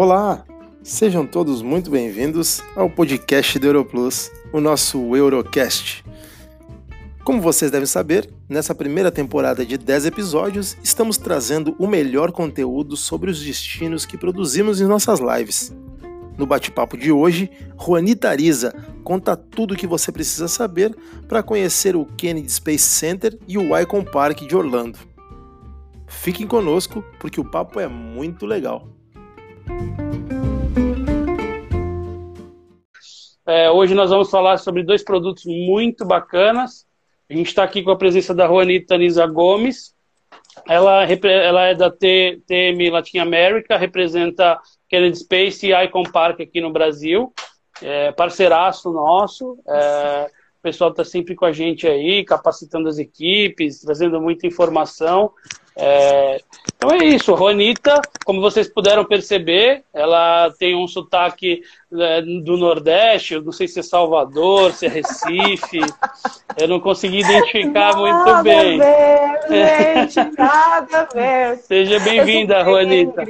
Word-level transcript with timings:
Olá! 0.00 0.44
Sejam 0.80 1.26
todos 1.26 1.60
muito 1.60 1.90
bem-vindos 1.90 2.62
ao 2.76 2.88
podcast 2.88 3.58
do 3.58 3.66
Europlus, 3.66 4.30
o 4.52 4.60
nosso 4.60 5.16
Eurocast. 5.16 6.04
Como 7.24 7.42
vocês 7.42 7.68
devem 7.68 7.84
saber, 7.84 8.30
nessa 8.48 8.76
primeira 8.76 9.10
temporada 9.10 9.66
de 9.66 9.76
10 9.76 10.06
episódios, 10.06 10.76
estamos 10.84 11.16
trazendo 11.16 11.74
o 11.80 11.88
melhor 11.88 12.30
conteúdo 12.30 12.96
sobre 12.96 13.28
os 13.28 13.42
destinos 13.42 14.06
que 14.06 14.16
produzimos 14.16 14.80
em 14.80 14.86
nossas 14.86 15.18
lives. 15.18 15.74
No 16.38 16.46
bate-papo 16.46 16.96
de 16.96 17.10
hoje, 17.10 17.50
Juanita 17.76 18.28
Ariza 18.28 18.72
conta 19.02 19.36
tudo 19.36 19.74
o 19.74 19.76
que 19.76 19.84
você 19.84 20.12
precisa 20.12 20.46
saber 20.46 20.96
para 21.26 21.42
conhecer 21.42 21.96
o 21.96 22.06
Kennedy 22.06 22.52
Space 22.52 22.84
Center 22.84 23.36
e 23.48 23.58
o 23.58 23.76
Icon 23.76 24.04
Park 24.04 24.42
de 24.42 24.54
Orlando. 24.54 25.00
Fiquem 26.06 26.46
conosco 26.46 27.02
porque 27.18 27.40
o 27.40 27.50
papo 27.50 27.80
é 27.80 27.88
muito 27.88 28.46
legal. 28.46 28.96
É, 33.48 33.70
hoje 33.70 33.94
nós 33.94 34.10
vamos 34.10 34.30
falar 34.30 34.58
sobre 34.58 34.82
dois 34.82 35.02
produtos 35.02 35.44
muito 35.46 36.04
bacanas. 36.04 36.86
A 37.30 37.34
gente 37.34 37.46
está 37.46 37.64
aqui 37.64 37.82
com 37.82 37.90
a 37.90 37.96
presença 37.96 38.34
da 38.34 38.46
Juanita 38.46 38.98
Nisa 38.98 39.26
Gomes. 39.26 39.94
Ela, 40.66 41.04
ela 41.04 41.64
é 41.64 41.74
da 41.74 41.90
TM 41.90 42.90
Latin 42.90 43.18
America, 43.18 43.78
representa 43.78 44.60
Kennedy 44.86 45.18
Space 45.18 45.66
e 45.66 45.84
Icon 45.84 46.02
Park 46.04 46.40
aqui 46.40 46.60
no 46.60 46.70
Brasil. 46.70 47.32
É, 47.80 48.12
parceiraço 48.12 48.92
nosso. 48.92 49.58
É, 49.66 50.30
o 50.58 50.62
pessoal 50.62 50.90
está 50.90 51.04
sempre 51.04 51.34
com 51.34 51.46
a 51.46 51.52
gente 51.52 51.86
aí, 51.86 52.24
capacitando 52.24 52.86
as 52.86 52.98
equipes, 52.98 53.80
trazendo 53.80 54.20
muita 54.20 54.46
informação. 54.46 55.32
É, 55.80 56.40
então 56.76 56.90
é 56.90 56.98
isso, 57.04 57.36
Juanita, 57.36 58.02
como 58.24 58.40
vocês 58.40 58.68
puderam 58.68 59.04
perceber, 59.04 59.84
ela 59.94 60.52
tem 60.58 60.74
um 60.74 60.88
sotaque 60.88 61.62
é, 61.92 62.20
do 62.20 62.56
Nordeste, 62.56 63.34
eu 63.34 63.42
não 63.42 63.52
sei 63.52 63.68
se 63.68 63.78
é 63.78 63.82
Salvador, 63.82 64.72
se 64.72 64.86
é 64.86 64.88
Recife, 64.88 65.78
eu 66.56 66.66
não 66.66 66.80
consegui 66.80 67.20
identificar 67.20 67.96
nada 67.96 67.98
muito 67.98 68.42
bem. 68.42 68.78
Ver, 68.78 70.08
gente, 70.10 70.36
nada 70.36 71.00
a 71.00 71.04
ver. 71.14 71.58
Seja 71.58 72.00
bem-vinda, 72.00 72.64
Juanita. 72.64 73.24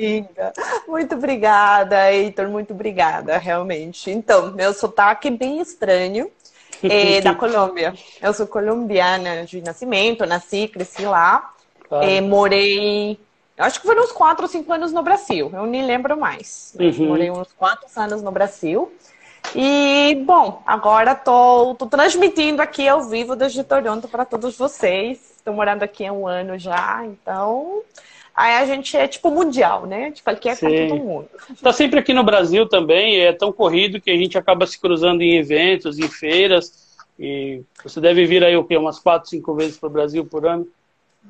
Muito 0.87 1.15
obrigada, 1.15 2.11
Heitor, 2.11 2.49
muito 2.49 2.73
obrigada, 2.73 3.37
realmente. 3.37 4.11
Então, 4.11 4.53
meu 4.53 4.73
sotaque 4.73 5.29
é 5.29 5.33
bem 5.33 5.61
estranho, 5.61 6.31
é 6.83 7.21
da 7.21 7.35
Colômbia. 7.35 7.93
Eu 8.23 8.33
sou 8.33 8.47
colombiana 8.47 9.45
de 9.45 9.61
nascimento, 9.61 10.25
nasci, 10.25 10.67
cresci 10.67 11.03
lá. 11.03 11.53
É, 11.91 12.21
morei, 12.21 13.19
acho 13.57 13.81
que 13.81 13.87
foram 13.87 14.05
uns 14.05 14.13
4 14.13 14.45
ou 14.45 14.49
5 14.49 14.73
anos 14.73 14.93
no 14.93 15.03
Brasil, 15.03 15.51
eu 15.53 15.67
nem 15.67 15.85
lembro 15.85 16.19
mais. 16.19 16.75
Uhum. 16.79 17.09
Morei 17.09 17.31
uns 17.31 17.53
4 17.53 17.87
anos 17.97 18.23
no 18.23 18.31
Brasil. 18.31 18.93
E, 19.55 20.15
bom, 20.27 20.63
agora 20.67 21.15
tô, 21.15 21.75
tô 21.75 21.87
transmitindo 21.87 22.61
aqui 22.61 22.87
ao 22.87 23.03
vivo 23.03 23.35
desde 23.35 23.65
Toronto 23.65 24.07
para 24.09 24.25
todos 24.25 24.57
vocês. 24.59 25.37
Estou 25.37 25.55
morando 25.55 25.83
aqui 25.83 26.05
há 26.05 26.13
um 26.13 26.27
ano 26.27 26.59
já, 26.59 27.03
então 27.07 27.83
aí 28.35 28.57
a 28.57 28.67
gente 28.67 28.97
é 28.97 29.09
tipo 29.09 29.31
mundial, 29.31 29.87
né? 29.87 30.11
De 30.11 30.23
qualquer 30.23 30.57
Sim. 30.57 30.67
canto 30.67 30.89
do 30.89 30.97
mundo. 30.97 31.29
Está 31.51 31.73
sempre 31.73 31.99
aqui 31.99 32.13
no 32.13 32.23
Brasil 32.23 32.69
também, 32.69 33.21
é 33.21 33.33
tão 33.33 33.51
corrido 33.51 34.01
que 34.01 34.11
a 34.11 34.17
gente 34.17 34.37
acaba 34.37 34.67
se 34.67 34.79
cruzando 34.79 35.23
em 35.23 35.39
eventos, 35.39 35.99
em 35.99 36.09
feiras. 36.09 36.87
E 37.19 37.63
você 37.83 38.01
deve 38.01 38.27
vir 38.27 38.45
aí 38.45 38.57
o 38.57 38.65
quê? 38.65 38.77
Umas 38.77 38.99
quatro, 38.99 39.31
cinco 39.31 39.55
vezes 39.55 39.79
para 39.79 39.89
o 39.89 39.93
Brasil 39.93 40.25
por 40.25 40.47
ano? 40.47 40.69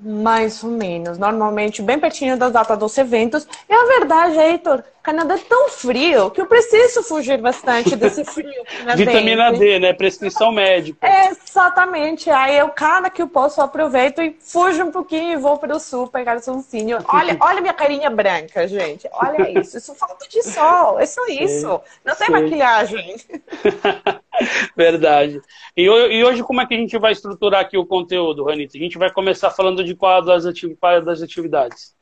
Mais 0.01 0.63
ou 0.63 0.71
menos. 0.71 1.19
Normalmente 1.19 1.83
bem 1.83 1.99
pertinho 1.99 2.37
da 2.37 2.49
data 2.49 2.77
dos 2.77 2.97
eventos. 2.97 3.47
E 3.69 3.73
a 3.73 3.99
verdade, 3.99 4.39
Heitor, 4.39 4.85
Canadá 5.03 5.35
é 5.35 5.39
tão 5.39 5.71
frio 5.71 6.31
que 6.31 6.41
eu 6.41 6.47
preciso 6.47 7.03
fugir 7.03 7.39
bastante 7.39 7.97
desse 7.97 8.23
frio. 8.27 8.63
Vitamina 8.95 9.51
D, 9.53 9.79
né? 9.79 9.93
Prescrição 9.93 10.53
médica. 10.53 11.09
Exatamente. 11.31 12.31
Aí 12.31 12.59
eu, 12.59 12.69
cada 12.69 13.11
que 13.11 13.23
eu 13.23 13.29
posso, 13.29 13.61
aproveito 13.61 14.23
e 14.23 14.37
fujo 14.39 14.85
um 14.85 14.93
pouquinho 14.93 15.33
e 15.33 15.37
vou 15.37 15.57
para 15.57 15.75
o 15.75 15.81
sul 15.81 16.07
pegar 16.07 16.37
o 16.37 16.43
solzinho. 16.43 16.99
Olha, 17.09 17.37
olha 17.41 17.61
minha 17.61 17.75
carinha 17.75 18.11
branca, 18.11 18.69
gente. 18.69 19.09
Olha 19.13 19.59
isso. 19.59 19.79
Isso 19.79 19.95
falta 19.95 20.29
de 20.29 20.43
sol. 20.43 21.01
É 21.01 21.07
só 21.07 21.27
isso. 21.27 21.81
Não 22.05 22.15
tem 22.15 22.31
maquilhagem. 22.31 23.17
Verdade. 24.77 25.41
E, 25.77 25.89
hoje, 25.89 26.43
como 26.43 26.61
é 26.61 26.67
que 26.67 26.75
a 26.75 26.79
gente 26.79 26.99
vai 26.99 27.13
estruturar 27.13 27.61
aqui 27.61 27.77
o 27.77 27.87
conteúdo, 27.87 28.45
Ranita? 28.45 28.77
A 28.77 28.81
gente 28.81 28.99
vai 28.99 29.13
começar 29.13 29.51
falando 29.51 29.85
de 29.85 29.95
qual 29.95 30.23
das, 30.23 30.45
qual 30.81 31.03
das 31.03 31.23
atividades. 31.23 31.97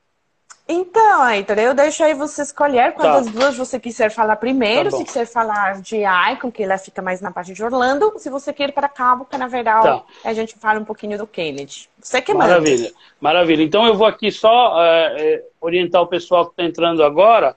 Então, 0.69 1.23
Aitor, 1.23 1.59
eu 1.61 1.73
deixo 1.75 2.03
aí 2.03 2.13
você 2.13 2.43
escolher 2.43 2.93
quantas 2.93 3.27
tá. 3.27 3.33
duas 3.33 3.57
você 3.57 3.79
quiser 3.79 4.11
falar 4.11 4.35
primeiro. 4.35 4.91
Tá 4.91 4.97
se 4.97 5.05
quiser 5.05 5.25
falar 5.25 5.81
de 5.81 5.99
Icon, 6.33 6.51
que 6.51 6.65
ela 6.65 6.77
fica 6.77 7.01
mais 7.01 7.21
na 7.21 7.31
parte 7.31 7.53
de 7.53 7.63
Orlando. 7.63 8.13
Se 8.17 8.29
você 8.29 8.53
quer 8.53 8.71
ir 8.71 8.73
para 8.73 8.89
Cabo 8.89 9.25
Canaveral, 9.25 9.83
tá. 10.01 10.05
a 10.25 10.35
gente 10.35 10.57
fala 10.59 10.81
um 10.81 10.85
pouquinho 10.85 11.17
do 11.17 11.27
Kennedy. 11.27 11.89
Você 12.01 12.21
que 12.21 12.35
manda. 12.35 12.49
Maravilha, 12.49 12.93
maravilha. 13.21 13.63
Então 13.63 13.87
eu 13.87 13.95
vou 13.95 14.09
aqui 14.09 14.33
só 14.33 14.75
é, 14.83 15.45
orientar 15.61 16.03
o 16.03 16.09
pessoal 16.09 16.47
que 16.47 16.51
está 16.53 16.65
entrando 16.65 17.05
agora. 17.05 17.55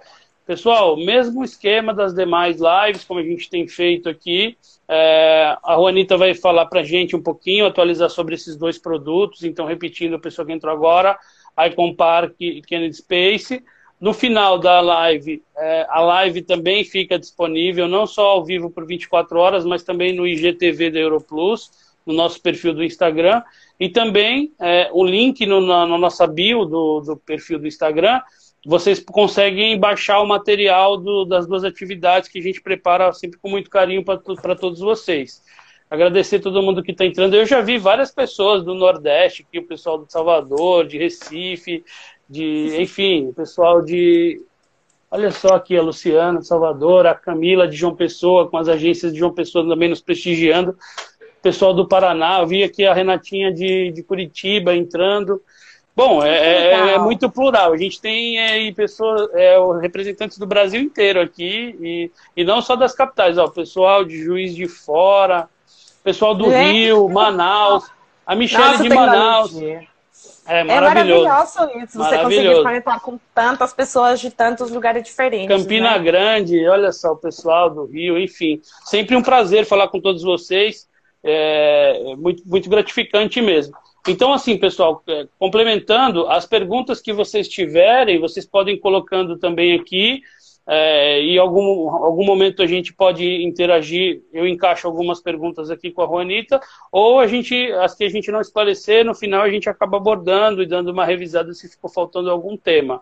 Pessoal, 0.50 0.98
mesmo 0.98 1.44
esquema 1.44 1.94
das 1.94 2.12
demais 2.12 2.58
lives, 2.60 3.04
como 3.04 3.20
a 3.20 3.24
gente 3.24 3.48
tem 3.52 3.68
feito 3.68 4.10
aqui. 4.10 4.58
É, 4.88 5.56
a 5.64 5.76
Juanita 5.76 6.18
vai 6.18 6.34
falar 6.34 6.66
para 6.66 6.80
a 6.80 6.84
gente 6.84 7.16
um 7.16 7.22
pouquinho, 7.22 7.68
atualizar 7.68 8.10
sobre 8.10 8.34
esses 8.34 8.56
dois 8.58 8.76
produtos. 8.76 9.44
Então, 9.44 9.68
repetindo, 9.68 10.16
a 10.16 10.20
pessoa 10.20 10.48
que 10.48 10.52
entrou 10.52 10.74
agora, 10.74 11.16
Icon 11.68 11.94
Park 11.94 12.34
e 12.40 12.64
Kennedy 12.64 12.96
Space. 12.96 13.64
No 14.02 14.12
final 14.12 14.58
da 14.58 14.82
live, 14.82 15.44
é, 15.56 15.86
a 15.88 16.00
live 16.00 16.42
também 16.42 16.84
fica 16.84 17.20
disponível, 17.20 17.88
não 17.88 18.08
só 18.08 18.30
ao 18.30 18.44
vivo 18.44 18.72
por 18.72 18.88
24 18.88 19.38
horas, 19.38 19.64
mas 19.64 19.84
também 19.84 20.14
no 20.14 20.26
IGTV 20.26 20.90
da 20.90 20.98
Europlus, 20.98 21.70
no 22.04 22.12
nosso 22.16 22.42
perfil 22.42 22.74
do 22.74 22.84
Instagram. 22.84 23.44
E 23.80 23.88
também 23.88 24.52
é, 24.60 24.90
o 24.92 25.06
link 25.06 25.46
no, 25.46 25.62
na, 25.62 25.86
na, 25.86 25.98
nossa 25.98 26.26
bio 26.26 26.66
do, 26.66 27.02
do, 27.02 27.18
perfil 27.18 27.60
do 27.60 27.68
Instagram, 27.68 28.20
vocês 28.70 29.00
conseguem 29.00 29.80
baixar 29.80 30.22
o 30.22 30.28
material 30.28 30.96
do, 30.96 31.26
das 31.26 31.48
duas 31.48 31.64
atividades 31.64 32.30
que 32.30 32.38
a 32.38 32.42
gente 32.42 32.62
prepara 32.62 33.12
sempre 33.14 33.40
com 33.40 33.50
muito 33.50 33.70
carinho 33.70 34.06
para 34.06 34.56
todos 34.56 34.80
vocês 34.80 35.42
agradecer 35.90 36.40
todo 36.40 36.62
mundo 36.62 36.84
que 36.84 36.92
está 36.92 37.04
entrando. 37.04 37.36
Eu 37.36 37.46
já 37.46 37.62
vi 37.62 37.78
várias 37.78 38.12
pessoas 38.12 38.64
do 38.64 38.76
Nordeste, 38.76 39.46
aqui, 39.48 39.58
o 39.58 39.66
pessoal 39.66 40.06
de 40.06 40.12
Salvador, 40.12 40.86
de 40.86 40.98
Recife, 40.98 41.84
de, 42.30 42.80
enfim, 42.80 43.30
o 43.30 43.34
pessoal 43.34 43.82
de. 43.82 44.40
Olha 45.10 45.32
só 45.32 45.56
aqui 45.56 45.76
a 45.76 45.82
Luciana, 45.82 46.44
Salvador, 46.44 47.08
a 47.08 47.16
Camila 47.16 47.68
de 47.68 47.76
João 47.76 47.96
Pessoa, 47.96 48.48
com 48.48 48.58
as 48.58 48.68
agências 48.68 49.12
de 49.12 49.18
João 49.18 49.34
Pessoa 49.34 49.68
também 49.68 49.90
nos 49.90 50.02
prestigiando. 50.02 50.78
O 51.40 51.42
pessoal 51.42 51.74
do 51.74 51.88
Paraná, 51.88 52.40
eu 52.40 52.48
vi 52.48 52.64
aqui 52.64 52.86
a 52.86 52.94
Renatinha 52.94 53.52
de, 53.52 53.92
de 53.92 54.04
Curitiba 54.04 54.76
entrando. 54.76 55.42
Bom, 55.96 56.24
é, 56.24 56.30
é, 56.30 56.94
é, 56.94 56.98
muito 56.98 57.30
plural. 57.30 57.74
A 57.74 57.78
gente 57.78 58.00
tem 58.00 58.40
é, 58.40 58.72
pessoas, 58.72 59.30
é, 59.34 59.58
representantes 59.82 60.38
do 60.38 60.46
Brasil 60.46 60.80
inteiro 60.80 61.20
aqui, 61.20 61.76
e, 61.82 62.12
e 62.38 62.44
não 62.44 62.62
só 62.62 62.76
das 62.76 62.94
capitais, 62.94 63.38
ó, 63.38 63.48
pessoal 63.48 64.06
de 64.06 64.18
Juiz 64.24 64.56
de 64.56 64.68
Fora, 64.68 65.50
pessoal 66.04 66.34
do 66.34 66.52
é. 66.52 66.72
Rio, 66.72 67.10
Manaus, 67.10 67.90
a 68.26 68.36
Michelle 68.36 68.72
Nossa, 68.72 68.84
de 68.84 68.90
Manaus. 68.90 69.56
É 70.50 70.64
maravilhoso. 70.64 71.26
É 71.26 71.30
maravilhoso 71.30 71.84
isso, 71.84 71.98
você 71.98 72.18
conseguir 72.18 72.64
conectar 72.64 73.00
com 73.00 73.20
tantas 73.36 73.74
pessoas 73.74 74.20
de 74.20 74.32
tantos 74.32 74.72
lugares 74.72 75.04
diferentes. 75.04 75.48
Campina 75.48 75.92
né? 75.92 76.00
Grande, 76.00 76.68
olha 76.68 76.92
só, 76.92 77.12
o 77.12 77.18
pessoal 77.18 77.70
do 77.70 77.86
Rio, 77.86 78.18
enfim. 78.18 78.60
Sempre 78.86 79.16
um 79.16 79.22
prazer 79.22 79.66
falar 79.66 79.90
com 79.90 80.00
todos 80.00 80.24
vocês. 80.24 80.88
É 81.24 82.16
muito, 82.18 82.42
muito 82.46 82.70
gratificante 82.70 83.42
mesmo. 83.42 83.76
Então, 84.08 84.34
assim, 84.34 84.58
pessoal, 84.58 85.04
é, 85.08 85.28
complementando, 85.38 86.28
as 86.28 86.46
perguntas 86.46 87.02
que 87.02 87.14
vocês 87.14 87.48
tiverem, 87.48 88.20
vocês 88.20 88.46
podem 88.46 88.76
ir 88.76 88.80
colocando 88.80 89.38
também 89.38 89.74
aqui. 89.74 90.22
É, 90.72 91.20
e 91.24 91.40
algum, 91.40 91.90
algum 91.90 92.24
momento 92.24 92.62
a 92.62 92.68
gente 92.68 92.94
pode 92.94 93.26
interagir, 93.44 94.22
eu 94.32 94.48
encaixo 94.48 94.86
algumas 94.86 95.20
perguntas 95.20 95.72
aqui 95.72 95.90
com 95.90 96.04
a 96.04 96.06
Juanita, 96.06 96.62
ou 96.92 97.20
a 97.20 97.26
gente, 97.26 97.72
as 97.72 97.96
que 97.96 98.04
a 98.04 98.10
gente 98.10 98.32
não 98.32 98.40
esclarecer, 98.40 99.04
no 99.04 99.16
final 99.16 99.42
a 99.42 99.50
gente 99.50 99.68
acaba 99.68 99.98
abordando 99.98 100.62
e 100.62 100.68
dando 100.68 100.92
uma 100.92 101.06
revisada 101.06 101.52
se 101.56 101.68
ficou 101.68 101.90
faltando 101.90 102.30
algum 102.30 102.56
tema. 102.56 103.02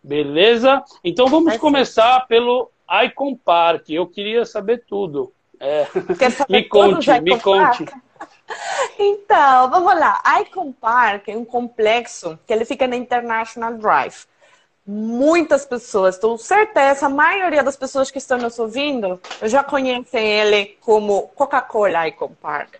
Beleza? 0.00 0.84
Então 1.02 1.26
vamos 1.26 1.56
começar 1.56 2.28
pelo 2.28 2.70
Icon 3.04 3.34
Park. 3.36 3.90
Eu 3.90 4.06
queria 4.06 4.44
saber 4.44 4.84
tudo. 4.86 5.32
É, 5.58 5.88
me 6.48 6.62
conte, 6.62 7.10
me 7.20 7.40
conte. 7.40 7.86
Então, 8.98 9.70
vamos 9.70 9.98
lá. 9.98 10.22
Icon 10.40 10.72
Park 10.72 11.28
é 11.28 11.36
um 11.36 11.44
complexo 11.44 12.38
que 12.46 12.52
ele 12.52 12.64
fica 12.64 12.86
na 12.86 12.96
International 12.96 13.74
Drive 13.74 14.26
muitas 14.86 15.64
pessoas, 15.64 16.14
estou 16.14 16.36
certeza, 16.36 17.06
a 17.06 17.08
maioria 17.08 17.62
das 17.62 17.76
pessoas 17.76 18.10
que 18.10 18.18
estão 18.18 18.36
nos 18.36 18.58
ouvindo 18.58 19.20
já 19.42 19.64
conhecem 19.64 20.26
ele 20.26 20.76
como 20.80 21.28
Coca-Cola 21.28 22.06
Icon 22.08 22.32
Park, 22.40 22.74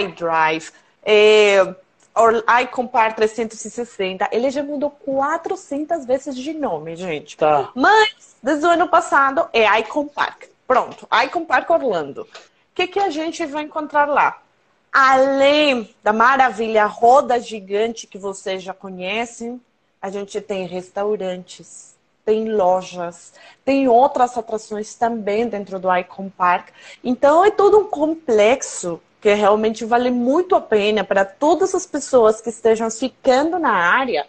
iDrive. 0.00 0.72
É, 1.06 1.74
iCompar 2.62 3.14
360, 3.14 4.28
ele 4.30 4.48
já 4.50 4.62
mudou 4.62 4.90
400 4.90 6.06
vezes 6.06 6.36
de 6.36 6.54
nome, 6.54 6.94
gente. 6.96 7.36
Tá. 7.36 7.70
Mas, 7.74 8.36
desde 8.42 8.64
o 8.64 8.70
ano 8.70 8.88
passado, 8.88 9.48
é 9.52 9.80
iCompar. 9.80 10.38
Pronto, 10.66 11.06
iCompar 11.24 11.66
Orlando. 11.68 12.22
O 12.22 12.28
que, 12.74 12.86
que 12.86 13.00
a 13.00 13.10
gente 13.10 13.44
vai 13.46 13.64
encontrar 13.64 14.08
lá? 14.08 14.40
Além 14.96 15.92
da 16.04 16.12
maravilha 16.12 16.86
roda 16.86 17.40
gigante 17.40 18.06
que 18.06 18.16
vocês 18.16 18.62
já 18.62 18.72
conhecem, 18.72 19.60
a 20.00 20.08
gente 20.08 20.40
tem 20.40 20.68
restaurantes, 20.68 21.96
tem 22.24 22.48
lojas, 22.52 23.32
tem 23.64 23.88
outras 23.88 24.38
atrações 24.38 24.94
também 24.94 25.48
dentro 25.48 25.80
do 25.80 25.92
Icon 25.92 26.30
Park. 26.30 26.68
Então 27.02 27.44
é 27.44 27.50
todo 27.50 27.76
um 27.76 27.86
complexo 27.86 29.00
que 29.20 29.34
realmente 29.34 29.84
vale 29.84 30.12
muito 30.12 30.54
a 30.54 30.60
pena 30.60 31.02
para 31.02 31.24
todas 31.24 31.74
as 31.74 31.84
pessoas 31.84 32.40
que 32.40 32.50
estejam 32.50 32.88
ficando 32.88 33.58
na 33.58 33.72
área, 33.72 34.24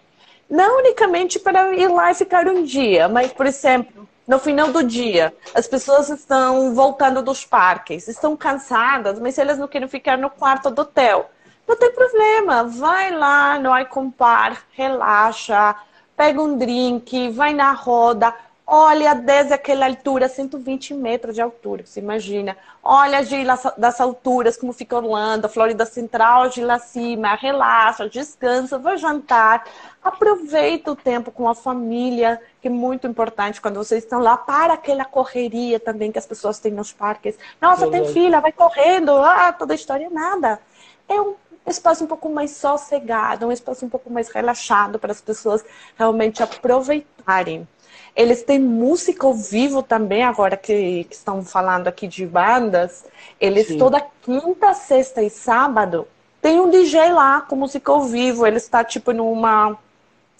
não 0.50 0.80
unicamente 0.80 1.38
para 1.38 1.76
ir 1.76 1.90
lá 1.90 2.10
e 2.10 2.16
ficar 2.16 2.48
um 2.48 2.64
dia, 2.64 3.08
mas, 3.08 3.32
por 3.32 3.46
exemplo, 3.46 4.10
no 4.28 4.40
final 4.40 4.72
do 4.72 4.84
dia, 4.84 5.36
as 5.54 5.68
pessoas 5.68 6.10
estão 6.10 6.74
voltando 6.74 7.22
dos 7.22 7.46
parques, 7.46 8.08
estão 8.08 8.36
cansadas, 8.36 9.20
mas 9.20 9.38
elas 9.38 9.58
não 9.58 9.68
querem 9.68 9.88
ficar 9.88 10.18
no 10.18 10.30
quarto 10.30 10.72
do 10.72 10.82
hotel. 10.82 11.30
Não 11.68 11.76
tem 11.76 11.92
problema, 11.92 12.64
vai 12.64 13.12
lá 13.12 13.60
no 13.60 13.78
Icon 13.80 14.10
Park, 14.10 14.60
relaxa, 14.72 15.76
pega 16.16 16.42
um 16.42 16.58
drink, 16.58 17.30
vai 17.30 17.54
na 17.54 17.72
roda, 17.72 18.34
Olha 18.68 19.14
desde 19.14 19.54
aquela 19.54 19.86
altura, 19.86 20.28
120 20.28 20.96
metros 20.96 21.36
de 21.36 21.42
altura, 21.42 21.86
você 21.86 22.00
imagina. 22.00 22.58
Olha 22.84 23.20
lá, 23.46 23.74
das 23.78 24.02
alturas, 24.02 24.58
como 24.58 24.74
fica 24.74 24.96
Orlando, 24.96 25.48
Florida 25.48 25.86
Central, 25.86 26.50
de 26.50 26.64
lá 26.64 26.80
cima. 26.80 27.36
Relaxa, 27.36 28.10
descansa, 28.10 28.80
vai 28.80 28.98
jantar. 28.98 29.66
Aproveita 30.04 30.92
o 30.92 30.96
tempo 30.96 31.32
com 31.32 31.48
a 31.48 31.54
família, 31.54 32.42
que 32.60 32.68
é 32.68 32.72
muito 32.72 33.06
importante 33.06 33.62
quando 33.62 33.76
vocês 33.76 34.04
estão 34.04 34.20
lá, 34.20 34.36
para 34.36 34.74
aquela 34.74 35.06
correria 35.06 35.80
também 35.80 36.12
que 36.12 36.18
as 36.18 36.26
pessoas 36.26 36.58
têm 36.58 36.72
nos 36.72 36.92
parques. 36.92 37.38
Nossa, 37.62 37.88
tem 37.88 38.08
filha, 38.08 38.42
vai 38.42 38.52
correndo, 38.52 39.12
ah, 39.12 39.54
toda 39.54 39.74
a 39.74 39.76
história, 39.76 40.10
nada. 40.10 40.60
É 41.08 41.22
um 41.22 41.36
espaço 41.68 42.04
um 42.04 42.08
pouco 42.08 42.30
mais 42.30 42.52
sossegado, 42.52 43.46
um 43.46 43.52
espaço 43.52 43.86
um 43.86 43.90
pouco 43.90 44.12
mais 44.12 44.28
relaxado 44.30 44.98
para 44.98 45.12
as 45.12 45.22
pessoas 45.22 45.64
realmente 45.96 46.42
aproveitarem. 46.42 47.68
Eles 48.16 48.44
têm 48.44 48.60
música 48.60 49.28
ao 49.28 49.34
vivo 49.34 49.84
também, 49.84 50.24
agora 50.24 50.56
que, 50.56 51.04
que 51.04 51.16
estão 51.16 51.44
falando 51.44 51.88
aqui 51.88 52.08
de 52.08 52.26
bandas. 52.26 53.04
Eles 53.40 53.68
Sim. 53.68 53.78
toda 53.78 54.06
quinta, 54.22 54.74
sexta 54.74 55.22
e 55.22 55.30
sábado 55.30 56.08
tem 56.46 56.60
um 56.60 56.70
DJ 56.70 57.12
lá 57.12 57.42
com 57.42 57.56
música 57.56 57.92
ao 57.92 58.04
vivo. 58.04 58.46
Ele 58.46 58.58
está 58.58 58.84
tipo 58.84 59.12
numa 59.12 59.76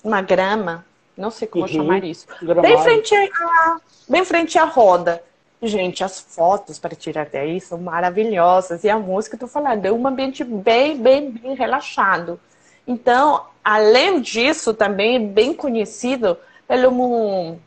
uma 0.04 0.22
grama, 0.22 0.86
não 1.18 1.32
sei 1.32 1.48
como 1.48 1.64
uhum. 1.64 1.68
chamar 1.68 2.04
isso. 2.04 2.28
Bem 2.62 2.80
frente, 2.84 3.16
a, 3.16 3.78
bem 4.08 4.24
frente 4.24 4.60
à 4.60 4.66
roda. 4.66 5.24
Gente, 5.64 6.04
as 6.04 6.20
fotos 6.20 6.78
para 6.78 6.96
tirar 6.96 7.26
daí 7.26 7.60
são 7.60 7.80
maravilhosas. 7.80 8.84
E 8.84 8.90
a 8.90 9.00
música, 9.00 9.36
estou 9.36 9.50
falando, 9.50 9.84
é 9.84 9.92
um 9.92 10.06
ambiente 10.06 10.44
bem, 10.44 10.96
bem, 10.96 11.32
bem 11.32 11.56
relaxado. 11.56 12.40
Então, 12.86 13.44
além 13.64 14.22
disso, 14.22 14.76
também 14.76 15.16
é 15.16 15.20
bem 15.20 15.56
conhecido 15.56 16.38
pelo, 16.68 17.58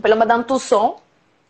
pelo 0.00 0.16
Madame 0.16 0.44
Tussauds, 0.44 1.00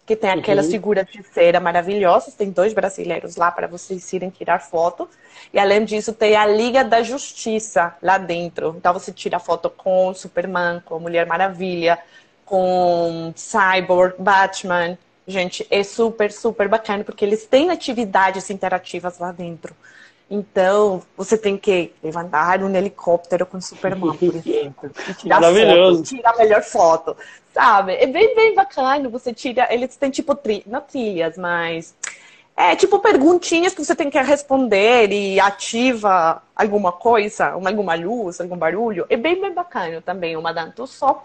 que 0.07 0.15
tem 0.15 0.31
aquelas 0.31 0.67
uhum. 0.67 0.73
figuras 0.73 1.07
de 1.07 1.23
cera 1.23 1.59
maravilhosas. 1.59 2.35
Tem 2.35 2.51
dois 2.51 2.73
brasileiros 2.73 3.37
lá 3.37 3.51
para 3.51 3.67
vocês 3.67 4.13
irem 4.13 4.31
tirar 4.31 4.61
foto. 4.61 5.09
E 5.53 5.59
além 5.59 5.85
disso, 5.85 6.13
tem 6.13 6.37
a 6.37 6.47
Liga 6.47 6.85
da 6.85 7.03
Justiça 7.03 7.95
lá 8.01 8.17
dentro. 8.17 8.75
Então 8.79 8.93
você 8.93 9.13
tira 9.13 9.41
foto 9.41 9.69
com 9.69 10.15
Superman, 10.15 10.81
com 10.85 11.01
Mulher 11.01 11.27
Maravilha, 11.27 11.99
com 12.45 13.33
Cyborg, 13.35 14.15
Batman. 14.19 14.97
Gente, 15.27 15.67
é 15.69 15.83
super, 15.83 16.31
super 16.31 16.69
bacana, 16.69 17.03
porque 17.03 17.25
eles 17.25 17.45
têm 17.45 17.71
atividades 17.71 18.49
interativas 18.49 19.19
lá 19.19 19.33
dentro. 19.33 19.75
Então, 20.29 21.03
você 21.17 21.39
tem 21.39 21.57
que 21.57 21.93
levantar 22.03 22.61
um 22.61 22.75
helicóptero 22.75 23.47
com 23.47 23.61
Superman, 23.61 24.17
por 24.17 24.35
exemplo. 24.35 24.91
E 25.09 25.15
tirar 25.15 25.41
Maravilhoso. 25.41 25.99
Foto, 25.99 26.09
tirar 26.09 26.31
a 26.31 26.37
melhor 26.37 26.63
foto. 26.63 27.17
Sabe? 27.55 27.95
É 27.95 28.07
bem, 28.07 28.35
bem 28.35 28.55
bacana. 28.55 29.09
Você 29.09 29.33
tira. 29.33 29.73
Eles 29.73 29.95
têm 29.97 30.11
tipo 30.11 30.35
tri... 30.35 30.65
não 30.67 30.81
trilhas, 30.81 31.39
mas. 31.39 31.95
É 32.57 32.75
tipo 32.75 32.99
perguntinhas 32.99 33.75
que 33.75 33.85
você 33.85 33.95
tem 33.95 34.09
que 34.09 34.19
responder 34.19 35.13
e 35.13 35.39
ativa 35.39 36.43
alguma 36.57 36.91
coisa, 36.91 37.49
alguma 37.49 37.95
luz, 37.95 38.41
algum 38.41 38.57
barulho. 38.57 39.05
É 39.11 39.17
bem, 39.17 39.39
bem 39.39 39.53
bacana 39.53 40.01
também, 40.01 40.37
uma 40.39 40.55
Danto 40.55 40.87
só. 40.87 41.23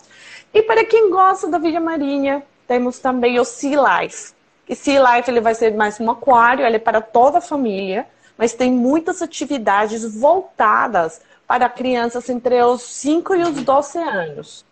E 0.54 0.62
para 0.62 0.84
quem 0.84 1.10
gosta 1.10 1.48
da 1.48 1.58
Vila 1.58 1.80
Marinha, 1.80 2.44
temos 2.68 3.00
também 3.00 3.40
o 3.40 3.46
Sea 3.46 4.02
Life. 4.02 4.34
E 4.68 4.76
Sea 4.76 5.02
Life 5.02 5.32
ele 5.32 5.40
vai 5.40 5.56
ser 5.56 5.74
mais 5.74 6.02
um 6.02 6.12
aquário, 6.12 6.66
ele 6.66 6.76
é 6.76 6.80
para 6.80 7.00
toda 7.00 7.38
a 7.38 7.42
família 7.42 8.06
mas 8.42 8.54
tem 8.54 8.72
muitas 8.72 9.22
atividades 9.22 10.04
voltadas 10.16 11.22
para 11.46 11.70
crianças 11.70 12.28
entre 12.28 12.60
os 12.64 12.82
5 12.82 13.36
e 13.36 13.44
os 13.44 13.62
12 13.62 14.00
anos. 14.00 14.66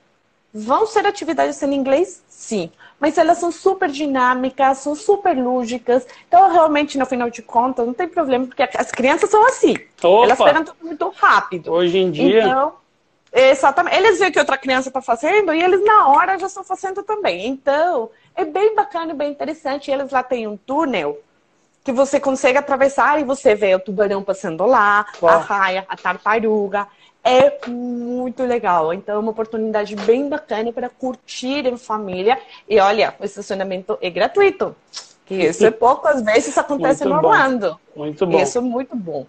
Vão 0.51 0.87
ser 0.87 1.05
atividades 1.05 1.61
em 1.61 1.75
inglês? 1.75 2.23
Sim. 2.27 2.71
Mas 2.99 3.15
elas 3.15 3.37
são 3.37 3.51
super 3.51 3.87
dinâmicas, 3.87 4.79
são 4.79 4.95
super 4.95 5.37
lúdicas. 5.37 6.07
Então, 6.27 6.51
realmente, 6.51 6.97
no 6.97 7.05
final 7.05 7.29
de 7.29 7.43
contas, 7.43 7.85
não 7.85 7.93
tem 7.93 8.07
problema, 8.07 8.47
porque 8.47 8.63
as 8.63 8.89
crianças 8.89 9.29
são 9.29 9.45
assim. 9.45 9.75
Opa. 10.01 10.23
Elas 10.25 10.39
pegam 10.39 10.63
tudo 10.63 10.77
muito 10.81 11.07
rápido. 11.15 11.71
Hoje 11.71 11.99
em 11.99 12.09
dia. 12.09 12.47
Então, 12.47 12.73
exatamente. 13.31 13.97
Eles 13.97 14.17
veem 14.17 14.31
que 14.31 14.39
outra 14.39 14.57
criança 14.57 14.89
está 14.89 14.99
fazendo 14.99 15.53
e 15.53 15.61
eles, 15.61 15.85
na 15.85 16.07
hora, 16.07 16.39
já 16.39 16.47
estão 16.47 16.63
fazendo 16.63 17.03
também. 17.03 17.45
Então, 17.45 18.09
é 18.35 18.43
bem 18.43 18.73
bacana, 18.73 19.13
bem 19.13 19.29
interessante. 19.29 19.91
Eles 19.91 20.09
lá 20.09 20.23
têm 20.23 20.47
um 20.47 20.57
túnel 20.57 21.21
que 21.83 21.91
você 21.91 22.19
consegue 22.19 22.57
atravessar 22.57 23.19
e 23.19 23.23
você 23.23 23.55
vê 23.55 23.73
o 23.75 23.79
tubarão 23.79 24.23
passando 24.23 24.65
lá, 24.65 25.05
a 25.21 25.37
raia, 25.37 25.85
a 25.87 25.95
tartaruga. 25.95 26.87
É 27.23 27.67
muito 27.67 28.43
legal. 28.43 28.93
Então, 28.93 29.15
é 29.15 29.19
uma 29.19 29.31
oportunidade 29.31 29.95
bem 29.95 30.29
bacana 30.29 30.71
para 30.71 30.89
curtir 30.89 31.65
em 31.65 31.77
família. 31.77 32.39
E 32.67 32.79
olha, 32.79 33.13
o 33.19 33.25
estacionamento 33.25 33.97
é 34.01 34.09
gratuito. 34.09 34.75
Que 35.25 35.35
isso 35.35 35.65
é 35.65 35.71
pouco, 35.71 36.07
às 36.07 36.21
vezes 36.21 36.57
acontece 36.57 37.03
muito 37.05 37.21
no 37.21 37.27
Orlando. 37.27 37.79
Muito 37.95 38.25
bom. 38.25 38.41
Isso 38.41 38.57
é 38.57 38.61
muito 38.61 38.95
bom. 38.95 39.25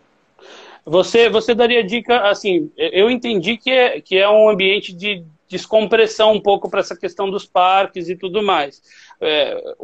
Você, 0.84 1.28
você 1.28 1.54
daria 1.54 1.84
dica, 1.84 2.30
assim, 2.30 2.70
eu 2.76 3.10
entendi 3.10 3.56
que 3.56 3.70
é, 3.70 4.00
que 4.00 4.16
é 4.16 4.28
um 4.28 4.48
ambiente 4.48 4.92
de 4.92 5.22
descompressão 5.48 6.32
um 6.32 6.40
pouco 6.40 6.70
para 6.70 6.80
essa 6.80 6.96
questão 6.96 7.30
dos 7.30 7.44
parques 7.44 8.08
e 8.08 8.16
tudo 8.16 8.42
mais. 8.42 8.80
É, 9.20 9.74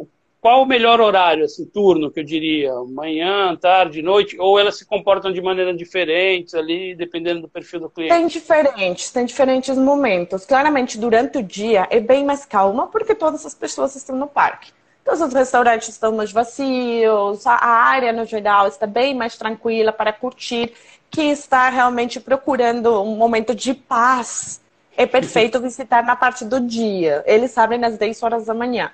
qual 0.47 0.63
o 0.63 0.65
melhor 0.65 1.01
horário, 1.01 1.43
assim, 1.43 1.65
turno, 1.65 2.09
que 2.09 2.21
eu 2.21 2.23
diria? 2.23 2.71
Manhã, 2.85 3.53
tarde, 3.57 4.01
noite? 4.01 4.39
Ou 4.39 4.57
elas 4.57 4.77
se 4.77 4.85
comportam 4.85 5.33
de 5.33 5.41
maneira 5.41 5.75
diferentes 5.75 6.53
ali, 6.53 6.95
dependendo 6.95 7.41
do 7.41 7.49
perfil 7.49 7.81
do 7.81 7.89
cliente? 7.89 8.13
Tem 8.13 8.27
diferentes, 8.27 9.11
tem 9.11 9.25
diferentes 9.25 9.77
momentos. 9.77 10.45
Claramente, 10.45 10.97
durante 10.97 11.39
o 11.39 11.43
dia 11.43 11.85
é 11.89 11.99
bem 11.99 12.23
mais 12.23 12.45
calma, 12.45 12.87
porque 12.87 13.13
todas 13.13 13.45
as 13.45 13.53
pessoas 13.53 13.93
estão 13.97 14.15
no 14.15 14.25
parque. 14.25 14.71
Todos 15.03 15.19
os 15.19 15.33
restaurantes 15.33 15.89
estão 15.89 16.13
mais 16.13 16.31
vazios, 16.31 17.45
a 17.45 17.65
área 17.65 18.13
no 18.13 18.23
geral 18.23 18.69
está 18.69 18.87
bem 18.87 19.13
mais 19.13 19.35
tranquila 19.35 19.91
para 19.91 20.13
curtir. 20.13 20.71
Quem 21.11 21.29
está 21.29 21.67
realmente 21.67 22.21
procurando 22.21 23.03
um 23.03 23.17
momento 23.17 23.53
de 23.53 23.73
paz, 23.73 24.61
é 24.95 25.05
perfeito 25.05 25.59
visitar 25.59 26.05
na 26.05 26.15
parte 26.15 26.45
do 26.45 26.61
dia. 26.61 27.21
Eles 27.27 27.57
abrem 27.57 27.83
às 27.83 27.97
10 27.97 28.23
horas 28.23 28.45
da 28.45 28.53
manhã. 28.53 28.89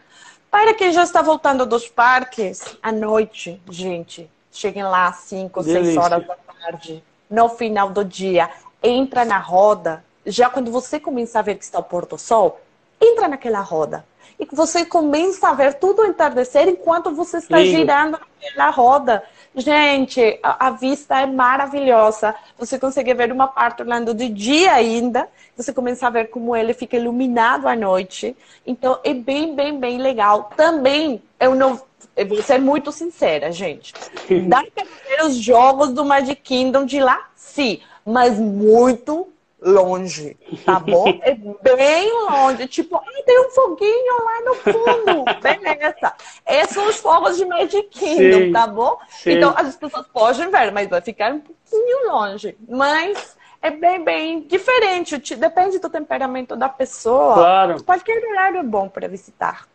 Para 0.54 0.76
quem 0.76 0.92
já 0.92 1.02
está 1.02 1.20
voltando 1.20 1.66
dos 1.66 1.88
parques, 1.88 2.78
à 2.80 2.92
noite, 2.92 3.60
gente, 3.72 4.30
cheguem 4.52 4.84
lá 4.84 5.08
às 5.08 5.16
5, 5.22 5.64
6 5.64 5.98
horas 5.98 6.28
da 6.28 6.36
tarde, 6.36 7.04
no 7.28 7.50
final 7.50 7.90
do 7.90 8.06
dia, 8.06 8.48
entra 8.84 9.26
na 9.26 9.40
roda. 9.40 10.06
Já 10.24 10.52
quando 10.52 10.70
você 10.70 11.00
começa 11.00 11.40
a 11.40 11.42
ver 11.42 11.56
que 11.56 11.64
está 11.64 11.80
o 11.80 11.84
pôr 11.84 12.06
do 12.06 12.20
sol, 12.20 12.62
entra 13.02 13.28
naquela 13.28 13.62
roda. 13.62 14.06
E 14.40 14.46
você 14.56 14.86
começa 14.86 15.50
a 15.50 15.56
ver 15.56 15.74
tudo 15.74 16.06
entardecer 16.06 16.68
enquanto 16.68 17.10
você 17.16 17.38
está 17.38 17.58
Lindo. 17.58 17.76
girando 17.76 18.12
naquela 18.12 18.70
roda. 18.70 19.24
Gente, 19.56 20.40
a, 20.42 20.68
a, 20.68 20.70
vista 20.72 21.20
é 21.20 21.26
maravilhosa. 21.26 22.36
Você 22.58 22.80
consegue 22.80 23.14
ver 23.14 23.32
uma 23.32 23.48
parte 23.48 23.82
Orlando 23.82 24.14
de 24.14 24.28
dia 24.28 24.74
ainda. 24.74 25.28
Você 25.56 25.72
começa 25.72 26.08
a 26.08 26.10
ver 26.10 26.30
como 26.30 26.56
ele 26.56 26.74
fica 26.74 26.98
iluminado 26.98 27.68
à 27.68 27.76
noite. 27.76 28.36
Então, 28.66 29.00
é 29.04 29.14
bem, 29.14 29.56
bem, 29.56 29.80
bem 29.80 29.98
legal. 29.98 30.52
Também, 30.56 31.22
eu 31.40 31.54
não... 31.54 31.80
Eu 32.16 32.28
vou 32.28 32.42
ser 32.44 32.60
muito 32.60 32.92
sincera, 32.92 33.52
gente. 33.52 33.94
Dá 34.48 34.64
para 34.74 34.84
ver 34.84 35.26
os 35.26 35.36
jogos 35.36 35.90
do 35.92 36.06
Magic 36.06 36.42
Kingdom 36.42 36.86
de 36.86 37.00
lá? 37.00 37.30
Sim. 37.36 37.80
Mas 38.06 38.38
muito 38.38 39.33
longe, 39.64 40.38
tá 40.66 40.80
bom? 40.80 41.08
É 41.22 41.34
bem 41.34 42.12
longe. 42.12 42.68
Tipo, 42.68 42.98
ah, 42.98 43.24
tem 43.26 43.40
um 43.40 43.50
foguinho 43.50 44.26
lá 44.26 44.42
no 44.42 44.56
fundo. 44.56 45.26
Beleza. 45.42 46.14
Esses 46.46 46.74
são 46.74 46.88
os 46.88 46.98
fogos 46.98 47.38
de 47.38 47.46
Magic 47.46 47.84
Kingdom, 47.90 48.38
sim, 48.40 48.52
tá 48.52 48.68
bom? 48.68 48.98
Sim. 49.10 49.32
Então, 49.32 49.54
as 49.56 49.76
pessoas 49.76 50.06
podem 50.08 50.50
ver, 50.50 50.72
mas 50.72 50.88
vai 50.90 51.02
ficar 51.02 51.34
um 51.34 51.40
pouquinho 51.40 52.12
longe. 52.12 52.58
Mas 52.68 53.38
é 53.62 53.72
bem, 53.72 54.04
bem 54.04 54.42
diferente. 54.42 55.18
Depende 55.36 55.80
do 55.80 55.90
temperamento 55.90 56.56
da 56.56 56.70
pessoa. 56.70 57.36
Claro. 57.36 57.84
Qualquer 57.84 58.24
horário 58.24 58.60
é 58.60 58.64
bom 58.64 58.90
para 58.90 59.08
visitar. 59.08 59.68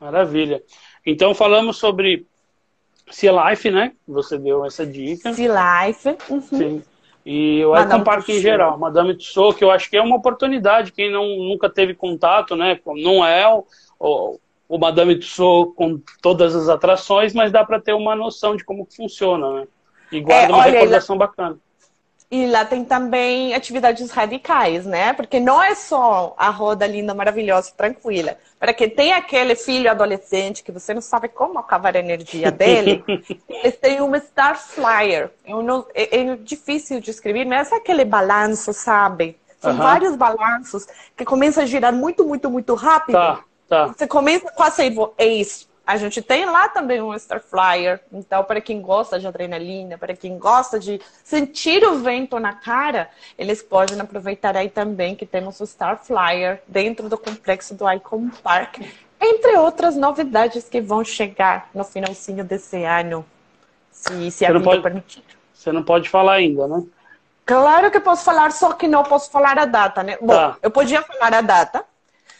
Maravilha. 0.00 0.62
Então 1.04 1.34
falamos 1.34 1.76
sobre 1.76 2.26
Sea 3.10 3.32
Life, 3.32 3.70
né? 3.70 3.92
Você 4.06 4.38
deu 4.38 4.64
essa 4.64 4.86
dica. 4.86 5.32
Sea 5.32 5.86
Life. 5.86 6.16
Uhum. 6.30 6.40
Sim. 6.40 6.82
E 7.24 7.64
o 7.64 7.74
Icon 7.78 8.04
Park 8.04 8.28
em 8.28 8.40
geral, 8.40 8.78
Madame 8.78 9.14
Tussauds, 9.14 9.56
que 9.56 9.64
eu 9.64 9.70
acho 9.70 9.88
que 9.88 9.96
é 9.96 10.02
uma 10.02 10.16
oportunidade, 10.16 10.92
quem 10.92 11.10
não, 11.10 11.26
nunca 11.26 11.70
teve 11.70 11.94
contato, 11.94 12.54
né? 12.54 12.78
Não 12.86 13.24
é 13.24 13.48
o, 13.48 13.64
o, 13.98 14.38
o 14.68 14.78
Madame 14.78 15.16
Tussauds 15.16 15.74
com 15.74 15.98
todas 16.20 16.54
as 16.54 16.68
atrações, 16.68 17.32
mas 17.32 17.50
dá 17.50 17.64
para 17.64 17.80
ter 17.80 17.94
uma 17.94 18.14
noção 18.14 18.54
de 18.54 18.64
como 18.64 18.86
funciona, 18.94 19.60
né? 19.60 19.66
E 20.12 20.20
guarda 20.20 20.52
é, 20.52 20.54
uma 20.54 20.64
recordação 20.64 21.16
bacana. 21.16 21.58
E 22.34 22.48
lá 22.48 22.64
tem 22.64 22.84
também 22.84 23.54
atividades 23.54 24.10
radicais, 24.10 24.84
né? 24.84 25.12
Porque 25.12 25.38
não 25.38 25.62
é 25.62 25.72
só 25.76 26.34
a 26.36 26.50
roda 26.50 26.84
linda, 26.84 27.14
maravilhosa, 27.14 27.70
tranquila. 27.76 28.36
Para 28.58 28.74
quem 28.74 28.90
tem 28.90 29.12
aquele 29.12 29.54
filho 29.54 29.88
adolescente 29.88 30.64
que 30.64 30.72
você 30.72 30.92
não 30.92 31.00
sabe 31.00 31.28
como 31.28 31.60
acabar 31.60 31.94
a 31.94 32.00
energia 32.00 32.50
dele, 32.50 33.04
eles 33.48 33.76
têm 33.76 34.00
uma 34.00 34.18
Star 34.18 34.60
Flyer. 34.60 35.30
Não, 35.46 35.86
é, 35.94 36.22
é, 36.22 36.34
difícil 36.34 36.98
de 36.98 37.12
escrever, 37.12 37.44
mas 37.44 37.70
é 37.70 37.76
aquele 37.76 38.04
balanço, 38.04 38.72
sabe? 38.72 39.38
São 39.60 39.70
uhum. 39.70 39.78
vários 39.78 40.16
balanços 40.16 40.88
que 41.16 41.24
começam 41.24 41.62
a 41.62 41.66
girar 41.66 41.92
muito, 41.92 42.26
muito, 42.26 42.50
muito 42.50 42.74
rápido. 42.74 43.14
Tá, 43.14 43.44
tá. 43.68 43.86
Você 43.86 44.08
começa 44.08 44.50
com 44.50 44.62
a 44.64 44.72
é 45.18 45.26
isso 45.26 45.72
a 45.86 45.96
gente 45.96 46.22
tem 46.22 46.46
lá 46.46 46.68
também 46.68 47.02
um 47.02 47.16
Star 47.18 47.40
Flyer. 47.40 48.00
Então, 48.12 48.42
para 48.42 48.60
quem 48.60 48.80
gosta 48.80 49.18
de 49.18 49.26
adrenalina, 49.26 49.98
para 49.98 50.16
quem 50.16 50.38
gosta 50.38 50.78
de 50.78 51.00
sentir 51.22 51.84
o 51.84 51.98
vento 51.98 52.38
na 52.38 52.54
cara, 52.54 53.10
eles 53.36 53.62
podem 53.62 54.00
aproveitar 54.00 54.56
aí 54.56 54.70
também 54.70 55.14
que 55.14 55.26
temos 55.26 55.60
o 55.60 55.66
Star 55.66 56.02
Flyer 56.02 56.62
dentro 56.66 57.08
do 57.08 57.18
complexo 57.18 57.74
do 57.74 57.90
Icon 57.90 58.30
Park. 58.42 58.78
Entre 59.20 59.56
outras 59.56 59.94
novidades 59.94 60.68
que 60.68 60.80
vão 60.80 61.04
chegar 61.04 61.68
no 61.74 61.84
finalzinho 61.84 62.44
desse 62.44 62.82
ano, 62.84 63.24
se, 63.90 64.30
se 64.30 64.44
a 64.44 64.52
vida 64.52 64.64
pode, 64.64 64.82
permitir. 64.82 65.22
Você 65.52 65.70
não 65.70 65.82
pode 65.82 66.08
falar 66.08 66.34
ainda, 66.34 66.66
né? 66.66 66.82
Claro 67.44 67.90
que 67.90 68.00
posso 68.00 68.24
falar, 68.24 68.52
só 68.52 68.72
que 68.72 68.88
não 68.88 69.02
posso 69.02 69.30
falar 69.30 69.58
a 69.58 69.66
data, 69.66 70.02
né? 70.02 70.16
Bom, 70.20 70.34
tá. 70.34 70.56
eu 70.62 70.70
podia 70.70 71.02
falar 71.02 71.34
a 71.34 71.40
data, 71.42 71.84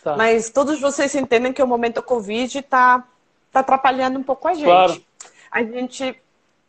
tá. 0.02 0.16
mas 0.16 0.48
todos 0.48 0.80
vocês 0.80 1.14
entendem 1.14 1.52
que 1.52 1.62
o 1.62 1.66
momento 1.66 2.02
Covid 2.02 2.58
está 2.58 3.04
tá 3.54 3.60
atrapalhando 3.60 4.18
um 4.18 4.22
pouco 4.22 4.48
a 4.48 4.54
gente. 4.54 4.64
Claro. 4.64 5.02
A 5.50 5.62
gente 5.62 6.16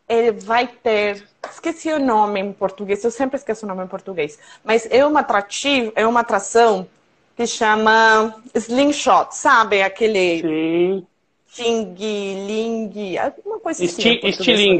ele 0.08 0.32
vai 0.32 0.68
ter, 0.68 1.28
esqueci 1.50 1.92
o 1.92 2.00
nome 2.00 2.40
em 2.40 2.54
português, 2.54 3.04
eu 3.04 3.10
sempre 3.10 3.38
esqueço 3.38 3.66
o 3.66 3.68
nome 3.68 3.84
em 3.84 3.88
português, 3.88 4.38
mas 4.64 4.88
é 4.92 5.04
uma 5.04 5.22
atrativo, 5.22 5.92
é 5.96 6.06
uma 6.06 6.20
atração 6.20 6.88
que 7.36 7.48
chama 7.48 8.36
Slingshot, 8.54 9.36
sabe? 9.36 9.82
Aquele 9.82 10.42
Sim. 10.42 11.08
Ting, 11.56 11.96
Ling, 11.98 13.18
alguma 13.18 13.60
coisa 13.62 13.86
assim. 13.86 14.20
Estiling. 14.24 14.78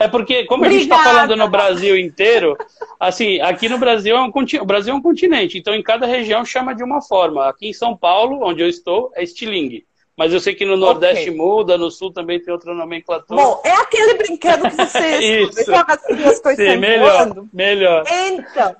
É 0.00 0.08
porque, 0.08 0.44
como 0.46 0.64
Obrigada. 0.64 0.66
a 0.66 0.70
gente 0.70 0.82
está 0.82 1.02
falando 1.04 1.36
no 1.36 1.48
Brasil 1.48 1.96
inteiro, 1.96 2.58
assim, 2.98 3.40
aqui 3.40 3.68
no 3.68 3.78
Brasil 3.78 4.16
é 4.16 4.20
um 4.20 4.32
o 4.60 4.64
Brasil 4.66 4.92
é 4.92 4.96
um 4.96 5.00
continente, 5.00 5.58
então 5.58 5.72
em 5.74 5.82
cada 5.82 6.06
região 6.06 6.44
chama 6.44 6.74
de 6.74 6.82
uma 6.82 7.00
forma. 7.00 7.48
Aqui 7.48 7.68
em 7.68 7.72
São 7.72 7.96
Paulo, 7.96 8.40
onde 8.42 8.60
eu 8.60 8.68
estou, 8.68 9.12
é 9.14 9.22
estilingue. 9.22 9.86
Mas 10.18 10.32
eu 10.32 10.40
sei 10.40 10.52
que 10.52 10.64
no 10.64 10.76
Nordeste 10.76 11.30
okay. 11.30 11.36
muda, 11.36 11.78
no 11.78 11.92
Sul 11.92 12.12
também 12.12 12.40
tem 12.40 12.52
outra 12.52 12.74
nomenclatura. 12.74 13.40
Bom, 13.40 13.62
é 13.64 13.70
aquele 13.70 14.14
brinquedo 14.14 14.68
que 14.68 14.74
você 14.74 15.48
joga 15.64 15.94
assim 15.94 16.24
as 16.24 16.40
coisas 16.40 16.66
Sim, 16.66 16.76
melhor, 16.76 17.26
voando. 17.28 17.48
melhor. 17.52 18.04
Então, 18.10 18.74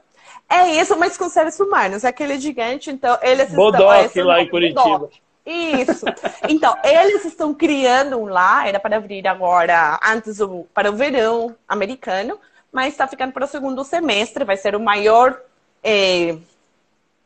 é 0.51 0.81
isso, 0.81 0.99
mas 0.99 1.17
com 1.17 1.29
seres 1.29 1.61
humanos. 1.61 2.03
É 2.03 2.09
aquele 2.09 2.41
gigante, 2.41 2.91
então 2.91 3.17
eles 3.23 3.55
Bodoc, 3.55 4.07
estão... 4.07 4.27
lá 4.27 4.43
em 4.43 4.49
Curitiba. 4.49 4.83
Bodoc. 4.83 5.13
Isso. 5.47 6.07
Então, 6.49 6.77
eles 6.83 7.25
estão 7.25 7.55
criando 7.55 8.19
um 8.19 8.25
lá, 8.25 8.67
era 8.67 8.81
para 8.81 8.97
abrir 8.97 9.25
agora, 9.29 10.01
antes 10.05 10.39
do, 10.39 10.67
para 10.75 10.91
o 10.91 10.97
verão 10.97 11.55
americano, 11.69 12.37
mas 12.73 12.95
está 12.95 13.07
ficando 13.07 13.33
para 13.33 13.45
o 13.45 13.49
segundo 13.49 13.85
semestre, 13.85 14.45
vai 14.45 14.57
ser 14.57 14.75
o 14.75 14.81
maior... 14.81 15.41
Eh, 15.85 16.37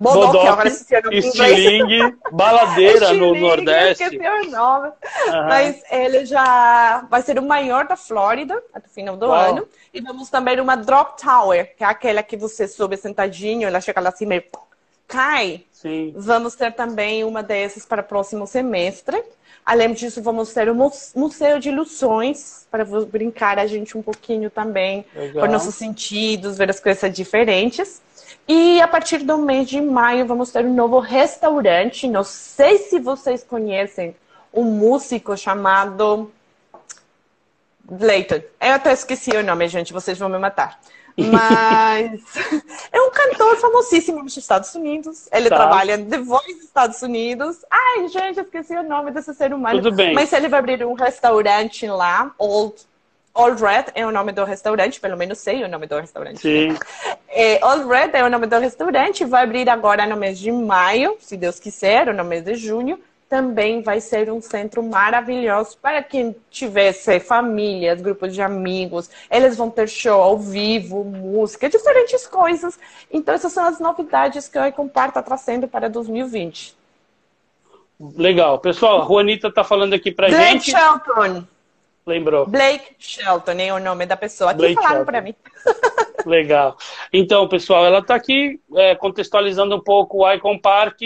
Bodoc, 0.03 0.33
Bodoc 0.33 1.13
Estilingue, 1.13 2.17
Baladeira 2.33 3.13
no 3.13 3.35
Nordeste. 3.35 4.05
O 4.05 4.51
nome. 4.51 4.89
Uhum. 4.89 5.47
Mas 5.49 5.83
ele 5.91 6.27
já 6.27 7.07
vai 7.09 7.23
ser 7.23 7.39
o 7.39 7.43
maior 7.43 7.87
da 7.87 7.97
Flórida 7.97 8.61
até 8.75 8.87
o 8.87 8.91
final 8.91 9.17
do 9.17 9.27
Uau. 9.27 9.51
ano. 9.51 9.69
E 9.95 10.01
vamos 10.01 10.29
também 10.29 10.59
uma 10.61 10.77
Drop 10.77 11.23
Tower, 11.23 11.75
que 11.77 11.85
é 11.85 11.87
aquela 11.87 12.23
que 12.23 12.37
você 12.37 12.67
sobe 12.67 12.97
sentadinho, 12.97 13.69
ela 13.69 13.81
chega 13.81 14.01
lá 14.01 14.09
assim 14.09 14.27
meio 14.27 14.43
cai. 15.07 15.65
Sim. 15.71 16.13
Vamos 16.17 16.57
ter 16.57 16.73
também 16.73 17.23
uma 17.23 17.43
dessas 17.43 17.85
para 17.85 18.01
o 18.01 18.05
próximo 18.05 18.47
semestre. 18.47 19.23
Além 19.65 19.93
disso, 19.93 20.21
vamos 20.21 20.53
ter 20.53 20.69
o 20.69 20.75
Museu 21.15 21.61
de 21.61 21.69
Ilusões, 21.69 22.67
para 22.69 22.85
brincar 22.85 23.59
a 23.59 23.67
gente 23.67 23.97
um 23.97 24.03
pouquinho 24.03 24.51
também 24.51 25.05
Legal. 25.15 25.47
com 25.47 25.53
nossos 25.53 25.77
sentidos, 25.77 26.59
ver 26.59 26.71
as 26.71 26.81
coisas 26.81 27.13
diferentes. 27.13 28.03
E 28.47 28.81
a 28.81 28.89
partir 28.89 29.19
do 29.19 29.39
mês 29.39 29.69
de 29.69 29.81
maio 29.81 30.27
vamos 30.27 30.51
ter 30.51 30.65
um 30.65 30.75
novo 30.75 30.99
restaurante. 30.99 32.09
Não 32.09 32.25
sei 32.25 32.79
se 32.79 32.99
vocês 32.99 33.45
conhecem 33.45 34.17
um 34.53 34.65
músico 34.65 35.37
chamado 35.37 36.31
Leighton. 37.89 38.43
Eu 38.61 38.75
até 38.75 38.93
esqueci 38.93 39.31
o 39.31 39.43
nome, 39.43 39.69
gente, 39.69 39.93
vocês 39.93 40.19
vão 40.19 40.29
me 40.29 40.39
matar. 40.39 40.79
Mas 41.17 42.21
é 42.91 43.01
um 43.01 43.11
cantor 43.11 43.57
famosíssimo 43.57 44.23
nos 44.23 44.37
Estados 44.37 44.75
Unidos. 44.75 45.29
Ele 45.31 45.49
tá. 45.49 45.57
trabalha 45.57 45.99
The 45.99 46.19
Voice 46.19 46.65
Estados 46.65 47.03
Unidos. 47.03 47.59
Ai, 47.71 48.09
gente, 48.09 48.41
esqueci 48.41 48.75
o 48.75 48.83
nome 48.83 49.11
desse 49.11 49.35
ser 49.35 49.53
humano. 49.53 49.83
Tudo 49.83 49.95
bem. 49.95 50.15
Mas 50.15 50.33
ele 50.33 50.49
vai 50.49 50.61
abrir 50.61 50.85
um 50.85 50.95
restaurante 50.95 51.87
lá, 51.87 52.33
Old 52.39 52.75
All 53.35 53.55
Red 53.55 53.87
é 53.95 54.07
o 54.07 54.11
nome 54.11 54.33
do 54.33 54.45
restaurante, 54.45 55.01
pelo 55.01 55.17
menos 55.17 55.39
sei 55.39 55.65
o 55.65 55.69
nome 55.69 55.87
do 55.87 55.99
restaurante. 55.99 56.41
Sim. 56.41 56.77
É, 57.29 57.59
All 57.63 57.87
Red 57.89 58.11
é 58.13 58.23
o 58.23 58.29
nome 58.29 58.47
do 58.47 58.59
restaurante, 58.59 59.25
vai 59.25 59.45
abrir 59.45 59.69
agora 59.71 60.07
no 60.07 60.17
mês 60.17 60.39
de 60.39 60.53
maio, 60.53 61.17
se 61.19 61.37
Deus 61.37 61.59
quiser, 61.59 62.09
ou 62.09 62.15
no 62.15 62.25
mês 62.25 62.45
de 62.45 62.55
junho. 62.55 63.01
Também 63.31 63.81
vai 63.81 63.99
ser 63.99 64.31
um 64.31 64.43
centro 64.43 64.83
maravilhoso 64.83 65.79
para 65.81 66.03
quem 66.03 66.37
tivesse 66.51 67.19
famílias, 67.19 68.03
grupos 68.03 68.35
de 68.35 68.43
amigos. 68.43 69.09
Eles 69.31 69.57
vão 69.57 69.71
ter 69.71 69.89
show 69.89 70.21
ao 70.21 70.37
vivo, 70.37 71.03
música, 71.03 71.71
diferentes 71.71 72.27
coisas. 72.27 72.79
Então, 73.11 73.35
essas 73.35 73.51
são 73.51 73.65
as 73.65 73.81
novidades 73.81 74.49
que 74.49 74.59
o 74.59 74.65
Ecompar 74.67 75.09
está 75.09 75.23
trazendo 75.23 75.67
para 75.67 75.89
2020. 75.89 76.77
Legal. 78.19 78.59
Pessoal, 78.59 79.01
a 79.01 79.07
Juanita 79.07 79.49
está 79.49 79.65
falando 79.65 79.95
aqui 79.95 80.13
para 80.13 80.29
gente. 80.29 80.71
Shelton. 80.71 81.45
Lembrou. 82.07 82.47
Blake 82.47 82.95
Shelton, 82.99 83.53
é 83.53 83.73
o 83.73 83.79
nome 83.79 84.07
da 84.07 84.17
pessoa. 84.17 84.53
Blake 84.53 84.75
falaram 84.75 85.05
para 85.05 85.21
mim. 85.21 85.35
Legal. 86.27 86.77
Então, 87.13 87.49
pessoal, 87.49 87.85
ela 87.85 87.99
está 87.99 88.15
aqui 88.15 88.61
é, 88.75 88.95
contextualizando 88.95 89.77
um 89.77 89.81
pouco 89.81 90.19
o 90.19 90.33
Icon 90.33 90.59
Park. 90.59 91.01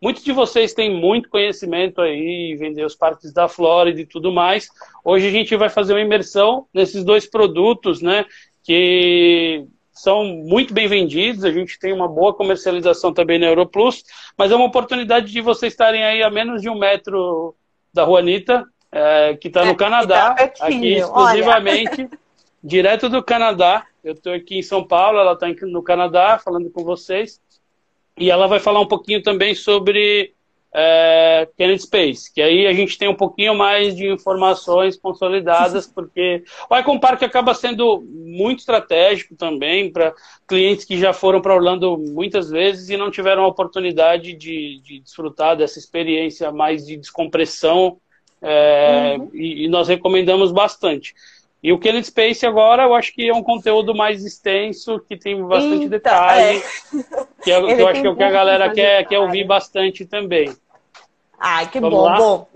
Muitos 0.00 0.24
de 0.24 0.32
vocês 0.32 0.74
têm 0.74 0.90
muito 0.90 1.28
conhecimento 1.28 2.00
aí, 2.00 2.56
vender 2.58 2.84
os 2.84 2.94
parques 2.94 3.32
da 3.32 3.48
Flórida 3.48 4.00
e 4.00 4.06
tudo 4.06 4.32
mais. 4.32 4.68
Hoje 5.04 5.28
a 5.28 5.30
gente 5.30 5.54
vai 5.56 5.68
fazer 5.68 5.94
uma 5.94 6.00
imersão 6.00 6.66
nesses 6.74 7.04
dois 7.04 7.24
produtos, 7.24 8.02
né? 8.02 8.26
Que 8.64 9.64
são 9.92 10.24
muito 10.24 10.74
bem 10.74 10.88
vendidos, 10.88 11.44
a 11.44 11.52
gente 11.52 11.78
tem 11.78 11.92
uma 11.92 12.08
boa 12.08 12.34
comercialização 12.34 13.12
também 13.12 13.38
na 13.38 13.46
Europlus, 13.46 14.02
mas 14.36 14.50
é 14.50 14.56
uma 14.56 14.64
oportunidade 14.64 15.30
de 15.30 15.40
vocês 15.40 15.72
estarem 15.72 16.02
aí 16.02 16.22
a 16.22 16.30
menos 16.30 16.60
de 16.60 16.68
um 16.68 16.78
metro 16.78 17.54
da 17.92 18.04
Juanita, 18.04 18.66
é, 18.92 19.34
que 19.36 19.48
está 19.48 19.64
no 19.64 19.72
é, 19.72 19.74
Canadá, 19.74 20.34
tá 20.34 20.66
aqui 20.66 20.94
exclusivamente, 20.94 22.02
Olha. 22.02 22.10
direto 22.62 23.08
do 23.08 23.22
Canadá. 23.22 23.86
Eu 24.04 24.12
estou 24.12 24.32
aqui 24.32 24.58
em 24.58 24.62
São 24.62 24.86
Paulo, 24.86 25.18
ela 25.18 25.32
está 25.32 25.46
no 25.62 25.82
Canadá 25.82 26.38
falando 26.38 26.70
com 26.70 26.84
vocês. 26.84 27.40
E 28.18 28.30
ela 28.30 28.46
vai 28.46 28.60
falar 28.60 28.80
um 28.80 28.86
pouquinho 28.86 29.22
também 29.22 29.54
sobre 29.54 30.34
é, 30.74 31.48
Kennedy 31.56 31.82
Space, 31.82 32.32
que 32.32 32.42
aí 32.42 32.66
a 32.66 32.72
gente 32.72 32.98
tem 32.98 33.08
um 33.08 33.14
pouquinho 33.14 33.54
mais 33.54 33.94
de 33.96 34.08
informações 34.08 34.96
consolidadas, 34.96 35.86
porque 35.94 36.44
o 36.68 36.76
Icon 36.76 36.98
Park 36.98 37.22
acaba 37.22 37.54
sendo 37.54 38.02
muito 38.02 38.60
estratégico 38.60 39.34
também 39.36 39.90
para 39.90 40.14
clientes 40.46 40.84
que 40.84 40.98
já 40.98 41.12
foram 41.12 41.40
para 41.40 41.54
Orlando 41.54 41.96
muitas 41.96 42.50
vezes 42.50 42.90
e 42.90 42.96
não 42.96 43.10
tiveram 43.10 43.44
a 43.44 43.48
oportunidade 43.48 44.34
de, 44.34 44.80
de 44.82 45.00
desfrutar 45.00 45.56
dessa 45.56 45.78
experiência 45.78 46.52
mais 46.52 46.86
de 46.86 46.96
descompressão 46.96 47.98
é, 48.42 49.16
uhum. 49.18 49.30
e, 49.32 49.64
e, 49.64 49.68
nós 49.68 49.88
recomendamos 49.88 50.50
bastante. 50.50 51.14
E 51.62 51.72
o 51.72 51.78
Kennedy 51.78 52.08
Space 52.08 52.44
agora 52.44 52.82
eu 52.82 52.94
acho 52.94 53.14
que 53.14 53.28
é 53.28 53.32
um 53.32 53.42
conteúdo 53.42 53.94
mais 53.94 54.24
extenso, 54.24 54.98
que 55.08 55.16
tem 55.16 55.40
bastante 55.46 55.84
então, 55.84 55.88
detalhe, 55.88 56.58
é. 56.58 56.62
que, 57.42 57.52
é, 57.52 57.74
que 57.76 57.82
eu 57.82 57.88
acho 57.88 58.00
que 58.00 58.06
é 58.06 58.10
o 58.10 58.16
que 58.16 58.24
a 58.24 58.30
galera 58.30 58.72
quer, 58.72 59.06
quer 59.06 59.18
ouvir 59.20 59.44
bastante 59.44 60.04
também. 60.04 60.52
Ai, 61.38 61.68
que 61.68 61.78
Vamos 61.78 61.98
bom. 61.98 62.04
Lá? 62.04 62.16
Bom, 62.16 62.48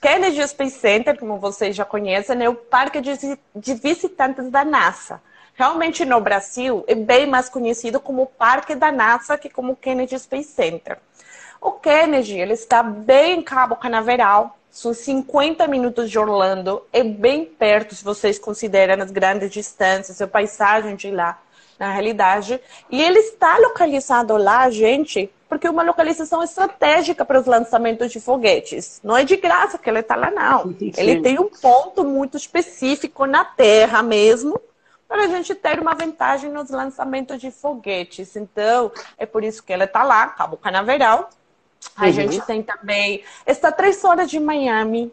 Kennedy 0.00 0.46
Space 0.48 0.78
Center, 0.78 1.18
como 1.18 1.38
vocês 1.38 1.74
já 1.74 1.84
conhecem, 1.84 2.42
é 2.42 2.48
o 2.48 2.54
parque 2.54 3.00
de, 3.00 3.12
de 3.54 3.74
visitantes 3.74 4.48
da 4.50 4.64
NASA. 4.64 5.20
Realmente 5.54 6.04
no 6.04 6.20
Brasil 6.20 6.84
é 6.88 6.94
bem 6.94 7.26
mais 7.26 7.48
conhecido 7.48 8.00
como 8.00 8.26
Parque 8.26 8.74
da 8.74 8.90
NASA 8.90 9.36
que 9.36 9.48
como 9.48 9.76
Kennedy 9.76 10.18
Space 10.18 10.48
Center. 10.48 10.98
O 11.60 11.72
Kennedy 11.72 12.38
ele 12.38 12.54
está 12.54 12.82
bem 12.82 13.38
em 13.38 13.42
Cabo 13.42 13.76
Canaveral, 13.76 14.58
são 14.72 14.94
50 14.94 15.68
minutos 15.68 16.10
de 16.10 16.18
Orlando, 16.18 16.82
é 16.90 17.04
bem 17.04 17.44
perto 17.44 17.94
se 17.94 18.02
vocês 18.02 18.38
consideram 18.38 19.04
as 19.04 19.10
grandes 19.10 19.50
distâncias, 19.50 20.20
a 20.22 20.26
paisagem 20.26 20.96
de 20.96 21.10
lá, 21.10 21.38
na 21.78 21.92
realidade. 21.92 22.58
E 22.90 23.02
ele 23.02 23.18
está 23.18 23.58
localizado 23.58 24.34
lá, 24.38 24.70
gente, 24.70 25.30
porque 25.46 25.66
é 25.66 25.70
uma 25.70 25.82
localização 25.82 26.42
estratégica 26.42 27.22
para 27.22 27.38
os 27.38 27.44
lançamentos 27.44 28.10
de 28.10 28.18
foguetes. 28.18 28.98
Não 29.04 29.14
é 29.14 29.24
de 29.24 29.36
graça 29.36 29.76
que 29.76 29.90
ele 29.90 29.98
está 29.98 30.16
lá, 30.16 30.30
não. 30.30 30.74
Ele 30.80 31.20
tem 31.20 31.38
um 31.38 31.50
ponto 31.50 32.02
muito 32.02 32.38
específico 32.38 33.26
na 33.26 33.44
Terra 33.44 34.02
mesmo, 34.02 34.58
para 35.06 35.24
a 35.24 35.28
gente 35.28 35.54
ter 35.54 35.78
uma 35.78 35.94
vantagem 35.94 36.50
nos 36.50 36.70
lançamentos 36.70 37.38
de 37.38 37.50
foguetes. 37.50 38.34
Então, 38.36 38.90
é 39.18 39.26
por 39.26 39.44
isso 39.44 39.62
que 39.62 39.70
ele 39.70 39.84
está 39.84 40.02
lá, 40.02 40.28
Cabo 40.28 40.56
Canaveral. 40.56 41.28
A 41.96 42.06
uhum. 42.06 42.12
gente 42.12 42.40
tem 42.42 42.62
também. 42.62 43.22
Está 43.46 43.70
três 43.72 44.02
horas 44.04 44.30
de 44.30 44.38
Miami. 44.38 45.12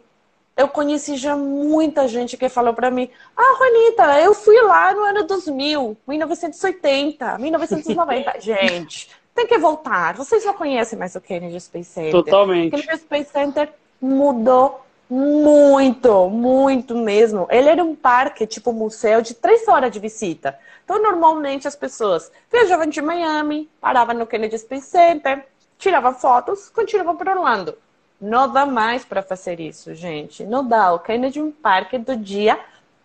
Eu 0.56 0.68
conheci 0.68 1.16
já 1.16 1.36
muita 1.36 2.06
gente 2.06 2.36
que 2.36 2.48
falou 2.48 2.74
para 2.74 2.90
mim: 2.90 3.08
Ah, 3.36 3.56
Juanita, 3.58 4.20
eu 4.20 4.34
fui 4.34 4.60
lá 4.62 4.92
no 4.92 5.04
ano 5.04 5.24
2000, 5.24 5.96
1980, 6.06 7.38
1990. 7.38 8.40
gente, 8.40 9.08
tem 9.34 9.46
que 9.46 9.58
voltar. 9.58 10.14
Vocês 10.14 10.42
já 10.42 10.52
conhecem 10.52 10.98
mais 10.98 11.14
o 11.14 11.20
Kennedy 11.20 11.60
Space 11.60 11.90
Center. 11.90 12.12
Totalmente. 12.12 12.74
O 12.74 12.78
Kennedy 12.78 13.00
Space 13.00 13.30
Center 13.30 13.72
mudou 14.00 14.84
muito, 15.08 16.28
muito 16.30 16.94
mesmo. 16.94 17.48
Ele 17.50 17.68
era 17.68 17.82
um 17.82 17.96
parque, 17.96 18.46
tipo 18.46 18.72
museu, 18.72 19.20
de 19.20 19.34
três 19.34 19.66
horas 19.66 19.90
de 19.90 19.98
visita. 19.98 20.56
Então, 20.84 21.02
normalmente, 21.02 21.66
as 21.66 21.74
pessoas 21.74 22.30
viajavam 22.50 22.86
de 22.86 23.02
Miami, 23.02 23.68
paravam 23.80 24.14
no 24.14 24.26
Kennedy 24.26 24.58
Space 24.58 24.86
Center, 24.86 25.44
tiravam 25.80 26.14
fotos, 26.14 26.68
continuavam 26.68 27.16
para 27.16 27.32
Orlando. 27.32 27.76
Não 28.20 28.52
dá 28.52 28.66
mais 28.66 29.04
para 29.04 29.22
fazer 29.22 29.58
isso, 29.58 29.94
gente. 29.94 30.44
Não 30.44 30.64
dá. 30.64 30.92
O 30.92 30.98
Kennedy 30.98 31.38
é 31.38 31.42
um 31.42 31.50
parque 31.50 31.96
do 31.96 32.14
dia 32.14 32.60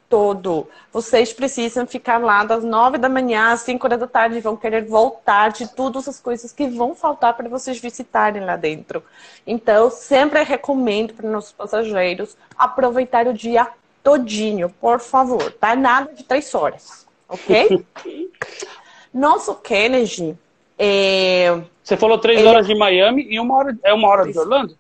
todo. 0.10 0.68
Vocês 0.92 1.32
precisam 1.34 1.88
ficar 1.88 2.18
lá 2.18 2.44
das 2.44 2.64
nove 2.64 2.98
da 2.98 3.08
manhã 3.08 3.54
às 3.54 3.62
cinco 3.62 3.88
da 3.88 4.06
tarde, 4.06 4.42
vão 4.42 4.58
querer 4.58 4.86
voltar 4.86 5.52
de 5.52 5.68
todas 5.68 6.08
as 6.08 6.20
coisas 6.20 6.52
que 6.52 6.68
vão 6.68 6.94
faltar 6.94 7.34
para 7.36 7.50
vocês 7.50 7.80
visitarem 7.80 8.44
lá 8.44 8.58
dentro. 8.58 9.02
Então, 9.48 9.90
sempre 9.90 10.44
recomendo 10.44 11.14
para 11.14 11.30
nossos 11.30 11.54
passageiros 11.54 12.38
aproveitar 12.58 13.26
o 13.26 13.34
dia 13.34 13.68
todinho, 14.04 14.70
por 14.70 15.00
favor, 15.00 15.52
tá? 15.54 15.76
Nada 15.76 16.14
de 16.14 16.24
três 16.24 16.54
horas, 16.54 17.08
ok? 17.28 17.84
Nosso 19.14 19.56
Kennedy 19.56 20.38
é... 20.78 21.62
Você 21.86 21.96
falou 21.96 22.18
três 22.18 22.40
Ele... 22.40 22.48
horas 22.48 22.66
de 22.66 22.74
Miami 22.74 23.28
e 23.30 23.40
uma 23.40 23.56
hora 23.56 23.78
é 23.84 23.94
uma 23.94 24.08
hora 24.08 24.30
de 24.30 24.38
Orlando? 24.38 24.76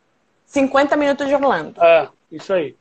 50 0.47 0.97
minutos 0.97 1.27
de 1.27 1.35
Orlando. 1.35 1.79
É, 1.81 2.09
isso 2.31 2.51
aí. 2.51 2.75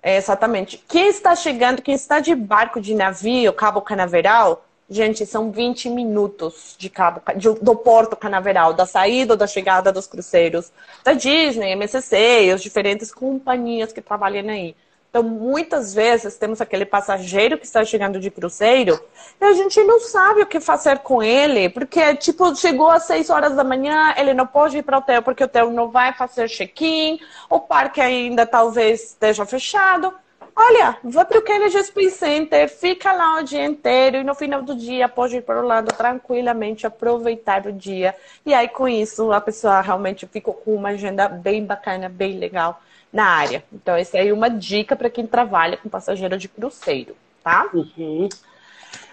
É, 0.00 0.16
exatamente. 0.16 0.82
Quem 0.88 1.08
está 1.08 1.34
chegando, 1.34 1.82
quem 1.82 1.94
está 1.94 2.20
de 2.20 2.36
barco, 2.36 2.80
de 2.80 2.94
navio, 2.94 3.52
Cabo 3.52 3.80
Canaveral, 3.80 4.64
gente, 4.88 5.26
são 5.26 5.50
20 5.50 5.90
minutos 5.90 6.76
de 6.78 6.88
Cabo, 6.88 7.20
de, 7.34 7.52
do 7.60 7.74
Porto 7.74 8.14
Canaveral, 8.14 8.72
da 8.74 8.86
saída 8.86 9.32
ou 9.32 9.36
da 9.36 9.48
chegada 9.48 9.92
dos 9.92 10.06
cruzeiros 10.06 10.70
da 11.02 11.12
Disney, 11.12 11.72
MSC, 11.72 12.52
as 12.54 12.62
diferentes 12.62 13.12
companhias 13.12 13.92
que 13.92 14.00
trabalham 14.00 14.48
aí. 14.48 14.76
Então, 15.10 15.22
muitas 15.22 15.94
vezes 15.94 16.36
temos 16.36 16.60
aquele 16.60 16.84
passageiro 16.84 17.56
que 17.56 17.64
está 17.64 17.82
chegando 17.82 18.20
de 18.20 18.30
cruzeiro 18.30 19.00
e 19.40 19.44
a 19.44 19.54
gente 19.54 19.82
não 19.84 20.00
sabe 20.00 20.42
o 20.42 20.46
que 20.46 20.60
fazer 20.60 20.98
com 20.98 21.22
ele, 21.22 21.70
porque, 21.70 22.14
tipo, 22.16 22.54
chegou 22.54 22.90
às 22.90 23.04
6 23.04 23.30
horas 23.30 23.56
da 23.56 23.64
manhã, 23.64 24.14
ele 24.18 24.34
não 24.34 24.46
pode 24.46 24.76
ir 24.76 24.82
para 24.82 24.96
o 24.96 25.00
hotel 25.00 25.22
porque 25.22 25.42
o 25.42 25.46
hotel 25.46 25.70
não 25.70 25.90
vai 25.90 26.12
fazer 26.12 26.46
check-in, 26.48 27.18
o 27.48 27.58
parque 27.58 28.02
ainda 28.02 28.44
talvez 28.44 29.02
esteja 29.04 29.46
fechado. 29.46 30.12
Olha, 30.54 30.98
vá 31.04 31.24
para 31.24 31.38
o 31.38 31.42
Kennedy 31.42 31.82
Space 31.84 32.18
Center, 32.18 32.68
fica 32.68 33.12
lá 33.12 33.38
o 33.38 33.44
dia 33.44 33.64
inteiro 33.64 34.18
e 34.18 34.24
no 34.24 34.34
final 34.34 34.60
do 34.60 34.74
dia 34.74 35.08
pode 35.08 35.36
ir 35.36 35.42
para 35.42 35.62
o 35.62 35.66
lado 35.66 35.94
tranquilamente, 35.94 36.86
aproveitar 36.86 37.64
o 37.66 37.72
dia. 37.72 38.14
E 38.44 38.52
aí, 38.52 38.68
com 38.68 38.88
isso, 38.88 39.32
a 39.32 39.40
pessoa 39.40 39.80
realmente 39.80 40.26
ficou 40.26 40.52
com 40.52 40.74
uma 40.74 40.90
agenda 40.90 41.28
bem 41.28 41.64
bacana, 41.64 42.08
bem 42.08 42.38
legal 42.38 42.82
na 43.12 43.24
área. 43.24 43.64
Então, 43.72 43.94
essa 43.94 44.18
é 44.18 44.32
uma 44.32 44.48
dica 44.48 44.94
para 44.94 45.10
quem 45.10 45.26
trabalha 45.26 45.76
com 45.76 45.88
passageiro 45.88 46.36
de 46.36 46.48
cruzeiro, 46.48 47.16
tá? 47.42 47.68
Uhum. 47.72 48.28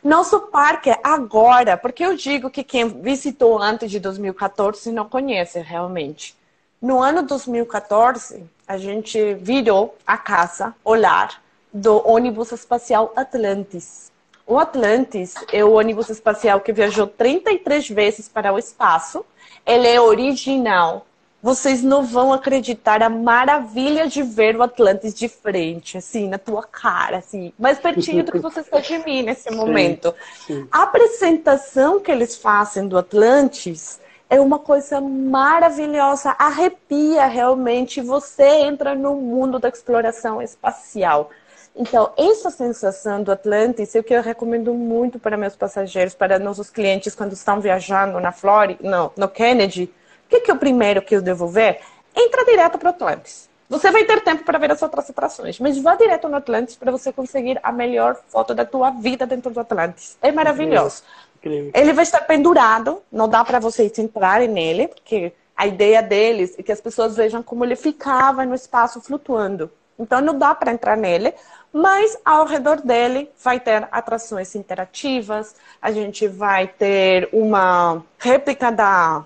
Nosso 0.03 0.39
parque 0.41 0.95
agora, 1.03 1.75
porque 1.75 2.05
eu 2.05 2.15
digo 2.15 2.49
que 2.49 2.63
quem 2.63 2.87
visitou 2.87 3.59
antes 3.59 3.89
de 3.89 3.99
2014 3.99 4.91
não 4.91 5.09
conhece 5.09 5.59
realmente. 5.59 6.35
No 6.81 7.01
ano 7.01 7.23
2014, 7.23 8.43
a 8.67 8.77
gente 8.77 9.33
virou 9.35 9.97
a 10.05 10.17
casa, 10.17 10.75
o 10.83 10.93
lar, 10.93 11.41
do 11.73 12.07
ônibus 12.07 12.51
espacial 12.51 13.11
Atlantis. 13.15 14.11
O 14.45 14.59
Atlantis 14.59 15.33
é 15.51 15.65
o 15.65 15.73
ônibus 15.73 16.09
espacial 16.09 16.61
que 16.61 16.71
viajou 16.71 17.07
33 17.07 17.89
vezes 17.89 18.29
para 18.29 18.53
o 18.53 18.59
espaço. 18.59 19.25
Ele 19.65 19.87
é 19.87 19.99
original 19.99 21.05
vocês 21.45 21.83
não 21.83 22.01
vão 22.01 22.33
acreditar 22.33 23.03
a 23.03 23.07
maravilha 23.07 24.07
de 24.07 24.23
ver 24.23 24.55
o 24.55 24.63
Atlantis 24.63 25.13
de 25.13 25.29
frente, 25.29 25.95
assim, 25.95 26.27
na 26.27 26.39
tua 26.39 26.63
cara, 26.63 27.17
assim, 27.17 27.53
mais 27.59 27.77
pertinho 27.77 28.23
do 28.23 28.31
que 28.31 28.39
você 28.39 28.61
está 28.61 28.79
de 28.79 28.97
mim 29.05 29.21
nesse 29.21 29.51
momento. 29.53 30.15
Sim, 30.47 30.61
sim. 30.61 30.67
A 30.71 30.81
apresentação 30.81 31.99
que 31.99 32.11
eles 32.11 32.35
fazem 32.35 32.87
do 32.87 32.97
Atlantis 32.97 33.99
é 34.27 34.41
uma 34.41 34.57
coisa 34.57 34.99
maravilhosa, 34.99 36.35
arrepia 36.39 37.27
realmente, 37.27 38.01
você 38.01 38.61
entra 38.61 38.95
no 38.95 39.13
mundo 39.13 39.59
da 39.59 39.69
exploração 39.69 40.41
espacial. 40.41 41.29
Então, 41.75 42.11
essa 42.17 42.49
sensação 42.49 43.21
do 43.21 43.31
Atlantis 43.31 43.93
é 43.93 43.99
o 43.99 44.03
que 44.03 44.15
eu 44.15 44.23
recomendo 44.23 44.73
muito 44.73 45.19
para 45.19 45.37
meus 45.37 45.55
passageiros, 45.55 46.15
para 46.15 46.39
nossos 46.39 46.71
clientes 46.71 47.13
quando 47.13 47.33
estão 47.33 47.59
viajando 47.59 48.19
na 48.19 48.31
Flórida, 48.31 48.79
não, 48.81 49.11
no 49.15 49.29
Kennedy, 49.29 49.93
o 50.25 50.29
que, 50.29 50.41
que 50.41 50.51
é 50.51 50.53
o 50.53 50.57
primeiro 50.57 51.01
que 51.01 51.15
eu 51.15 51.21
devo 51.21 51.47
ver? 51.47 51.79
Entra 52.15 52.45
direto 52.45 52.77
para 52.77 52.87
o 52.87 52.89
Atlantis. 52.89 53.49
Você 53.67 53.89
vai 53.89 54.05
ter 54.05 54.21
tempo 54.21 54.43
para 54.43 54.59
ver 54.59 54.71
as 54.71 54.81
outras 54.81 55.09
atrações, 55.09 55.59
mas 55.59 55.77
vá 55.79 55.95
direto 55.95 56.29
no 56.29 56.35
Atlantis 56.35 56.75
para 56.75 56.91
você 56.91 57.11
conseguir 57.11 57.59
a 57.63 57.71
melhor 57.71 58.15
foto 58.27 58.53
da 58.53 58.63
tua 58.63 58.91
vida 58.91 59.25
dentro 59.25 59.51
do 59.51 59.59
Atlantis. 59.59 60.17
É 60.21 60.31
maravilhoso. 60.31 61.03
Incrível. 61.37 61.71
Ele 61.73 61.93
vai 61.93 62.03
estar 62.03 62.21
pendurado, 62.21 63.01
não 63.11 63.27
dá 63.27 63.43
para 63.43 63.59
vocês 63.59 63.97
entrarem 63.97 64.47
nele, 64.47 64.87
porque 64.87 65.33
a 65.57 65.65
ideia 65.65 66.01
deles 66.03 66.53
é 66.59 66.63
que 66.63 66.71
as 66.71 66.79
pessoas 66.79 67.15
vejam 67.15 67.41
como 67.41 67.65
ele 67.65 67.75
ficava 67.75 68.45
no 68.45 68.53
espaço 68.53 69.01
flutuando. 69.01 69.71
Então 69.97 70.21
não 70.21 70.37
dá 70.37 70.53
para 70.53 70.71
entrar 70.71 70.97
nele, 70.97 71.33
mas 71.71 72.17
ao 72.23 72.45
redor 72.45 72.81
dele 72.81 73.31
vai 73.41 73.59
ter 73.59 73.87
atrações 73.91 74.53
interativas, 74.55 75.55
a 75.81 75.91
gente 75.91 76.27
vai 76.27 76.67
ter 76.67 77.29
uma 77.31 78.03
réplica 78.19 78.71
da 78.71 79.23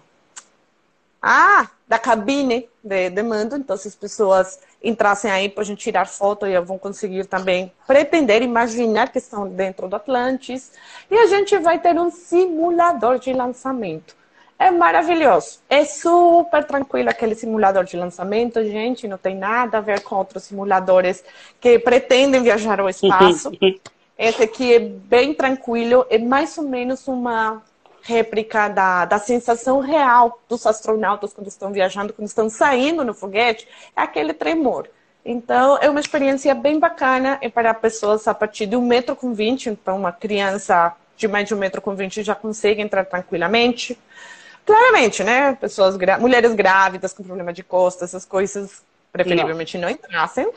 ah, 1.21 1.67
da 1.87 1.99
cabine 1.99 2.69
de, 2.83 3.09
de 3.09 3.23
mando. 3.23 3.55
Então, 3.55 3.75
se 3.75 3.87
as 3.87 3.95
pessoas 3.95 4.59
entrassem 4.83 5.29
aí 5.29 5.49
para 5.49 5.63
a 5.63 5.65
gente 5.65 5.79
tirar 5.79 6.05
foto, 6.05 6.45
e 6.47 6.59
vão 6.61 6.77
conseguir 6.77 7.25
também 7.25 7.71
pretender 7.85 8.41
imaginar 8.41 9.11
que 9.11 9.17
estão 9.17 9.47
dentro 9.47 9.87
do 9.87 9.95
Atlantis. 9.95 10.71
E 11.09 11.17
a 11.17 11.27
gente 11.27 11.57
vai 11.57 11.79
ter 11.79 11.99
um 11.99 12.09
simulador 12.09 13.19
de 13.19 13.33
lançamento. 13.33 14.15
É 14.57 14.69
maravilhoso. 14.71 15.59
É 15.69 15.85
super 15.85 16.65
tranquilo 16.65 17.09
aquele 17.09 17.33
simulador 17.33 17.85
de 17.85 17.95
lançamento, 17.95 18.61
gente. 18.65 19.07
Não 19.07 19.17
tem 19.17 19.35
nada 19.35 19.77
a 19.77 19.81
ver 19.81 20.01
com 20.01 20.15
outros 20.15 20.43
simuladores 20.43 21.23
que 21.61 21.79
pretendem 21.79 22.43
viajar 22.43 22.79
ao 22.79 22.89
espaço. 22.89 23.51
Esse 24.17 24.43
aqui 24.43 24.73
é 24.73 24.79
bem 24.79 25.33
tranquilo. 25.33 26.05
É 26.09 26.17
mais 26.17 26.57
ou 26.57 26.65
menos 26.65 27.07
uma 27.07 27.63
réplica 28.09 28.67
da, 28.67 29.05
da 29.05 29.19
sensação 29.19 29.79
real 29.79 30.41
dos 30.49 30.65
astronautas 30.65 31.31
quando 31.31 31.47
estão 31.47 31.71
viajando, 31.71 32.11
quando 32.11 32.27
estão 32.27 32.49
saindo 32.49 33.05
no 33.05 33.13
foguete, 33.13 33.67
é 33.95 34.01
aquele 34.01 34.33
tremor. 34.33 34.87
Então, 35.23 35.77
é 35.79 35.87
uma 35.89 35.99
experiência 35.99 36.55
bem 36.55 36.79
bacana 36.79 37.37
é 37.39 37.49
para 37.49 37.71
pessoas 37.73 38.27
a 38.27 38.33
partir 38.33 38.65
de 38.65 38.75
um 38.75 38.81
metro 38.81 39.15
com 39.15 39.33
vinte, 39.33 39.69
então 39.69 39.95
uma 39.97 40.11
criança 40.11 40.95
de 41.15 41.27
mais 41.27 41.47
de 41.47 41.53
um 41.53 41.57
metro 41.57 41.81
com 41.81 41.93
vinte 41.95 42.23
já 42.23 42.33
consegue 42.33 42.81
entrar 42.81 43.05
tranquilamente. 43.05 43.97
Claramente, 44.65 45.23
né? 45.23 45.55
Pessoas, 45.59 45.95
mulheres 46.19 46.53
grávidas 46.55 47.13
com 47.13 47.23
problema 47.23 47.53
de 47.53 47.63
costas, 47.63 48.09
essas 48.09 48.25
coisas, 48.25 48.81
preferivelmente 49.11 49.77
não, 49.77 49.87
não 49.87 49.93
entrassem 49.95 50.49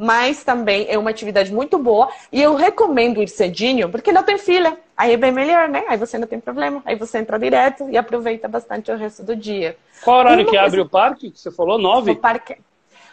mas 0.00 0.42
também 0.42 0.86
é 0.88 0.96
uma 0.96 1.10
atividade 1.10 1.52
muito 1.52 1.76
boa 1.76 2.08
e 2.32 2.40
eu 2.40 2.54
recomendo 2.54 3.22
ir 3.22 3.28
cedinho, 3.28 3.90
porque 3.90 4.10
não 4.10 4.22
tem 4.22 4.38
fila. 4.38 4.78
Aí 4.96 5.12
é 5.12 5.16
bem 5.18 5.30
melhor, 5.30 5.68
né? 5.68 5.84
Aí 5.88 5.98
você 5.98 6.16
não 6.16 6.26
tem 6.26 6.40
problema. 6.40 6.80
Aí 6.86 6.96
você 6.96 7.18
entra 7.18 7.38
direto 7.38 7.86
e 7.90 7.98
aproveita 7.98 8.48
bastante 8.48 8.90
o 8.90 8.96
resto 8.96 9.22
do 9.22 9.36
dia. 9.36 9.76
Qual 10.02 10.20
horário 10.20 10.44
uma 10.44 10.50
que 10.50 10.56
abre 10.56 10.80
o 10.80 10.88
parque? 10.88 11.30
Você 11.34 11.50
falou 11.50 11.76
nove? 11.76 12.12
O 12.12 12.16
parque, 12.16 12.56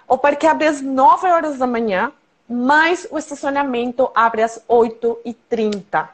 o 0.08 0.18
parque 0.18 0.48
abre 0.48 0.66
às 0.66 0.82
nove 0.82 1.28
horas 1.28 1.58
da 1.58 1.68
manhã, 1.68 2.10
mas 2.48 3.06
o 3.12 3.18
estacionamento 3.18 4.10
abre 4.16 4.44
às 4.44 4.64
oito 4.66 5.20
e 5.26 5.34
trinta. 5.34 6.10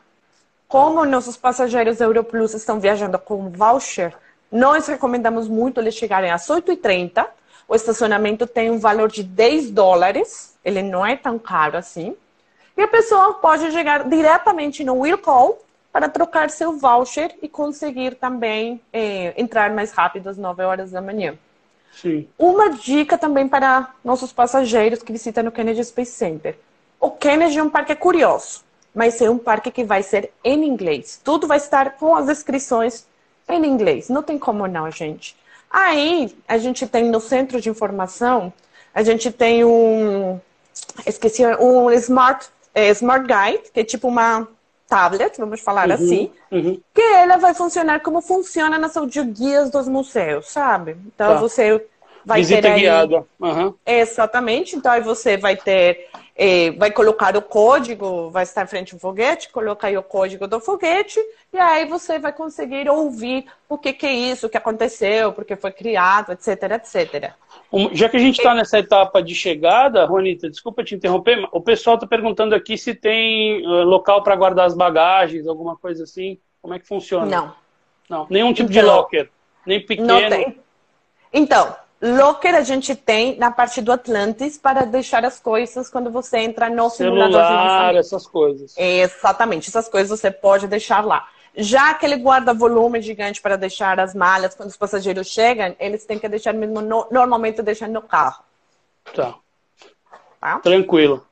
Como 0.68 1.06
nossos 1.06 1.38
passageiros 1.38 2.02
Europlus 2.02 2.56
estão 2.56 2.80
viajando 2.80 3.20
com 3.20 3.48
voucher, 3.52 4.16
nós 4.52 4.88
recomendamos 4.88 5.48
muito 5.48 5.80
eles 5.80 5.94
chegarem 5.94 6.32
às 6.32 6.48
8h30. 6.48 7.28
O 7.68 7.76
estacionamento 7.76 8.46
tem 8.46 8.70
um 8.70 8.80
valor 8.80 9.10
de 9.12 9.24
10 9.24 9.72
dólares, 9.72 10.56
ele 10.64 10.82
não 10.82 11.06
é 11.06 11.16
tão 11.16 11.40
caro 11.40 11.78
assim. 11.78 12.16
E 12.76 12.82
a 12.82 12.88
pessoa 12.88 13.36
pode 13.36 13.72
chegar 13.72 14.08
diretamente 14.08 14.84
no 14.84 15.00
Will 15.00 15.18
Call 15.18 15.64
para 15.92 16.10
trocar 16.10 16.50
seu 16.50 16.78
voucher 16.78 17.36
e 17.42 17.48
conseguir 17.48 18.16
também 18.16 18.82
eh, 18.92 19.34
entrar 19.38 19.72
mais 19.72 19.92
rápido 19.92 20.28
às 20.28 20.38
9 20.38 20.64
horas 20.64 20.92
da 20.92 21.02
manhã. 21.02 21.38
Sim. 21.94 22.28
Uma 22.38 22.72
dica 22.72 23.18
também 23.18 23.48
para 23.48 23.94
nossos 24.04 24.34
passageiros 24.34 25.04
que 25.04 25.12
visitam 25.12 25.46
o 25.46 25.52
Kennedy 25.52 25.84
Space 25.84 26.12
Center. 26.12 26.58
O 27.00 27.12
Kennedy 27.12 27.60
é 27.60 27.64
um 27.64 27.70
parque 27.70 27.96
curioso, 27.96 28.64
mas 28.94 29.22
é 29.22 29.30
um 29.30 29.38
parque 29.38 29.70
que 29.70 29.84
vai 29.84 30.02
ser 30.02 30.32
em 30.44 30.66
inglês. 30.66 31.22
Tudo 31.24 31.46
vai 31.46 31.58
estar 31.58 31.92
com 31.98 32.16
as 32.16 32.26
descrições 32.26 33.06
em 33.48 33.64
inglês. 33.66 34.10
Não 34.10 34.24
tem 34.24 34.40
como 34.40 34.66
não, 34.68 34.90
gente. 34.90 35.36
Aí, 35.74 36.32
a 36.48 36.60
gente 36.60 36.86
tem 36.86 37.10
no 37.10 37.20
centro 37.20 37.60
de 37.60 37.68
informação, 37.68 38.54
a 38.94 39.02
gente 39.02 39.32
tem 39.32 39.66
um, 39.66 40.40
esqueci, 41.04 41.44
um 41.60 41.90
smart, 41.94 42.48
é, 42.76 42.90
smart 42.90 43.26
guide, 43.26 43.72
que 43.74 43.80
é 43.80 43.84
tipo 43.84 44.08
uma 44.08 44.48
tablet, 44.88 45.36
vamos 45.40 45.62
falar 45.62 45.88
uhum, 45.88 45.96
assim, 45.96 46.32
uhum. 46.52 46.80
que 46.94 47.02
ela 47.02 47.38
vai 47.38 47.56
funcionar 47.56 48.02
como 48.02 48.22
funciona 48.22 48.78
nas 48.78 48.96
audioguias 48.96 49.72
dos 49.72 49.88
museus, 49.88 50.52
sabe? 50.52 50.96
Então 51.08 51.34
tá. 51.34 51.40
você 51.40 51.84
vai 52.26 52.40
Visita 52.40 52.62
ter 52.62 52.72
aí... 52.72 52.82
guiada. 52.82 53.26
Uhum. 53.40 53.74
Exatamente. 53.86 54.76
Então 54.76 54.92
aí 54.92 55.02
você 55.02 55.38
vai 55.38 55.56
ter, 55.56 56.10
eh, 56.36 56.72
vai 56.72 56.92
colocar 56.92 57.36
o 57.36 57.42
código, 57.42 58.30
vai 58.30 58.44
estar 58.44 58.64
em 58.64 58.68
frente 58.68 58.94
ao 58.94 59.00
foguete, 59.00 59.50
coloca 59.50 59.88
aí 59.88 59.98
o 59.98 60.04
código 60.04 60.48
do 60.48 60.60
foguete 60.60 61.20
e 61.52 61.58
aí 61.58 61.86
você 61.86 62.20
vai 62.20 62.34
conseguir 62.34 62.90
ouvir 62.90 63.46
o 63.68 63.78
que, 63.78 63.94
que 63.94 64.06
é 64.06 64.14
isso, 64.14 64.48
o 64.48 64.50
que 64.50 64.58
aconteceu, 64.58 65.34
porque 65.34 65.56
foi 65.56 65.72
criado, 65.72 66.32
etc, 66.32 66.48
etc. 66.72 67.34
Já 67.92 68.08
que 68.08 68.18
a 68.18 68.20
gente 68.20 68.38
está 68.38 68.54
nessa 68.54 68.80
etapa 68.80 69.22
de 69.22 69.34
chegada, 69.34 70.06
Ronita, 70.06 70.50
desculpa 70.50 70.84
te 70.84 70.96
interromper, 70.96 71.48
o 71.52 71.62
pessoal 71.62 71.96
está 71.96 72.06
perguntando 72.06 72.54
aqui 72.54 72.78
se 72.78 72.94
tem 72.94 73.66
uh, 73.66 73.84
local 73.84 74.24
para 74.24 74.36
guardar 74.36 74.66
as 74.66 74.76
bagagens, 74.76 75.48
alguma 75.48 75.76
coisa 75.76 76.04
assim. 76.04 76.38
Como 76.62 76.74
é 76.74 76.80
que 76.80 76.88
funciona? 76.88 77.26
Não. 77.26 77.64
Não, 78.10 78.28
nenhum 78.30 78.54
tipo 78.54 78.70
então, 78.70 78.82
de 78.82 78.88
locker, 78.88 79.30
nem 79.66 79.84
pequeno. 79.84 80.08
Não 80.08 80.30
tem. 80.30 80.60
Então, 81.32 81.76
Locker 82.06 82.54
a 82.54 82.62
gente 82.62 82.94
tem 82.98 83.38
na 83.38 83.50
parte 83.50 83.80
do 83.82 83.90
Atlantis 83.90 84.58
para 84.58 84.86
deixar 84.86 85.24
as 85.24 85.40
coisas 85.40 85.90
quando 85.90 86.12
você 86.12 86.40
entra 86.40 86.70
no 86.70 86.90
Celular, 86.90 87.28
simulador 87.28 87.92
de 87.94 87.98
essas 88.00 88.28
coisas. 88.28 88.74
Exatamente, 88.78 89.70
essas 89.70 89.88
coisas 89.88 90.20
você 90.20 90.30
pode 90.30 90.68
deixar 90.68 91.06
lá. 91.06 91.30
Já 91.56 91.92
aquele 91.92 92.16
guarda-volume 92.16 93.02
gigante 93.02 93.42
para 93.42 93.56
deixar 93.56 94.02
as 94.02 94.14
malhas 94.14 94.54
quando 94.54 94.68
os 94.68 94.76
passageiros 94.76 95.28
chegam, 95.28 95.74
eles 95.80 96.04
têm 96.04 96.20
que 96.20 96.28
deixar 96.28 96.52
mesmo 96.52 96.82
no, 96.82 97.08
normalmente 97.10 97.62
deixar 97.62 97.88
no 97.88 98.02
carro. 98.02 98.44
Tá. 99.16 99.36
tá? 100.42 100.60
Tranquilo. 100.60 101.26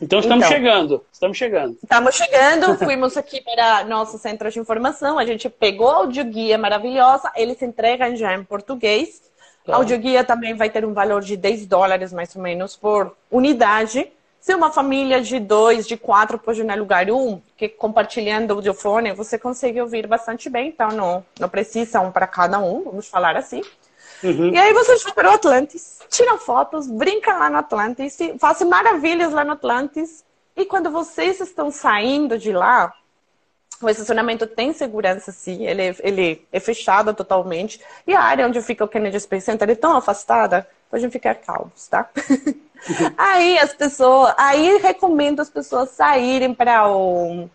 Então 0.00 0.18
estamos 0.20 0.46
então, 0.46 0.56
chegando, 0.56 1.04
estamos 1.12 1.36
chegando. 1.36 1.76
Estamos 1.82 2.14
chegando, 2.14 2.74
fomos 2.80 3.18
aqui 3.18 3.42
para 3.42 3.84
nosso 3.84 4.16
centro 4.16 4.50
de 4.50 4.58
informação, 4.58 5.18
a 5.18 5.26
gente 5.26 5.50
pegou 5.50 5.90
a 5.90 5.96
audioguia 5.96 6.56
maravilhosa, 6.56 7.30
eles 7.36 7.60
entregam 7.60 8.16
já 8.16 8.34
em 8.34 8.42
português 8.42 9.29
Tá. 9.64 9.76
Audioguia 9.76 10.24
também 10.24 10.54
vai 10.54 10.70
ter 10.70 10.84
um 10.84 10.92
valor 10.92 11.22
de 11.22 11.36
10 11.36 11.66
dólares, 11.66 12.12
mais 12.12 12.34
ou 12.34 12.42
menos, 12.42 12.76
por 12.76 13.16
unidade. 13.30 14.10
Se 14.40 14.54
uma 14.54 14.70
família 14.70 15.20
de 15.20 15.38
dois, 15.38 15.86
de 15.86 15.98
quatro 15.98 16.38
pode 16.38 16.62
ir 16.62 16.78
lugar 16.78 17.10
um, 17.10 17.40
que 17.56 17.68
compartilhando 17.68 18.52
o 18.52 18.54
audiofone, 18.54 19.12
você 19.12 19.38
consegue 19.38 19.80
ouvir 19.80 20.06
bastante 20.06 20.48
bem, 20.48 20.68
então 20.68 20.88
não, 20.88 21.24
não 21.38 21.48
precisa 21.48 22.00
um 22.00 22.10
para 22.10 22.26
cada 22.26 22.58
um, 22.58 22.84
vamos 22.84 23.06
falar 23.06 23.36
assim. 23.36 23.60
Uhum. 24.22 24.48
E 24.48 24.58
aí 24.58 24.72
vocês 24.72 25.02
vão 25.02 25.12
para 25.12 25.30
o 25.30 25.34
Atlantis, 25.34 25.98
tiram 26.08 26.38
fotos, 26.38 26.86
brincam 26.86 27.38
lá 27.38 27.50
no 27.50 27.58
Atlantis, 27.58 28.16
fazem 28.38 28.66
maravilhas 28.66 29.32
lá 29.32 29.44
no 29.44 29.52
Atlantis. 29.52 30.24
E 30.56 30.64
quando 30.64 30.90
vocês 30.90 31.38
estão 31.40 31.70
saindo 31.70 32.38
de 32.38 32.52
lá, 32.52 32.94
o 33.80 33.88
estacionamento 33.88 34.46
tem 34.46 34.72
segurança, 34.72 35.32
sim, 35.32 35.66
ele, 35.66 35.82
é, 35.82 35.96
ele 36.00 36.46
é 36.52 36.60
fechado 36.60 37.14
totalmente. 37.14 37.80
E 38.06 38.14
a 38.14 38.20
área 38.20 38.46
onde 38.46 38.60
fica 38.60 38.84
o 38.84 38.88
Kennedy 38.88 39.18
Space 39.18 39.46
Center 39.46 39.70
é 39.70 39.74
tão 39.74 39.96
afastada, 39.96 40.68
pode 40.90 41.08
ficar 41.10 41.36
calmos, 41.36 41.88
tá? 41.88 42.08
aí 43.16 43.58
as 43.58 43.72
pessoas, 43.72 44.34
aí 44.36 44.78
recomendo 44.78 45.40
as 45.40 45.48
pessoas 45.48 45.90
saírem 45.90 46.52
para 46.52 46.88
o 46.88 47.48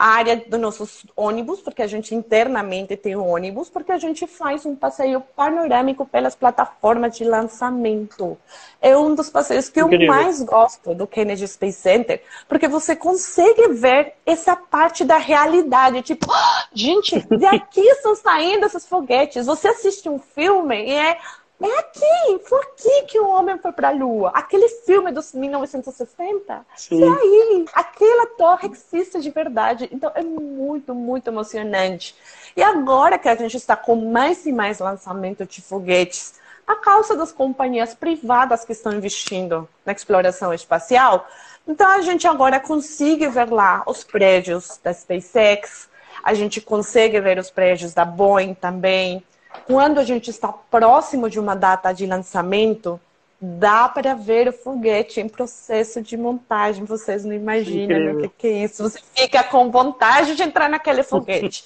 a 0.00 0.06
área 0.06 0.42
dos 0.46 0.58
nossos 0.58 1.04
ônibus, 1.14 1.60
porque 1.60 1.82
a 1.82 1.86
gente 1.86 2.14
internamente 2.14 2.96
tem 2.96 3.14
um 3.16 3.28
ônibus, 3.28 3.68
porque 3.68 3.92
a 3.92 3.98
gente 3.98 4.26
faz 4.26 4.64
um 4.64 4.74
passeio 4.74 5.20
panorâmico 5.36 6.06
pelas 6.06 6.34
plataformas 6.34 7.18
de 7.18 7.24
lançamento. 7.24 8.38
É 8.80 8.96
um 8.96 9.14
dos 9.14 9.28
passeios 9.28 9.68
que 9.68 9.78
Incrível. 9.78 10.06
eu 10.06 10.10
mais 10.10 10.40
gosto 10.40 10.94
do 10.94 11.06
Kennedy 11.06 11.46
Space 11.46 11.82
Center, 11.82 12.22
porque 12.48 12.66
você 12.66 12.96
consegue 12.96 13.74
ver 13.74 14.14
essa 14.24 14.56
parte 14.56 15.04
da 15.04 15.18
realidade. 15.18 16.00
Tipo, 16.00 16.28
oh, 16.30 16.68
gente, 16.72 17.20
de 17.36 17.44
aqui 17.44 17.82
estão 17.82 18.14
saindo 18.14 18.64
esses 18.64 18.86
foguetes. 18.86 19.44
Você 19.44 19.68
assiste 19.68 20.08
um 20.08 20.18
filme 20.18 20.82
e 20.82 20.92
é 20.92 21.18
é 21.68 21.78
aqui, 21.78 22.44
foi 22.44 22.60
aqui 22.60 23.02
que 23.02 23.18
o 23.18 23.28
homem 23.28 23.58
foi 23.58 23.72
para 23.72 23.88
a 23.88 23.92
Lua. 23.92 24.30
Aquele 24.34 24.68
filme 24.68 25.12
dos 25.12 25.32
1960. 25.32 26.66
Sim. 26.76 27.00
E 27.00 27.04
aí, 27.04 27.64
aquela 27.74 28.26
torre 28.26 28.70
existe 28.70 29.20
de 29.20 29.30
verdade. 29.30 29.88
Então 29.92 30.10
é 30.14 30.22
muito, 30.22 30.94
muito 30.94 31.28
emocionante. 31.28 32.14
E 32.56 32.62
agora 32.62 33.18
que 33.18 33.28
a 33.28 33.34
gente 33.34 33.56
está 33.56 33.76
com 33.76 33.96
mais 33.96 34.46
e 34.46 34.52
mais 34.52 34.78
lançamento 34.78 35.44
de 35.44 35.60
foguetes, 35.60 36.40
a 36.66 36.76
causa 36.76 37.16
das 37.16 37.32
companhias 37.32 37.94
privadas 37.94 38.64
que 38.64 38.72
estão 38.72 38.92
investindo 38.92 39.68
na 39.84 39.92
exploração 39.92 40.54
espacial, 40.54 41.28
então 41.66 41.88
a 41.88 42.00
gente 42.00 42.26
agora 42.26 42.60
consegue 42.60 43.26
ver 43.28 43.50
lá 43.50 43.82
os 43.86 44.04
prédios 44.04 44.78
da 44.82 44.94
SpaceX, 44.94 45.88
a 46.22 46.32
gente 46.34 46.60
consegue 46.60 47.20
ver 47.20 47.38
os 47.38 47.50
prédios 47.50 47.92
da 47.92 48.04
Boeing 48.04 48.54
também, 48.54 49.24
quando 49.66 49.98
a 49.98 50.04
gente 50.04 50.30
está 50.30 50.48
próximo 50.48 51.28
de 51.28 51.38
uma 51.38 51.54
data 51.54 51.92
de 51.92 52.06
lançamento, 52.06 53.00
dá 53.40 53.88
para 53.88 54.14
ver 54.14 54.48
o 54.48 54.52
foguete 54.52 55.18
em 55.18 55.28
processo 55.28 56.02
de 56.02 56.16
montagem. 56.16 56.84
Vocês 56.84 57.24
não 57.24 57.32
imaginam 57.32 58.12
o 58.12 58.20
que, 58.20 58.28
que, 58.28 58.46
é 58.46 58.64
isso. 58.64 58.82
Você 58.82 59.00
fica 59.14 59.42
com 59.42 59.70
vontade 59.70 60.34
de 60.36 60.42
entrar 60.42 60.68
naquele 60.68 61.02
foguete. 61.04 61.64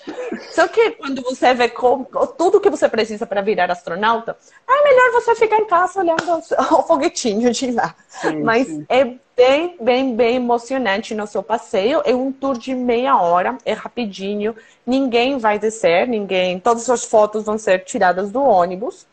Só 0.53 0.69
que 0.69 0.93
quando 0.93 1.21
você 1.23 1.53
vê 1.53 1.69
como, 1.69 2.07
tudo 2.39 2.61
que 2.61 2.71
você 2.71 2.89
precisa 2.89 3.27
para 3.27 3.41
virar 3.41 3.71
astronauta, 3.73 4.37
é 4.69 4.85
melhor 4.85 5.21
você 5.21 5.35
ficar 5.35 5.59
em 5.59 5.67
casa 5.67 6.01
olhando 6.01 6.23
o 6.79 6.83
foguetinho 6.83 7.51
de 7.51 7.73
lá. 7.73 7.95
Sim, 8.09 8.43
Mas 8.43 8.69
sim. 8.69 8.87
é 8.89 9.05
bem, 9.37 9.77
bem, 9.81 10.15
bem 10.15 10.37
emocionante 10.37 11.13
no 11.13 11.27
seu 11.27 11.43
passeio. 11.43 12.03
É 12.05 12.15
um 12.15 12.31
tour 12.31 12.57
de 12.57 12.73
meia 12.73 13.21
hora, 13.21 13.59
é 13.65 13.73
rapidinho. 13.73 14.55
Ninguém 14.87 15.39
vai 15.39 15.59
descer, 15.59 16.07
ninguém. 16.07 16.61
Todas 16.61 16.89
as 16.89 17.05
fotos 17.05 17.45
vão 17.45 17.59
ser 17.59 17.81
tiradas 17.85 18.31
do 18.31 18.41
ônibus. 18.41 19.07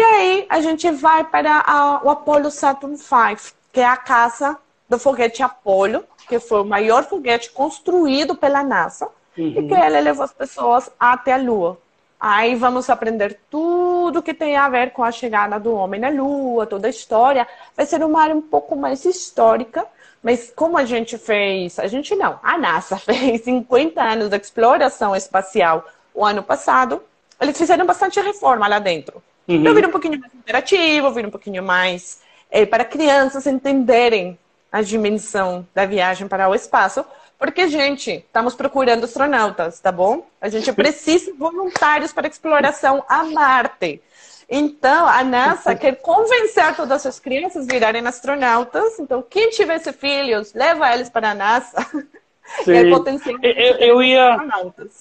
E 0.00 0.02
aí 0.02 0.46
a 0.48 0.62
gente 0.62 0.90
vai 0.90 1.22
para 1.24 1.62
a, 1.66 2.02
o 2.02 2.08
Apollo 2.08 2.50
Saturn 2.50 2.96
V, 2.96 3.36
que 3.70 3.80
é 3.80 3.84
a 3.84 3.98
casa 3.98 4.56
do 4.88 4.98
foguete 4.98 5.42
Apollo, 5.42 6.04
que 6.26 6.40
foi 6.40 6.62
o 6.62 6.64
maior 6.64 7.04
foguete 7.04 7.50
construído 7.50 8.34
pela 8.34 8.62
NASA 8.62 9.10
uhum. 9.36 9.48
e 9.48 9.68
que 9.68 9.74
ele 9.74 10.00
levou 10.00 10.24
as 10.24 10.32
pessoas 10.32 10.90
até 10.98 11.34
a 11.34 11.36
Lua. 11.36 11.78
Aí 12.18 12.54
vamos 12.54 12.88
aprender 12.88 13.40
tudo 13.50 14.22
que 14.22 14.32
tem 14.32 14.56
a 14.56 14.70
ver 14.70 14.92
com 14.92 15.04
a 15.04 15.12
chegada 15.12 15.60
do 15.60 15.74
homem 15.74 16.00
na 16.00 16.08
Lua, 16.08 16.64
toda 16.64 16.86
a 16.86 16.90
história. 16.90 17.46
Vai 17.76 17.84
ser 17.84 18.02
uma 18.02 18.22
área 18.22 18.34
um 18.34 18.40
pouco 18.40 18.74
mais 18.74 19.04
histórica, 19.04 19.84
mas 20.22 20.50
como 20.56 20.78
a 20.78 20.86
gente 20.86 21.18
fez, 21.18 21.78
a 21.78 21.86
gente 21.86 22.16
não, 22.16 22.40
a 22.42 22.56
NASA 22.56 22.96
fez 23.04 23.44
50 23.44 24.02
anos 24.02 24.30
de 24.30 24.36
exploração 24.38 25.14
espacial 25.14 25.84
o 26.14 26.24
ano 26.24 26.42
passado, 26.42 27.02
eles 27.38 27.58
fizeram 27.58 27.84
bastante 27.84 28.18
reforma 28.18 28.66
lá 28.66 28.78
dentro. 28.78 29.22
Uhum. 29.50 29.56
Então 29.56 29.74
vira 29.74 29.88
um 29.88 29.90
pouquinho 29.90 30.20
mais 30.20 30.32
interativo, 30.32 31.10
vira 31.10 31.26
um 31.26 31.30
pouquinho 31.30 31.62
mais 31.62 32.20
é, 32.48 32.64
para 32.64 32.84
crianças 32.84 33.48
entenderem 33.48 34.38
a 34.70 34.80
dimensão 34.80 35.66
da 35.74 35.84
viagem 35.84 36.28
para 36.28 36.48
o 36.48 36.54
espaço. 36.54 37.04
Porque, 37.36 37.66
gente, 37.68 38.10
estamos 38.12 38.54
procurando 38.54 39.04
astronautas, 39.04 39.80
tá 39.80 39.90
bom? 39.90 40.26
A 40.40 40.48
gente 40.48 40.72
precisa 40.72 41.32
de 41.32 41.38
voluntários 41.38 42.12
para 42.12 42.28
exploração 42.28 43.04
a 43.08 43.24
Marte. 43.24 44.00
Então, 44.48 45.06
a 45.06 45.24
NASA 45.24 45.74
quer 45.74 45.96
convencer 45.96 46.76
todas 46.76 47.04
as 47.06 47.18
crianças 47.18 47.68
a 47.68 47.72
virarem 47.72 48.06
astronautas. 48.06 48.98
Então, 49.00 49.24
quem 49.28 49.50
tivesse 49.50 49.92
filhos, 49.92 50.52
leva 50.54 50.92
eles 50.92 51.08
para 51.08 51.30
a 51.30 51.34
NASA. 51.34 51.86
Sim. 52.64 52.72
É 52.72 52.90
potencial. 52.90 53.36
Eu, 53.42 53.76
eu, 53.76 54.02
ia, 54.02 54.36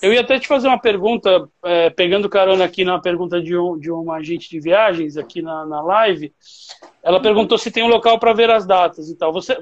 eu 0.01 0.13
ia 0.13 0.21
até 0.21 0.39
te 0.39 0.47
fazer 0.47 0.67
uma 0.67 0.79
pergunta, 0.79 1.49
é, 1.63 1.89
pegando 1.89 2.29
carona 2.29 2.63
aqui 2.63 2.85
na 2.85 2.99
pergunta 2.99 3.41
de, 3.41 3.57
um, 3.57 3.77
de 3.77 3.91
uma 3.91 4.17
agente 4.17 4.49
de 4.49 4.59
viagens 4.59 5.17
aqui 5.17 5.41
na, 5.41 5.65
na 5.65 5.81
live. 5.81 6.33
Ela 7.03 7.21
perguntou 7.21 7.57
se 7.57 7.71
tem 7.71 7.83
um 7.83 7.87
local 7.87 8.19
para 8.19 8.33
ver 8.33 8.49
as 8.49 8.65
datas 8.65 9.09
e 9.09 9.17
tal. 9.17 9.33
Você, 9.33 9.57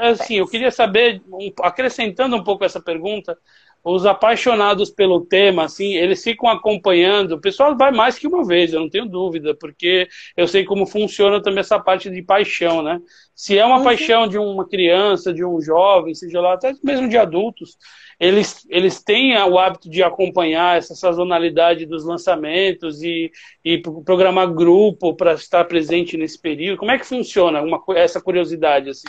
assim, 0.00 0.36
eu 0.36 0.46
queria 0.46 0.70
saber, 0.70 1.22
acrescentando 1.62 2.36
um 2.36 2.44
pouco 2.44 2.64
essa 2.64 2.80
pergunta, 2.80 3.38
os 3.84 4.06
apaixonados 4.06 4.90
pelo 4.90 5.26
tema, 5.26 5.64
assim, 5.64 5.94
eles 5.94 6.24
ficam 6.24 6.48
acompanhando. 6.48 7.32
O 7.32 7.40
pessoal 7.40 7.76
vai 7.76 7.92
mais 7.92 8.18
que 8.18 8.26
uma 8.26 8.42
vez, 8.42 8.72
eu 8.72 8.80
não 8.80 8.88
tenho 8.88 9.04
dúvida, 9.04 9.54
porque 9.54 10.08
eu 10.34 10.48
sei 10.48 10.64
como 10.64 10.86
funciona 10.86 11.42
também 11.42 11.60
essa 11.60 11.78
parte 11.78 12.08
de 12.08 12.22
paixão, 12.22 12.82
né? 12.82 12.98
Se 13.34 13.58
é 13.58 13.64
uma 13.66 13.78
uhum. 13.78 13.84
paixão 13.84 14.26
de 14.26 14.38
uma 14.38 14.66
criança, 14.66 15.34
de 15.34 15.44
um 15.44 15.60
jovem, 15.60 16.14
seja 16.14 16.40
lá, 16.40 16.54
até 16.54 16.72
mesmo 16.82 17.08
de 17.08 17.18
adultos, 17.18 17.76
eles, 18.18 18.66
eles 18.70 19.02
têm 19.02 19.36
o 19.36 19.58
hábito 19.58 19.90
de 19.90 20.02
acompanhar 20.02 20.78
essa 20.78 20.94
sazonalidade 20.94 21.84
dos 21.84 22.06
lançamentos 22.06 23.02
e, 23.02 23.30
e 23.62 23.78
programar 23.78 24.50
grupo 24.50 25.14
para 25.14 25.34
estar 25.34 25.64
presente 25.64 26.16
nesse 26.16 26.40
período. 26.40 26.78
Como 26.78 26.90
é 26.90 26.98
que 26.98 27.06
funciona 27.06 27.60
uma, 27.60 27.82
essa 27.94 28.20
curiosidade, 28.20 28.88
assim? 28.88 29.08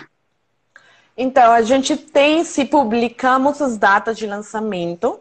Então, 1.18 1.52
a 1.52 1.62
gente 1.62 1.96
tem, 1.96 2.44
se 2.44 2.66
publicamos 2.66 3.62
as 3.62 3.78
datas 3.78 4.18
de 4.18 4.28
lançamento, 4.28 5.20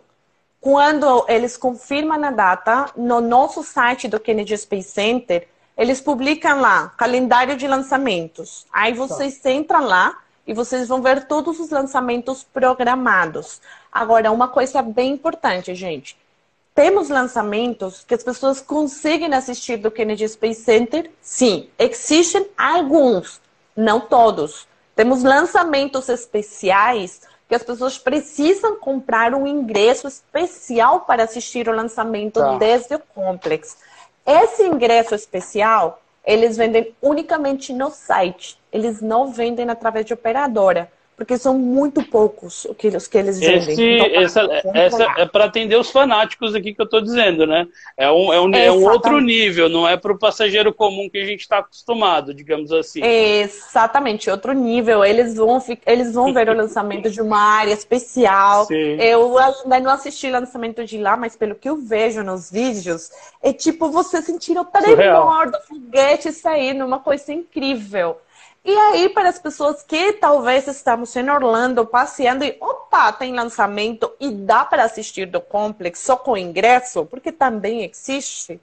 quando 0.60 1.24
eles 1.28 1.56
confirmam 1.56 2.24
a 2.24 2.30
data, 2.30 2.86
no 2.96 3.20
nosso 3.20 3.62
site 3.62 4.08
do 4.08 4.18
Kennedy 4.18 4.56
Space 4.56 4.90
Center, 4.90 5.46
eles 5.76 6.00
publicam 6.00 6.60
lá, 6.60 6.88
calendário 6.96 7.56
de 7.56 7.68
lançamentos. 7.68 8.66
Aí 8.72 8.92
vocês 8.94 9.38
tá. 9.38 9.50
entram 9.50 9.84
lá 9.84 10.18
e 10.46 10.54
vocês 10.54 10.88
vão 10.88 11.02
ver 11.02 11.26
todos 11.26 11.60
os 11.60 11.70
lançamentos 11.70 12.44
programados. 12.44 13.60
Agora, 13.92 14.32
uma 14.32 14.48
coisa 14.48 14.82
bem 14.82 15.12
importante, 15.12 15.74
gente. 15.74 16.16
Temos 16.74 17.08
lançamentos 17.08 18.04
que 18.04 18.14
as 18.14 18.24
pessoas 18.24 18.60
conseguem 18.60 19.32
assistir 19.32 19.76
do 19.76 19.90
Kennedy 19.90 20.28
Space 20.28 20.62
Center? 20.62 21.10
Sim, 21.20 21.68
existem 21.78 22.48
alguns, 22.58 23.40
não 23.76 24.00
todos. 24.00 24.66
Temos 24.94 25.22
lançamentos 25.22 26.08
especiais 26.08 27.22
que 27.48 27.54
as 27.54 27.62
pessoas 27.62 27.98
precisam 27.98 28.76
comprar 28.76 29.34
um 29.34 29.46
ingresso 29.46 30.08
especial 30.08 31.00
para 31.00 31.24
assistir 31.24 31.68
o 31.68 31.74
lançamento 31.74 32.40
tá. 32.40 32.56
desde 32.56 32.94
o 32.94 32.98
Complex. 32.98 33.76
Esse 34.26 34.64
ingresso 34.64 35.14
especial, 35.14 36.00
eles 36.24 36.56
vendem 36.56 36.94
unicamente 37.02 37.72
no 37.72 37.90
site. 37.90 38.58
Eles 38.72 39.02
não 39.02 39.30
vendem 39.30 39.68
através 39.68 40.06
de 40.06 40.14
operadora 40.14 40.90
porque 41.16 41.38
são 41.38 41.58
muito 41.58 42.02
poucos 42.02 42.64
os 42.64 42.76
que, 42.76 42.88
os 42.88 43.06
que 43.06 43.18
eles 43.18 43.38
vendem. 43.38 43.58
Esse, 43.58 43.82
então, 43.82 44.06
essa, 44.22 44.62
essa 44.74 45.14
é 45.18 45.26
para 45.26 45.44
atender 45.44 45.76
os 45.76 45.90
fanáticos 45.90 46.54
aqui 46.54 46.74
que 46.74 46.80
eu 46.80 46.84
estou 46.84 47.00
dizendo, 47.00 47.46
né? 47.46 47.66
É 47.96 48.10
um, 48.10 48.32
é 48.32 48.40
um, 48.40 48.54
é 48.54 48.72
um 48.72 48.84
outro 48.84 49.20
nível, 49.20 49.68
não 49.68 49.88
é 49.88 49.96
para 49.96 50.12
o 50.12 50.18
passageiro 50.18 50.72
comum 50.74 51.08
que 51.08 51.18
a 51.18 51.24
gente 51.24 51.40
está 51.40 51.58
acostumado, 51.58 52.34
digamos 52.34 52.72
assim. 52.72 53.00
Exatamente, 53.04 54.28
outro 54.28 54.52
nível. 54.52 55.04
Eles 55.04 55.36
vão, 55.36 55.62
eles 55.86 56.12
vão 56.12 56.32
ver 56.32 56.48
o 56.48 56.54
lançamento 56.54 57.08
de 57.10 57.20
uma 57.20 57.38
área 57.38 57.72
especial. 57.72 58.66
Sim. 58.66 58.96
Eu 59.00 59.38
ainda 59.38 59.80
não 59.80 59.90
assisti 59.90 60.26
o 60.26 60.32
lançamento 60.32 60.84
de 60.84 60.98
lá, 60.98 61.16
mas 61.16 61.36
pelo 61.36 61.54
que 61.54 61.68
eu 61.68 61.76
vejo 61.76 62.22
nos 62.22 62.50
vídeos, 62.50 63.10
é 63.42 63.52
tipo 63.52 63.90
você 63.90 64.20
sentir 64.20 64.58
o 64.58 64.64
tremor 64.64 65.50
do 65.50 65.60
foguete 65.60 66.32
sair 66.32 66.74
numa 66.74 66.98
coisa 66.98 67.32
incrível. 67.32 68.18
E 68.64 68.74
aí, 68.74 69.10
para 69.10 69.28
as 69.28 69.38
pessoas 69.38 69.82
que 69.82 70.14
talvez 70.14 70.66
estamos 70.66 71.14
em 71.16 71.28
Orlando 71.28 71.84
passeando 71.84 72.44
e, 72.44 72.56
opa, 72.58 73.12
tem 73.12 73.34
lançamento 73.34 74.10
e 74.18 74.30
dá 74.30 74.64
para 74.64 74.84
assistir 74.84 75.26
do 75.26 75.38
complexo 75.38 76.02
só 76.06 76.16
com 76.16 76.34
ingresso, 76.34 77.04
porque 77.04 77.30
também 77.30 77.84
existe, 77.84 78.58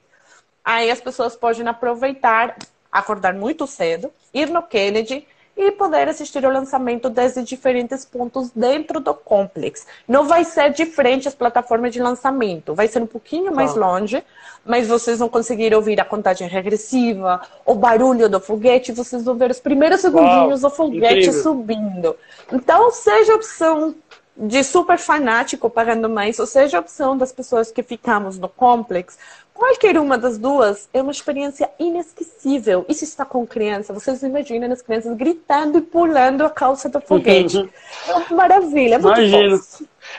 aí 0.64 0.90
as 0.90 1.00
pessoas 1.00 1.36
podem 1.36 1.68
aproveitar, 1.68 2.56
acordar 2.90 3.32
muito 3.34 3.64
cedo, 3.64 4.12
ir 4.34 4.50
no 4.50 4.62
Kennedy 4.64 5.24
e 5.66 5.72
poder 5.72 6.08
assistir 6.08 6.44
ao 6.44 6.52
lançamento 6.52 7.08
desde 7.08 7.42
diferentes 7.42 8.04
pontos 8.04 8.50
dentro 8.50 9.00
do 9.00 9.14
complexo. 9.14 9.86
Não 10.06 10.26
vai 10.26 10.44
ser 10.44 10.72
de 10.72 10.86
frente 10.86 11.28
às 11.28 11.34
plataformas 11.34 11.92
de 11.92 12.00
lançamento, 12.00 12.74
vai 12.74 12.88
ser 12.88 13.02
um 13.02 13.06
pouquinho 13.06 13.54
mais 13.54 13.74
longe, 13.74 14.22
mas 14.64 14.86
vocês 14.86 15.18
vão 15.18 15.28
conseguir 15.28 15.74
ouvir 15.74 16.00
a 16.00 16.04
contagem 16.04 16.48
regressiva, 16.48 17.40
o 17.66 17.74
barulho 17.74 18.28
do 18.28 18.40
foguete, 18.40 18.92
vocês 18.92 19.24
vão 19.24 19.34
ver 19.34 19.50
os 19.50 19.60
primeiros 19.60 20.00
segundinhos 20.00 20.62
Uau, 20.62 20.70
do 20.70 20.76
foguete 20.76 21.28
incrível. 21.28 21.42
subindo. 21.42 22.16
Então, 22.52 22.90
seja 22.90 23.32
a 23.32 23.36
opção 23.36 23.94
de 24.36 24.64
super 24.64 24.98
fanático 24.98 25.68
pagando 25.68 26.08
mais, 26.08 26.38
ou 26.38 26.46
seja 26.46 26.78
a 26.78 26.80
opção 26.80 27.16
das 27.16 27.32
pessoas 27.32 27.70
que 27.70 27.82
ficamos 27.82 28.38
no 28.38 28.48
complexo, 28.48 29.18
Qualquer 29.62 29.98
uma 29.98 30.16
das 30.16 30.38
duas 30.38 30.88
é 30.92 31.00
uma 31.00 31.12
experiência 31.12 31.70
inesquecível. 31.78 32.84
E 32.88 32.94
se 32.94 33.04
está 33.04 33.24
com 33.24 33.46
criança, 33.46 33.92
vocês 33.92 34.22
imaginam 34.22 34.72
as 34.72 34.82
crianças 34.82 35.16
gritando 35.16 35.78
e 35.78 35.82
pulando 35.82 36.42
a 36.42 36.50
calça 36.50 36.88
do 36.88 37.00
foguete. 37.00 37.70
é 38.08 38.12
uma 38.12 38.36
maravilha, 38.36 38.96
é 38.96 38.98
muito 38.98 39.20
Imagino. 39.20 39.60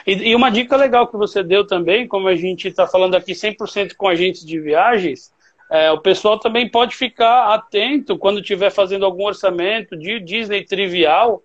E, 0.06 0.30
e, 0.30 0.34
uma 0.34 0.50
dica 0.50 0.76
legal 0.76 1.08
que 1.08 1.16
você 1.16 1.42
deu 1.42 1.66
também, 1.66 2.06
como 2.06 2.28
a 2.28 2.34
gente 2.34 2.68
está 2.68 2.86
falando 2.86 3.16
aqui 3.16 3.32
100% 3.32 3.96
com 3.96 4.08
agentes 4.08 4.44
de 4.44 4.58
viagens, 4.58 5.32
é, 5.70 5.90
o 5.90 6.00
pessoal 6.00 6.38
também 6.38 6.70
pode 6.70 6.96
ficar 6.96 7.52
atento 7.52 8.16
quando 8.16 8.40
estiver 8.40 8.70
fazendo 8.70 9.04
algum 9.04 9.26
orçamento 9.26 9.96
de 9.96 10.20
Disney 10.20 10.64
trivial 10.64 11.42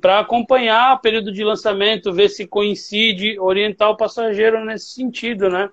para 0.00 0.20
acompanhar 0.20 0.94
o 0.94 1.00
período 1.00 1.32
de 1.32 1.42
lançamento, 1.42 2.12
ver 2.12 2.28
se 2.28 2.46
coincide, 2.46 3.38
orientar 3.38 3.90
o 3.90 3.96
passageiro 3.96 4.64
nesse 4.64 4.90
sentido, 4.90 5.48
né? 5.48 5.70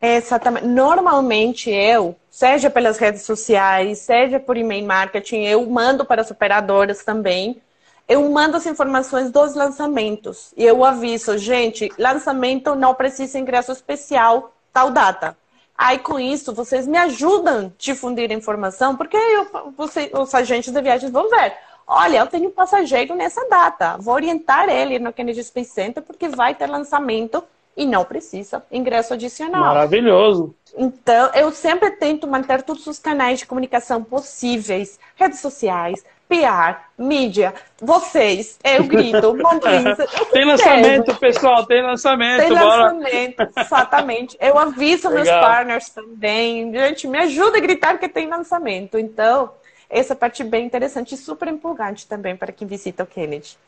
Exatamente. 0.00 0.66
Normalmente 0.66 1.70
eu, 1.70 2.16
seja 2.30 2.70
pelas 2.70 2.96
redes 2.98 3.22
sociais, 3.22 3.98
seja 3.98 4.40
por 4.40 4.56
e-mail 4.56 4.86
marketing, 4.86 5.44
eu 5.44 5.66
mando 5.66 6.04
para 6.04 6.22
as 6.22 6.30
operadoras 6.30 7.04
também. 7.04 7.60
Eu 8.08 8.28
mando 8.28 8.56
as 8.56 8.66
informações 8.66 9.30
dos 9.30 9.54
lançamentos. 9.54 10.52
E 10.56 10.64
eu 10.64 10.84
aviso, 10.84 11.38
gente, 11.38 11.88
lançamento 11.96 12.74
não 12.74 12.94
precisa 12.94 13.38
ingresso 13.38 13.70
especial, 13.70 14.52
tal 14.72 14.90
data. 14.90 15.36
Aí, 15.78 15.98
com 15.98 16.18
isso, 16.18 16.52
vocês 16.52 16.86
me 16.86 16.98
ajudam 16.98 17.66
a 17.66 17.70
difundir 17.78 18.30
a 18.30 18.34
informação, 18.34 18.96
porque 18.96 19.16
eu, 19.16 19.72
você, 19.76 20.10
os 20.12 20.34
agentes 20.34 20.72
de 20.72 20.82
viagens 20.82 21.10
vão 21.10 21.30
ver. 21.30 21.54
Olha, 21.92 22.18
eu 22.18 22.26
tenho 22.28 22.48
um 22.48 22.52
passageiro 22.52 23.16
nessa 23.16 23.48
data. 23.48 23.96
Vou 23.98 24.14
orientar 24.14 24.68
ele 24.68 25.00
no 25.00 25.12
Kennedy 25.12 25.42
Space 25.42 25.72
Center, 25.72 26.00
porque 26.00 26.28
vai 26.28 26.54
ter 26.54 26.68
lançamento 26.68 27.42
e 27.76 27.84
não 27.84 28.04
precisa 28.04 28.64
ingresso 28.70 29.14
adicional. 29.14 29.74
Maravilhoso. 29.74 30.54
Então, 30.78 31.30
eu 31.34 31.50
sempre 31.50 31.90
tento 31.90 32.28
manter 32.28 32.62
todos 32.62 32.86
os 32.86 33.00
canais 33.00 33.40
de 33.40 33.46
comunicação 33.46 34.04
possíveis, 34.04 35.00
redes 35.16 35.40
sociais, 35.40 36.04
PR, 36.28 36.78
mídia, 36.96 37.52
vocês, 37.80 38.56
eu 38.62 38.84
grito, 38.84 39.36
tem 40.32 40.44
lançamento, 40.44 41.16
pessoal, 41.16 41.66
tem 41.66 41.82
lançamento. 41.82 42.38
Tem 42.38 42.50
bora. 42.50 42.92
lançamento, 42.92 43.48
exatamente. 43.56 44.36
Eu 44.40 44.56
aviso 44.56 45.08
Legal. 45.08 45.24
meus 45.24 45.28
partners 45.28 45.88
também. 45.88 46.72
Gente, 46.72 47.08
me 47.08 47.18
ajuda 47.18 47.58
a 47.58 47.60
gritar 47.60 47.98
que 47.98 48.08
tem 48.08 48.28
lançamento. 48.28 48.96
Então, 48.96 49.50
essa 49.90 50.14
parte 50.14 50.44
bem 50.44 50.64
interessante 50.64 51.14
e 51.14 51.18
super 51.18 51.48
empolgante 51.48 52.06
também 52.06 52.36
para 52.36 52.52
quem 52.52 52.66
visita 52.66 53.02
o 53.02 53.06
Kennedy. 53.06 53.58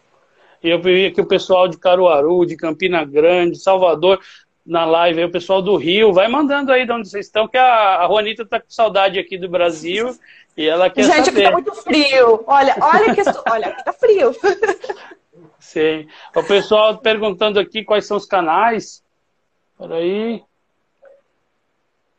E 0.62 0.70
eu 0.70 0.80
vi 0.80 1.06
aqui 1.06 1.20
o 1.20 1.26
pessoal 1.26 1.66
de 1.66 1.76
Caruaru, 1.76 2.46
de 2.46 2.56
Campina 2.56 3.04
Grande, 3.04 3.58
Salvador, 3.58 4.20
na 4.64 4.85
live 4.85 5.18
aí, 5.18 5.24
o 5.26 5.32
pessoal 5.32 5.61
do 5.61 5.76
Rio. 5.76 6.12
Vai 6.12 6.28
mandando 6.28 6.70
aí 6.70 6.87
de 6.87 6.92
onde 6.92 7.08
vocês 7.08 7.26
estão, 7.26 7.48
que 7.48 7.58
a, 7.58 7.98
a 7.98 8.06
Juanita 8.06 8.46
tá 8.46 8.61
com 8.61 8.70
saudade 8.70 9.18
aqui 9.18 9.37
do 9.37 9.48
Brasil 9.48 10.16
e 10.56 10.68
ela 10.68 10.88
quer 10.88 11.02
Gente, 11.02 11.26
saber. 11.26 11.46
aqui 11.46 11.50
tá 11.50 11.50
muito 11.50 11.74
frio. 11.74 12.44
Olha, 12.46 12.76
olha 12.80 13.14
que 13.14 13.22
olha, 13.50 13.66
aqui 13.68 13.85
tá 13.85 13.92
frio. 13.92 14.32
Sim. 15.58 16.06
O 16.37 16.44
pessoal 16.44 16.98
perguntando 16.98 17.58
aqui 17.58 17.82
quais 17.82 18.06
são 18.06 18.16
os 18.16 18.26
canais. 18.26 19.02
Peraí. 19.78 20.44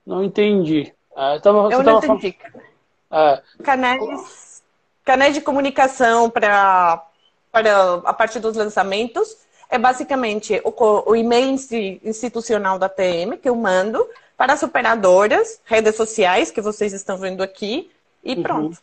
Não 0.06 0.24
entendi. 0.24 0.94
Ah, 1.16 1.36
eu, 1.36 1.42
tava, 1.42 1.72
eu 1.72 1.84
não 1.84 1.98
entendi. 2.00 2.38
Falando... 2.38 2.73
É. 3.14 3.42
Canais, 3.64 4.64
canais 5.06 5.34
de 5.36 5.42
comunicação 5.42 6.30
para 6.30 7.06
para 7.52 8.02
a 8.06 8.14
parte 8.14 8.40
dos 8.40 8.58
lançamentos 8.58 9.38
é 9.70 9.78
basicamente 9.78 10.60
o, 10.64 11.12
o 11.12 11.16
e-mail 11.16 11.56
institucional 12.04 12.80
da 12.80 12.90
TM 12.90 13.38
que 13.38 13.48
eu 13.48 13.56
mando 13.56 14.04
para 14.36 14.54
as 14.54 14.64
operadoras, 14.64 15.62
redes 15.64 15.96
sociais 15.96 16.50
que 16.50 16.62
vocês 16.62 16.94
estão 16.94 17.16
vendo 17.16 17.44
aqui 17.44 17.92
e 18.24 18.34
uhum. 18.34 18.42
pronto. 18.42 18.78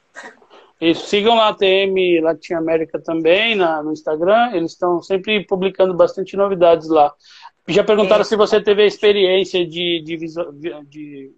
Isso, 0.80 1.08
sigam 1.08 1.34
lá 1.34 1.48
a 1.48 1.54
TM 1.54 2.20
Latin 2.20 2.54
América 2.54 3.00
também 3.00 3.56
na, 3.56 3.82
no 3.82 3.92
Instagram, 3.92 4.52
eles 4.54 4.72
estão 4.72 5.02
sempre 5.02 5.44
publicando 5.44 5.92
bastante 5.92 6.36
novidades 6.36 6.88
lá. 6.88 7.12
Já 7.68 7.82
perguntaram 7.82 8.22
é. 8.22 8.24
se 8.24 8.36
você 8.36 8.60
teve 8.60 8.82
a 8.82 8.86
experiência 8.86 9.66
de, 9.66 10.00
de, 10.04 10.16
de 10.86 11.32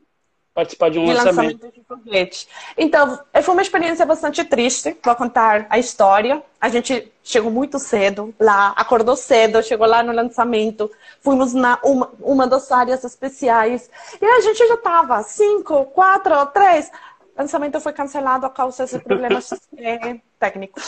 participar 0.55 0.91
de 0.91 0.99
um 0.99 1.05
de 1.05 1.13
lançamento. 1.15 1.63
lançamento 1.63 1.75
de 1.75 1.85
foguete. 1.85 2.49
Então, 2.77 3.19
foi 3.43 3.55
uma 3.55 3.63
experiência 3.63 4.05
bastante 4.05 4.45
triste. 4.45 4.97
Vou 5.03 5.15
contar 5.15 5.67
a 5.71 5.79
história. 5.79 6.43
A 6.61 6.69
gente 6.69 7.11
chegou 7.23 7.51
muito 7.51 7.79
cedo 7.79 8.35
lá, 8.39 8.73
acordou 8.77 9.17
cedo, 9.17 9.63
chegou 9.63 9.87
lá 9.87 10.03
no 10.03 10.13
lançamento. 10.13 10.91
Fomos 11.21 11.55
na 11.55 11.79
uma, 11.83 12.11
uma 12.21 12.47
das 12.47 12.71
áreas 12.71 13.03
especiais. 13.05 13.91
E 14.21 14.25
a 14.25 14.41
gente 14.41 14.67
já 14.67 14.75
estava 14.75 15.23
cinco, 15.23 15.87
quatro, 15.87 16.47
três. 16.47 16.91
O 17.35 17.41
lançamento 17.41 17.81
foi 17.81 17.93
cancelado 17.93 18.45
a 18.45 18.51
causa 18.51 18.87
de 18.87 18.99
problemas 18.99 19.51
técnicos. 20.39 20.85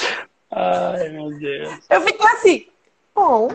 Ai, 0.50 1.08
meu 1.08 1.30
Deus. 1.38 1.80
Eu 1.88 2.00
fiquei 2.02 2.26
assim, 2.26 2.66
bom, 3.14 3.50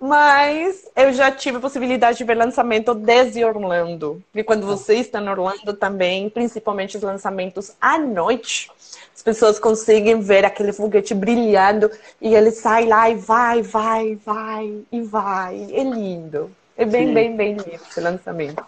Mas 0.00 0.88
eu 0.96 1.12
já 1.12 1.30
tive 1.30 1.58
a 1.58 1.60
possibilidade 1.60 2.18
de 2.18 2.24
ver 2.24 2.34
lançamento 2.34 2.94
desde 2.94 3.44
Orlando. 3.44 4.22
E 4.34 4.42
quando 4.42 4.66
você 4.66 4.94
está 4.94 5.20
em 5.20 5.28
Orlando 5.28 5.74
também, 5.74 6.30
principalmente 6.30 6.96
os 6.96 7.02
lançamentos 7.02 7.72
à 7.80 7.98
noite, 7.98 8.70
as 9.14 9.22
pessoas 9.22 9.58
conseguem 9.58 10.20
ver 10.20 10.44
aquele 10.44 10.72
foguete 10.72 11.14
brilhando 11.14 11.90
e 12.20 12.34
ele 12.34 12.50
sai 12.50 12.86
lá 12.86 13.10
e 13.10 13.16
vai, 13.16 13.62
vai, 13.62 14.14
vai 14.14 14.82
e 14.92 15.02
vai. 15.02 15.68
É 15.72 15.82
lindo. 15.82 16.50
É 16.76 16.84
bem, 16.84 17.08
Sim. 17.08 17.14
bem, 17.14 17.36
bem 17.36 17.52
lindo 17.54 17.74
esse 17.74 18.00
lançamento. 18.00 18.64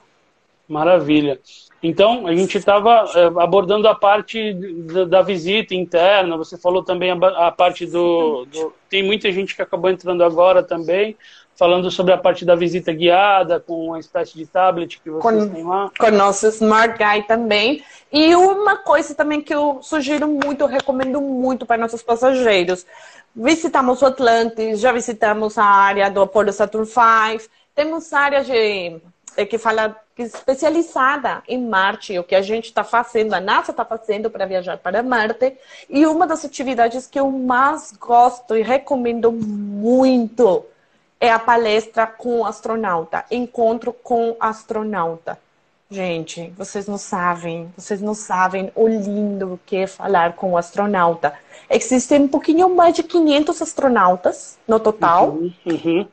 Maravilha. 0.68 1.40
Então, 1.82 2.26
a 2.26 2.34
gente 2.34 2.58
estava 2.58 3.10
é, 3.14 3.42
abordando 3.42 3.88
a 3.88 3.94
parte 3.94 4.52
da, 5.08 5.22
visita 5.22 5.74
interna, 5.74 6.36
você 6.36 6.58
falou 6.58 6.82
também 6.82 7.10
a, 7.10 7.50
parte 7.50 7.86
do, 7.86 8.44
do, 8.44 8.72
Tem 8.88 9.02
muita 9.02 9.32
gente 9.32 9.56
que 9.56 9.62
acabou 9.62 9.88
entrando 9.88 10.22
agora 10.22 10.62
também, 10.62 11.16
falando 11.56 11.90
sobre 11.90 12.12
a 12.12 12.18
parte 12.18 12.44
da 12.44 12.54
visita 12.54 12.92
guiada, 12.92 13.58
com 13.60 13.86
uma 13.86 13.98
espécie 13.98 14.36
de 14.36 14.46
tablet 14.46 15.00
que 15.00 15.10
vocês 15.10 15.44
com, 15.44 15.54
têm 15.54 15.64
lá. 15.64 15.90
Com 15.98 16.06
o 16.06 16.10
nosso 16.10 16.46
Smart 16.48 16.98
Guy 16.98 17.22
também. 17.22 17.82
E 18.12 18.34
uma 18.34 18.76
coisa 18.76 19.14
também 19.14 19.40
que 19.40 19.54
eu 19.54 19.78
sugiro 19.82 20.28
muito, 20.28 20.60
eu 20.60 20.66
recomendo 20.66 21.18
muito 21.20 21.64
para 21.64 21.80
nossos 21.80 22.02
passageiros. 22.02 22.84
Visitamos 23.34 24.02
o 24.02 24.06
Atlantis, 24.06 24.80
já 24.80 24.92
visitamos 24.92 25.56
a 25.56 25.64
área 25.64 26.10
do 26.10 26.20
Apollo 26.20 26.52
Saturn 26.52 26.86
V, 26.86 27.48
temos 27.74 28.12
áreas 28.12 28.46
de 28.46 29.00
é 29.36 29.44
que 29.44 29.58
fala 29.58 29.96
especializada 30.16 31.42
em 31.48 31.58
Marte, 31.58 32.18
o 32.18 32.24
que 32.24 32.34
a 32.34 32.42
gente 32.42 32.66
está 32.66 32.84
fazendo, 32.84 33.34
a 33.34 33.40
NASA 33.40 33.70
está 33.70 33.84
fazendo 33.84 34.30
para 34.30 34.46
viajar 34.46 34.76
para 34.76 35.02
Marte. 35.02 35.56
E 35.88 36.06
uma 36.06 36.26
das 36.26 36.44
atividades 36.44 37.06
que 37.06 37.18
eu 37.18 37.30
mais 37.30 37.92
gosto 37.92 38.56
e 38.56 38.62
recomendo 38.62 39.32
muito 39.32 40.64
é 41.18 41.30
a 41.30 41.38
palestra 41.38 42.06
com 42.06 42.44
astronauta, 42.44 43.24
encontro 43.30 43.92
com 43.92 44.36
astronauta. 44.40 45.38
Gente, 45.90 46.52
vocês 46.56 46.86
não 46.86 46.96
sabem, 46.96 47.72
vocês 47.76 48.00
não 48.00 48.14
sabem 48.14 48.70
o 48.76 48.86
lindo 48.86 49.58
que 49.66 49.76
é 49.76 49.86
falar 49.88 50.34
com 50.34 50.52
o 50.52 50.56
astronauta. 50.56 51.34
Existem 51.68 52.22
um 52.22 52.28
pouquinho 52.28 52.74
mais 52.74 52.94
de 52.94 53.02
500 53.02 53.60
astronautas 53.60 54.58
no 54.68 54.78
total. 54.78 55.30
Uhum, 55.30 55.52
uhum 55.66 56.08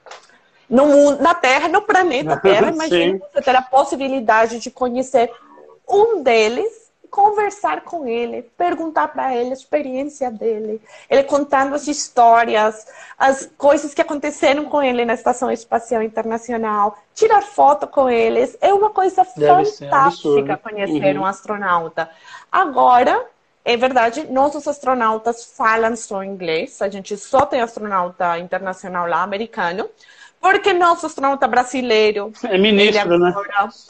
no 0.69 0.85
mundo, 0.85 1.21
na 1.21 1.33
Terra, 1.33 1.67
no 1.67 1.81
planeta 1.81 2.37
Terra. 2.41 2.71
Imagina 2.71 3.19
você 3.33 3.41
ter 3.41 3.55
a 3.55 3.61
possibilidade 3.61 4.59
de 4.59 4.69
conhecer 4.69 5.31
um 5.87 6.21
deles, 6.21 6.87
conversar 7.09 7.81
com 7.81 8.05
ele, 8.05 8.43
perguntar 8.57 9.07
para 9.07 9.33
ele 9.35 9.51
a 9.51 9.53
experiência 9.53 10.29
dele, 10.29 10.81
ele 11.09 11.23
contando 11.23 11.73
as 11.73 11.87
histórias, 11.87 12.85
as 13.17 13.49
coisas 13.57 13.93
que 13.93 14.01
aconteceram 14.01 14.65
com 14.65 14.83
ele 14.83 15.05
na 15.05 15.13
Estação 15.13 15.49
Espacial 15.49 16.03
Internacional, 16.03 16.97
tirar 17.15 17.41
foto 17.41 17.87
com 17.87 18.09
eles. 18.09 18.57
É 18.59 18.73
uma 18.73 18.89
coisa 18.89 19.25
Deve 19.35 19.65
fantástica 19.65 20.57
conhecer 20.57 21.15
uhum. 21.15 21.23
um 21.23 21.25
astronauta. 21.25 22.09
Agora, 22.51 23.25
é 23.63 23.75
verdade, 23.75 24.25
nossos 24.31 24.67
astronautas 24.67 25.43
falam 25.43 25.95
só 25.95 26.23
inglês, 26.23 26.81
a 26.81 26.87
gente 26.87 27.17
só 27.17 27.45
tem 27.45 27.59
astronauta 27.61 28.37
internacional 28.39 29.07
lá, 29.07 29.23
americano. 29.23 29.89
Porque 30.39 30.71
nosso 30.71 31.05
astronauta 31.05 31.47
brasileiro. 31.47 32.31
É 32.43 32.57
ministro, 32.57 33.19
né? 33.19 33.33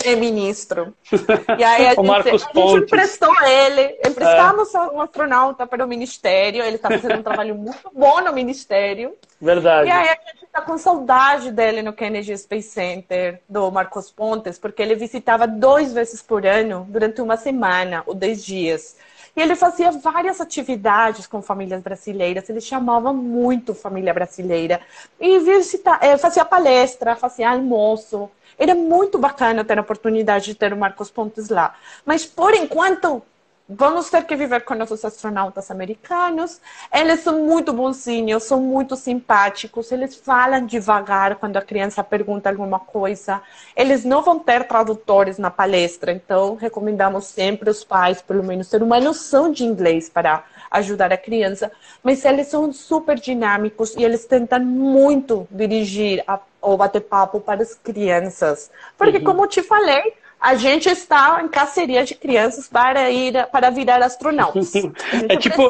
É 0.03 0.15
ministro. 0.15 0.93
E 1.57 1.63
aí 1.63 1.87
a, 1.87 1.95
gente, 1.95 2.11
a 2.11 2.37
gente 2.37 2.83
emprestou 2.83 3.33
ele, 3.43 3.99
emprestamos 4.05 4.73
é. 4.73 4.79
um 4.79 5.01
astronauta 5.01 5.65
para 5.65 5.83
o 5.83 5.87
ministério. 5.87 6.63
Ele 6.63 6.75
está 6.75 6.89
fazendo 6.89 7.19
um 7.19 7.23
trabalho 7.23 7.55
muito 7.55 7.89
bom 7.93 8.21
no 8.21 8.33
ministério. 8.33 9.13
Verdade. 9.41 9.87
E 9.87 9.91
aí 9.91 10.09
a 10.09 10.31
gente 10.31 10.45
está 10.45 10.61
com 10.61 10.77
saudade 10.77 11.51
dele 11.51 11.81
no 11.81 11.93
Kennedy 11.93 12.35
Space 12.37 12.69
Center, 12.69 13.41
do 13.47 13.71
Marcos 13.71 14.11
Pontes, 14.11 14.57
porque 14.57 14.81
ele 14.81 14.95
visitava 14.95 15.47
duas 15.47 15.93
vezes 15.93 16.21
por 16.21 16.45
ano, 16.45 16.85
durante 16.89 17.21
uma 17.21 17.37
semana 17.37 18.03
ou 18.05 18.13
dez 18.13 18.43
dias. 18.43 18.95
E 19.37 19.41
ele 19.41 19.55
fazia 19.55 19.91
várias 19.91 20.41
atividades 20.41 21.27
com 21.27 21.43
famílias 21.43 21.79
brasileiras, 21.79 22.49
ele 22.49 22.59
chamava 22.59 23.13
muito 23.13 23.75
família 23.75 24.11
brasileira. 24.11 24.81
E 25.19 25.37
visita, 25.37 25.99
eh, 26.01 26.17
fazia 26.17 26.43
palestra, 26.43 27.15
fazia 27.15 27.51
almoço. 27.51 28.31
Era 28.57 28.73
muito 28.73 29.19
bacana 29.19 29.63
ter 29.63 29.77
a 29.77 29.81
oportunidade 29.81 30.45
de 30.45 30.55
ter 30.55 30.73
o 30.73 30.77
Marcos 30.77 31.11
Pontes 31.11 31.49
lá. 31.49 31.75
Mas, 32.03 32.25
por 32.25 32.55
enquanto, 32.55 33.21
vamos 33.69 34.09
ter 34.09 34.23
que 34.25 34.35
viver 34.35 34.61
com 34.61 34.75
nossos 34.75 35.03
astronautas 35.03 35.69
americanos. 35.69 36.61
Eles 36.93 37.19
são 37.19 37.43
muito 37.43 37.73
bonzinhos, 37.73 38.43
são 38.43 38.61
muito 38.61 38.95
simpáticos, 38.95 39.91
eles 39.91 40.15
falam 40.15 40.65
devagar 40.65 41.35
quando 41.35 41.57
a 41.57 41.61
criança 41.61 42.03
pergunta 42.03 42.49
alguma 42.49 42.79
coisa. 42.79 43.41
Eles 43.75 44.05
não 44.05 44.21
vão 44.21 44.39
ter 44.39 44.65
tradutores 44.67 45.37
na 45.37 45.51
palestra, 45.51 46.11
então 46.11 46.55
recomendamos 46.55 47.25
sempre 47.25 47.69
os 47.69 47.83
pais, 47.83 48.21
pelo 48.21 48.43
menos, 48.43 48.69
ter 48.69 48.81
uma 48.81 48.99
noção 48.99 49.51
de 49.51 49.65
inglês 49.65 50.09
para 50.09 50.43
ajudar 50.71 51.11
a 51.11 51.17
criança. 51.17 51.71
Mas 52.01 52.23
eles 52.23 52.47
são 52.47 52.71
super 52.71 53.19
dinâmicos 53.19 53.95
e 53.95 54.03
eles 54.03 54.25
tentam 54.25 54.63
muito 54.63 55.47
dirigir 55.51 56.23
a, 56.27 56.39
o 56.61 56.77
bate-papo 56.77 57.41
para 57.41 57.61
as 57.61 57.75
crianças. 57.75 58.71
Porque, 58.97 59.17
uhum. 59.17 59.23
como 59.23 59.43
eu 59.43 59.47
te 59.47 59.61
falei, 59.61 60.13
a 60.39 60.55
gente 60.55 60.87
está 60.89 61.41
em 61.43 61.47
caceria 61.47 62.03
de 62.05 62.15
crianças 62.15 62.67
para 62.67 63.09
ir 63.09 63.47
para 63.51 63.69
virar 63.69 64.01
astronautas. 64.01 64.73
é 65.29 65.37
tipo, 65.37 65.69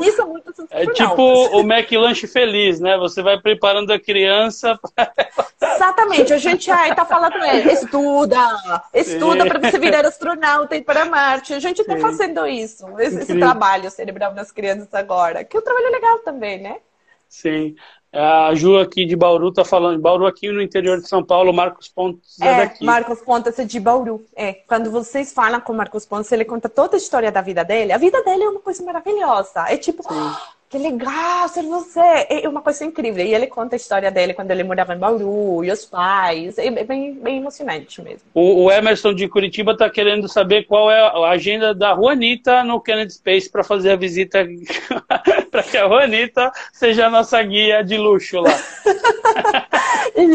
é 0.69 0.85
tipo 0.87 1.23
o 1.23 1.61
McLanche 1.61 2.27
feliz, 2.27 2.79
né? 2.79 2.97
Você 2.97 3.21
vai 3.21 3.39
preparando 3.39 3.91
a 3.91 3.99
criança. 3.99 4.79
Exatamente. 5.61 6.33
A 6.33 6.37
gente 6.37 6.69
aí 6.69 6.93
tá 6.93 7.05
falando 7.05 7.37
ele, 7.43 7.71
estuda, 7.71 8.83
estuda 8.93 9.45
para 9.45 9.59
você 9.59 9.79
virar 9.79 10.05
astronauta 10.05 10.75
e 10.75 10.79
ir 10.79 10.83
para 10.83 11.05
Marte. 11.05 11.53
A 11.53 11.59
gente 11.59 11.81
está 11.81 11.97
fazendo 11.97 12.45
isso, 12.45 12.85
esse, 12.99 13.19
esse 13.19 13.39
trabalho 13.39 13.89
cerebral 13.89 14.33
das 14.33 14.51
crianças 14.51 14.93
agora, 14.93 15.43
que 15.43 15.55
é 15.55 15.59
um 15.59 15.63
trabalho 15.63 15.91
legal 15.91 16.19
também, 16.19 16.61
né? 16.61 16.77
Sim. 17.29 17.75
A 18.19 18.55
Ju 18.55 18.79
aqui 18.79 19.05
de 19.05 19.15
Bauru 19.15 19.51
tá 19.51 19.63
falando, 19.63 20.01
Bauru 20.01 20.25
aqui 20.25 20.51
no 20.51 20.61
interior 20.61 20.99
de 20.99 21.07
São 21.07 21.23
Paulo, 21.23 21.53
Marcos 21.53 21.87
Pontes 21.87 22.41
é, 22.41 22.47
é 22.47 22.57
daqui. 22.57 22.83
Marcos 22.83 23.21
Pontes 23.21 23.59
é 23.59 23.63
de 23.63 23.79
Bauru. 23.79 24.25
É, 24.35 24.53
quando 24.53 24.89
vocês 24.89 25.31
falam 25.31 25.61
com 25.61 25.71
Marcos 25.73 26.05
Pontes, 26.05 26.31
ele 26.31 26.43
conta 26.43 26.67
toda 26.67 26.95
a 26.95 26.97
história 26.97 27.31
da 27.31 27.41
vida 27.41 27.63
dele. 27.63 27.93
A 27.93 27.97
vida 27.97 28.23
dele 28.23 28.43
é 28.43 28.49
uma 28.49 28.59
coisa 28.59 28.83
maravilhosa. 28.83 29.65
É 29.69 29.77
tipo, 29.77 30.01
Sim 30.01 30.56
que 30.69 30.77
legal 30.77 31.47
ser 31.47 31.63
você. 31.63 32.27
É 32.29 32.47
uma 32.47 32.61
coisa 32.61 32.83
incrível. 32.83 33.25
E 33.25 33.33
ele 33.33 33.47
conta 33.47 33.75
a 33.75 33.77
história 33.77 34.11
dele 34.11 34.33
quando 34.33 34.51
ele 34.51 34.63
morava 34.63 34.93
em 34.93 34.97
Bauru, 34.97 35.63
e 35.63 35.71
os 35.71 35.85
pais. 35.85 36.57
É 36.57 36.69
bem, 36.83 37.13
bem 37.13 37.37
emocionante 37.37 38.01
mesmo. 38.01 38.21
O, 38.33 38.65
o 38.65 38.71
Emerson 38.71 39.13
de 39.13 39.27
Curitiba 39.27 39.71
está 39.71 39.89
querendo 39.89 40.27
saber 40.27 40.63
qual 40.65 40.91
é 40.91 40.99
a 40.99 41.29
agenda 41.29 41.73
da 41.73 41.95
Juanita 41.95 42.63
no 42.63 42.81
Kennedy 42.81 43.13
Space 43.13 43.49
para 43.49 43.63
fazer 43.63 43.91
a 43.91 43.95
visita, 43.95 44.45
para 45.49 45.63
que 45.63 45.77
a 45.77 45.87
Juanita 45.87 46.51
seja 46.73 47.07
a 47.07 47.09
nossa 47.09 47.41
guia 47.41 47.81
de 47.83 47.97
luxo 47.97 48.41
lá. 48.41 48.57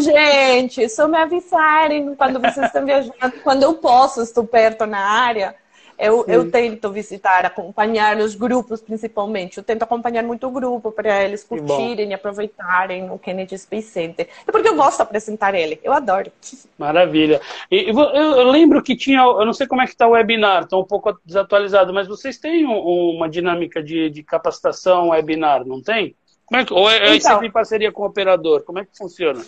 Gente, 0.01 0.88
só 0.88 1.09
me 1.09 1.18
avisarem 1.18 2.14
quando 2.14 2.40
vocês 2.40 2.66
estão 2.66 2.85
viajando, 2.85 3.14
quando 3.42 3.64
eu 3.64 3.75
posso, 3.75 4.23
estou 4.23 4.45
perto 4.45 4.87
na 4.87 4.99
área 4.99 5.55
eu, 6.03 6.25
eu 6.27 6.51
tento 6.51 6.91
visitar, 6.91 7.47
acompanhar 7.47 8.19
os 8.19 8.35
grupos 8.35 8.81
principalmente. 8.81 9.59
Eu 9.59 9.62
tento 9.62 9.85
acompanhar 9.85 10.25
muito 10.25 10.47
o 10.49 10.51
grupo 10.51 10.91
para 10.91 11.23
eles 11.23 11.45
curtirem 11.45 12.11
e 12.11 12.15
aproveitarem 12.15 13.09
o 13.11 13.19
Kennedy 13.19 13.57
Space 13.57 13.88
Center. 13.88 14.29
É 14.47 14.51
porque 14.51 14.69
eu 14.69 14.75
gosto 14.75 14.97
de 14.97 15.03
apresentar 15.03 15.55
ele. 15.55 15.79
Eu 15.85 15.93
adoro. 15.93 16.33
Maravilha. 16.77 17.41
E, 17.71 17.91
eu, 17.91 17.99
eu 17.99 18.51
lembro 18.51 18.83
que 18.83 18.97
tinha, 18.97 19.21
eu 19.21 19.47
não 19.47 19.53
sei 19.53 19.67
como 19.67 19.81
é 19.81 19.85
que 19.85 19.93
está 19.93 20.07
o 20.09 20.11
webinar, 20.11 20.65
está 20.65 20.77
um 20.77 20.85
pouco 20.85 21.17
desatualizado, 21.25 21.95
mas 21.95 22.09
vocês 22.09 22.37
têm 22.37 22.67
um, 22.67 23.17
uma 23.17 23.29
dinâmica 23.29 23.83
de, 23.83 24.11
de 24.11 24.23
capacitação 24.25 25.11
webinar, 25.11 25.65
não 25.65 25.81
tem? 25.81 26.17
Como 26.45 26.61
é 26.61 26.65
que, 26.65 26.75
ou 26.75 26.90
é, 26.90 26.96
é 26.96 27.17
então, 27.17 27.31
sempre 27.31 27.46
em 27.46 27.53
parceria 27.53 27.92
com 27.92 28.03
o 28.03 28.07
operador? 28.07 28.65
Como 28.65 28.79
é 28.79 28.85
que 28.85 28.96
funciona? 28.98 29.42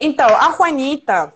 Então, 0.00 0.28
a 0.28 0.52
Juanita, 0.56 1.34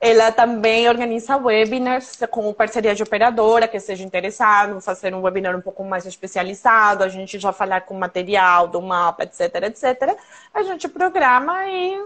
ela 0.00 0.30
também 0.30 0.88
organiza 0.88 1.36
webinars 1.36 2.18
com 2.30 2.52
parceria 2.52 2.94
de 2.94 3.02
operadora, 3.02 3.66
que 3.66 3.80
seja 3.80 4.04
interessado, 4.04 4.80
fazer 4.80 5.14
um 5.14 5.22
webinar 5.22 5.56
um 5.56 5.60
pouco 5.60 5.82
mais 5.84 6.04
especializado, 6.04 7.02
a 7.02 7.08
gente 7.08 7.38
já 7.38 7.52
falar 7.52 7.80
com 7.82 7.94
material 7.94 8.68
do 8.68 8.80
mapa, 8.82 9.24
etc, 9.24 9.54
etc. 9.64 10.16
A 10.52 10.62
gente 10.62 10.88
programa 10.88 11.66
e 11.66 12.04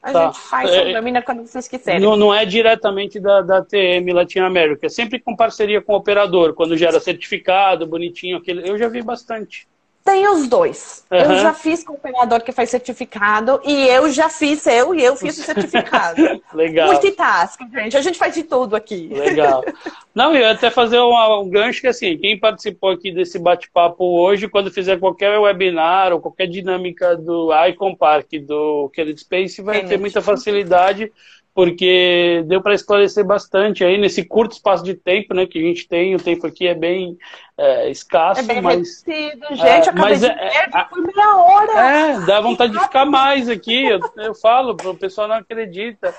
a 0.00 0.12
tá. 0.12 0.26
gente 0.26 0.38
faz 0.40 0.70
é, 0.70 0.82
o 0.82 0.94
webinar 0.94 1.24
quando 1.24 1.44
vocês 1.44 1.66
quiserem. 1.66 2.00
Não, 2.00 2.16
não 2.16 2.32
é 2.32 2.44
diretamente 2.44 3.18
da, 3.18 3.40
da 3.40 3.62
TM 3.62 4.12
Latinoamérica, 4.12 4.86
é 4.86 4.88
sempre 4.88 5.18
com 5.18 5.34
parceria 5.34 5.82
com 5.82 5.94
o 5.94 5.96
operador, 5.96 6.54
quando 6.54 6.76
gera 6.76 7.00
certificado, 7.00 7.86
bonitinho, 7.86 8.36
aquele. 8.36 8.68
Eu 8.68 8.78
já 8.78 8.88
vi 8.88 9.02
bastante. 9.02 9.66
Tem 10.04 10.26
os 10.28 10.48
dois. 10.48 11.04
Uhum. 11.10 11.18
Eu 11.18 11.38
já 11.38 11.54
fiz 11.54 11.84
com 11.84 11.92
o 11.92 11.96
operador 11.96 12.42
que 12.42 12.50
faz 12.50 12.70
certificado 12.70 13.60
e 13.64 13.86
eu 13.86 14.10
já 14.10 14.28
fiz 14.28 14.66
eu 14.66 14.92
e 14.94 15.02
eu 15.02 15.14
fiz 15.14 15.38
o 15.38 15.42
certificado. 15.42 16.20
Legal. 16.52 16.90
Multitask, 16.90 17.60
gente. 17.72 17.96
A 17.96 18.00
gente 18.00 18.18
faz 18.18 18.34
de 18.34 18.42
tudo 18.42 18.74
aqui. 18.74 19.08
Legal. 19.12 19.64
Não, 20.12 20.34
eu 20.34 20.40
ia 20.40 20.50
até 20.50 20.70
fazer 20.70 20.98
um, 20.98 21.40
um 21.40 21.48
gancho 21.48 21.80
que 21.80 21.86
assim, 21.86 22.18
quem 22.18 22.38
participou 22.38 22.90
aqui 22.90 23.12
desse 23.12 23.38
bate-papo 23.38 24.04
hoje, 24.20 24.48
quando 24.48 24.72
fizer 24.72 24.98
qualquer 24.98 25.38
webinar 25.38 26.12
ou 26.12 26.20
qualquer 26.20 26.48
dinâmica 26.48 27.16
do 27.16 27.50
Icon 27.68 27.94
Park, 27.94 28.26
do 28.44 28.90
Kelly 28.92 29.16
Space, 29.16 29.62
vai 29.62 29.84
ter 29.84 29.98
muita 29.98 30.20
facilidade 30.20 31.12
porque 31.54 32.42
deu 32.46 32.62
para 32.62 32.74
esclarecer 32.74 33.24
bastante 33.24 33.84
aí 33.84 33.98
nesse 33.98 34.24
curto 34.24 34.52
espaço 34.52 34.82
de 34.82 34.94
tempo, 34.94 35.34
né, 35.34 35.46
que 35.46 35.58
a 35.58 35.62
gente 35.62 35.86
tem. 35.86 36.14
O 36.14 36.22
tempo 36.22 36.46
aqui 36.46 36.66
é 36.66 36.74
bem 36.74 37.16
é, 37.58 37.90
escasso, 37.90 38.40
é 38.40 38.44
bem 38.44 38.62
mas 38.62 39.02
reduzido. 39.06 39.46
gente, 39.50 39.88
é, 39.88 39.92
mas 39.92 40.20
de 40.20 40.26
é, 40.26 40.34
ver, 40.34 40.70
é, 40.74 40.84
foi 40.88 41.02
meia 41.02 41.36
hora. 41.36 41.72
É, 41.72 42.20
dá 42.26 42.40
vontade 42.40 42.72
de 42.72 42.80
ficar 42.80 43.04
mais 43.04 43.48
aqui. 43.48 43.84
Eu, 43.84 44.00
eu 44.16 44.34
falo, 44.34 44.76
o 44.84 44.96
pessoal 44.96 45.28
não 45.28 45.36
acredita. 45.36 46.14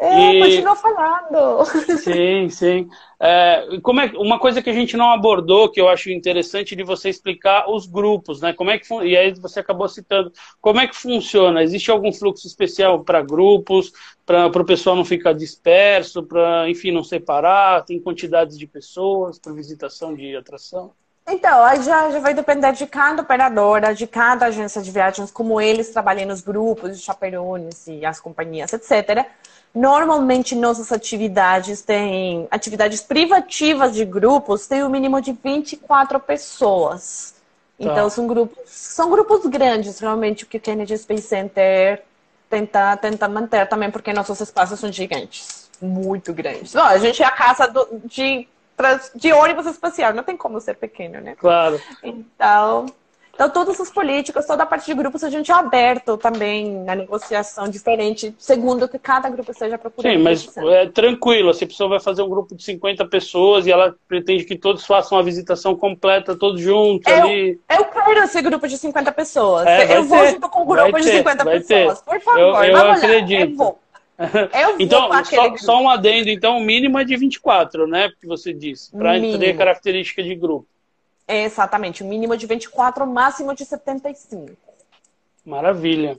É, 0.00 0.32
e... 0.32 0.40
continua 0.40 0.74
falando. 0.74 1.64
Sim, 2.00 2.48
sim. 2.48 2.88
É, 3.20 3.78
como 3.82 4.00
é, 4.00 4.06
uma 4.16 4.38
coisa 4.38 4.62
que 4.62 4.70
a 4.70 4.72
gente 4.72 4.96
não 4.96 5.12
abordou, 5.12 5.70
que 5.70 5.78
eu 5.78 5.90
acho 5.90 6.10
interessante 6.10 6.74
de 6.74 6.82
você 6.82 7.10
explicar 7.10 7.70
os 7.70 7.86
grupos, 7.86 8.40
né? 8.40 8.54
Como 8.54 8.70
é 8.70 8.78
que 8.78 8.86
e 9.04 9.14
aí 9.14 9.34
você 9.34 9.60
acabou 9.60 9.86
citando, 9.86 10.32
como 10.58 10.80
é 10.80 10.86
que 10.86 10.96
funciona? 10.96 11.62
Existe 11.62 11.90
algum 11.90 12.10
fluxo 12.14 12.46
especial 12.46 13.04
para 13.04 13.20
grupos, 13.20 13.92
para 14.24 14.46
o 14.46 14.64
pessoal 14.64 14.96
não 14.96 15.04
ficar 15.04 15.34
disperso, 15.34 16.22
para, 16.22 16.66
enfim, 16.70 16.90
não 16.90 17.04
separar? 17.04 17.84
Tem 17.84 18.00
quantidades 18.00 18.58
de 18.58 18.66
pessoas 18.66 19.38
para 19.38 19.52
visitação 19.52 20.14
de 20.14 20.34
atração? 20.34 20.92
Então, 21.28 21.62
aí 21.62 21.82
já, 21.82 22.10
já 22.10 22.18
vai 22.20 22.32
depender 22.32 22.72
de 22.72 22.86
cada 22.86 23.22
operadora, 23.22 23.94
de 23.94 24.06
cada 24.06 24.46
agência 24.46 24.80
de 24.80 24.90
viagens, 24.90 25.30
como 25.30 25.60
eles 25.60 25.90
trabalham 25.90 26.26
nos 26.26 26.40
grupos, 26.40 26.90
os 26.90 27.02
chaperones 27.02 27.86
e 27.86 28.04
as 28.04 28.18
companhias, 28.18 28.72
etc. 28.72 29.26
Normalmente, 29.74 30.54
nossas 30.54 30.90
atividades 30.90 31.80
têm 31.82 32.48
atividades 32.50 33.00
privativas 33.02 33.94
de 33.94 34.04
grupos, 34.04 34.66
tem 34.66 34.82
o 34.82 34.86
um 34.86 34.88
mínimo 34.88 35.20
de 35.20 35.32
24 35.32 36.18
pessoas. 36.18 37.34
Tá. 37.78 37.84
Então, 37.84 38.10
são 38.10 38.26
grupos, 38.26 38.58
são 38.66 39.10
grupos 39.10 39.46
grandes, 39.46 40.00
realmente, 40.00 40.44
o 40.44 40.46
que 40.46 40.56
o 40.56 40.60
Kennedy 40.60 40.98
Space 40.98 41.22
Center 41.22 42.02
tenta, 42.48 42.96
tenta 42.96 43.28
manter 43.28 43.66
também, 43.68 43.90
porque 43.90 44.12
nossos 44.12 44.40
espaços 44.40 44.80
são 44.80 44.90
gigantes, 44.90 45.70
muito 45.80 46.32
grandes. 46.34 46.74
Bom, 46.74 46.82
a 46.82 46.98
gente 46.98 47.22
é 47.22 47.26
a 47.26 47.30
casa 47.30 47.68
do, 47.68 48.02
de, 48.04 48.48
de 49.14 49.32
ônibus 49.32 49.66
espacial, 49.66 50.12
não 50.12 50.24
tem 50.24 50.36
como 50.36 50.60
ser 50.60 50.74
pequeno, 50.74 51.20
né? 51.20 51.36
Claro. 51.38 51.80
Então, 52.02 52.86
então, 53.40 53.48
todas 53.48 53.80
as 53.80 53.88
políticas, 53.88 54.46
toda 54.46 54.64
a 54.64 54.66
parte 54.66 54.84
de 54.84 54.92
grupos, 54.92 55.24
a 55.24 55.30
gente 55.30 55.50
é 55.50 55.54
aberto 55.54 56.18
também 56.18 56.84
na 56.84 56.94
negociação 56.94 57.70
diferente, 57.70 58.34
segundo 58.36 58.84
o 58.84 58.88
que 58.88 58.98
cada 58.98 59.30
grupo 59.30 59.50
esteja 59.50 59.78
procurando. 59.78 60.12
Sim, 60.12 60.22
mas 60.22 60.54
é 60.58 60.86
tranquilo. 60.88 61.54
Se 61.54 61.64
a 61.64 61.66
pessoa 61.66 61.88
vai 61.88 62.00
fazer 62.00 62.20
um 62.20 62.28
grupo 62.28 62.54
de 62.54 62.62
50 62.62 63.06
pessoas 63.06 63.66
e 63.66 63.72
ela 63.72 63.96
pretende 64.06 64.44
que 64.44 64.58
todos 64.58 64.84
façam 64.84 65.16
uma 65.16 65.24
visitação 65.24 65.74
completa, 65.74 66.36
todos 66.36 66.60
juntos 66.60 67.10
eu, 67.10 67.22
ali. 67.22 67.58
Eu 67.70 67.84
quero 67.86 68.24
esse 68.24 68.42
grupo 68.42 68.68
de 68.68 68.76
50 68.76 69.10
pessoas. 69.12 69.66
É, 69.66 69.96
eu 69.96 70.04
vou 70.04 70.26
junto 70.26 70.48
com 70.50 70.62
um 70.62 70.66
grupo 70.66 71.00
de 71.00 71.04
50 71.04 71.42
pessoas. 71.42 71.66
Ter. 71.66 72.04
Por 72.04 72.20
favor, 72.20 72.40
eu, 72.40 72.62
eu 72.62 72.76
vamos 72.76 73.02
acredito. 73.02 73.38
Lá. 73.38 73.44
Eu 73.46 73.56
vou. 73.56 73.78
Eu 74.52 74.76
então, 74.78 75.08
só, 75.24 75.56
só, 75.56 75.80
um 75.80 75.88
adendo, 75.88 76.28
então, 76.28 76.58
o 76.58 76.60
mínimo 76.60 76.98
é 76.98 77.04
de 77.04 77.16
24, 77.16 77.86
né? 77.86 78.10
Que 78.20 78.26
você 78.26 78.52
disse, 78.52 78.94
para 78.94 79.18
ter 79.18 79.56
característica 79.56 80.22
de 80.22 80.34
grupo. 80.34 80.66
É, 81.30 81.44
exatamente, 81.44 82.02
o 82.02 82.06
mínimo 82.06 82.36
de 82.36 82.44
24, 82.44 83.04
o 83.04 83.06
máximo 83.06 83.54
de 83.54 83.64
75. 83.64 84.50
Maravilha. 85.46 86.18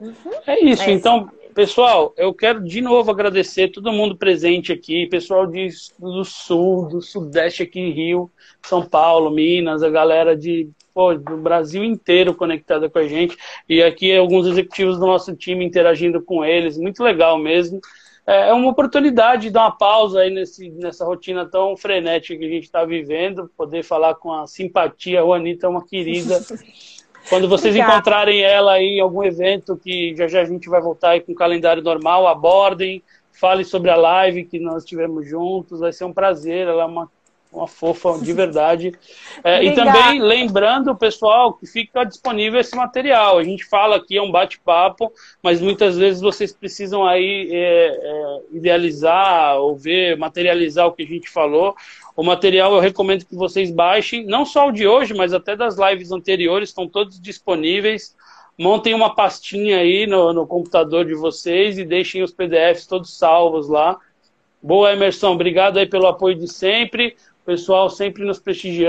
Uhum. 0.00 0.14
É 0.44 0.58
isso, 0.64 0.82
é 0.82 0.90
então, 0.90 1.30
pessoal, 1.54 2.12
eu 2.16 2.34
quero 2.34 2.64
de 2.64 2.80
novo 2.80 3.08
agradecer 3.12 3.68
todo 3.68 3.92
mundo 3.92 4.16
presente 4.16 4.72
aqui, 4.72 5.06
pessoal 5.06 5.46
de, 5.46 5.68
do 5.96 6.24
sul, 6.24 6.88
do 6.88 7.00
sudeste 7.00 7.62
aqui 7.62 7.78
em 7.78 7.92
Rio, 7.92 8.28
São 8.64 8.84
Paulo, 8.84 9.30
Minas, 9.30 9.80
a 9.80 9.88
galera 9.88 10.36
de 10.36 10.68
pô, 10.92 11.14
do 11.14 11.36
Brasil 11.36 11.84
inteiro 11.84 12.34
conectada 12.34 12.90
com 12.90 12.98
a 12.98 13.06
gente, 13.06 13.36
e 13.68 13.80
aqui 13.80 14.12
alguns 14.12 14.48
executivos 14.48 14.98
do 14.98 15.06
nosso 15.06 15.36
time 15.36 15.64
interagindo 15.64 16.20
com 16.20 16.44
eles, 16.44 16.76
muito 16.76 17.00
legal 17.04 17.38
mesmo. 17.38 17.80
É, 18.26 18.50
é 18.50 18.52
uma 18.52 18.70
oportunidade 18.70 19.42
de 19.42 19.50
dar 19.50 19.62
uma 19.62 19.76
pausa 19.76 20.20
aí 20.20 20.30
nesse, 20.30 20.70
nessa 20.70 21.04
rotina 21.04 21.44
tão 21.44 21.76
frenética 21.76 22.38
que 22.38 22.44
a 22.44 22.48
gente 22.48 22.64
está 22.64 22.84
vivendo, 22.84 23.50
poder 23.56 23.82
falar 23.82 24.14
com 24.14 24.32
a 24.32 24.46
simpatia. 24.46 25.20
A 25.20 25.24
Juanita 25.24 25.66
é 25.66 25.70
uma 25.70 25.84
querida. 25.84 26.40
Quando 27.28 27.48
vocês 27.48 27.74
Obrigada. 27.74 27.94
encontrarem 27.94 28.42
ela 28.42 28.72
aí 28.72 28.96
em 28.96 29.00
algum 29.00 29.22
evento, 29.22 29.76
que 29.76 30.14
já 30.16 30.26
já 30.26 30.40
a 30.40 30.44
gente 30.44 30.68
vai 30.68 30.80
voltar 30.80 31.10
aí 31.10 31.20
com 31.20 31.32
o 31.32 31.36
calendário 31.36 31.82
normal, 31.82 32.26
abordem, 32.26 33.02
fale 33.30 33.64
sobre 33.64 33.90
a 33.90 33.96
live 33.96 34.44
que 34.44 34.58
nós 34.58 34.84
tivemos 34.84 35.28
juntos, 35.28 35.80
vai 35.80 35.92
ser 35.92 36.04
um 36.04 36.12
prazer. 36.12 36.66
Ela 36.66 36.82
é 36.82 36.86
uma 36.86 37.08
uma 37.52 37.68
fofa 37.68 38.18
de 38.18 38.32
verdade. 38.32 38.92
É, 39.44 39.64
e 39.64 39.74
também 39.74 40.20
lembrando, 40.20 40.94
pessoal, 40.94 41.54
que 41.54 41.66
fica 41.66 42.04
disponível 42.04 42.60
esse 42.60 42.76
material. 42.76 43.38
A 43.38 43.42
gente 43.42 43.64
fala 43.64 43.96
aqui, 43.96 44.16
é 44.16 44.22
um 44.22 44.30
bate-papo, 44.30 45.12
mas 45.42 45.60
muitas 45.60 45.96
vezes 45.98 46.20
vocês 46.20 46.52
precisam 46.52 47.04
aí 47.04 47.48
é, 47.50 47.86
é, 47.88 48.40
idealizar 48.52 49.56
ou 49.56 49.74
ver, 49.74 50.16
materializar 50.16 50.86
o 50.86 50.92
que 50.92 51.02
a 51.02 51.06
gente 51.06 51.28
falou. 51.28 51.74
O 52.14 52.22
material 52.22 52.72
eu 52.72 52.78
recomendo 52.78 53.24
que 53.24 53.34
vocês 53.34 53.72
baixem, 53.72 54.24
não 54.24 54.44
só 54.44 54.68
o 54.68 54.72
de 54.72 54.86
hoje, 54.86 55.12
mas 55.12 55.32
até 55.32 55.56
das 55.56 55.76
lives 55.76 56.12
anteriores, 56.12 56.68
estão 56.68 56.86
todos 56.86 57.20
disponíveis. 57.20 58.14
Montem 58.56 58.94
uma 58.94 59.14
pastinha 59.14 59.78
aí 59.78 60.06
no, 60.06 60.32
no 60.32 60.46
computador 60.46 61.04
de 61.04 61.14
vocês 61.14 61.78
e 61.78 61.84
deixem 61.84 62.22
os 62.22 62.32
PDFs 62.32 62.86
todos 62.86 63.18
salvos 63.18 63.68
lá. 63.68 63.98
Boa, 64.62 64.92
Emerson. 64.92 65.32
Obrigado 65.32 65.78
aí 65.78 65.86
pelo 65.86 66.06
apoio 66.06 66.36
de 66.36 66.46
sempre. 66.46 67.16
Pessoal 67.44 67.90
sempre 67.90 68.24
nos 68.24 68.38
prestigiando. 68.38 68.80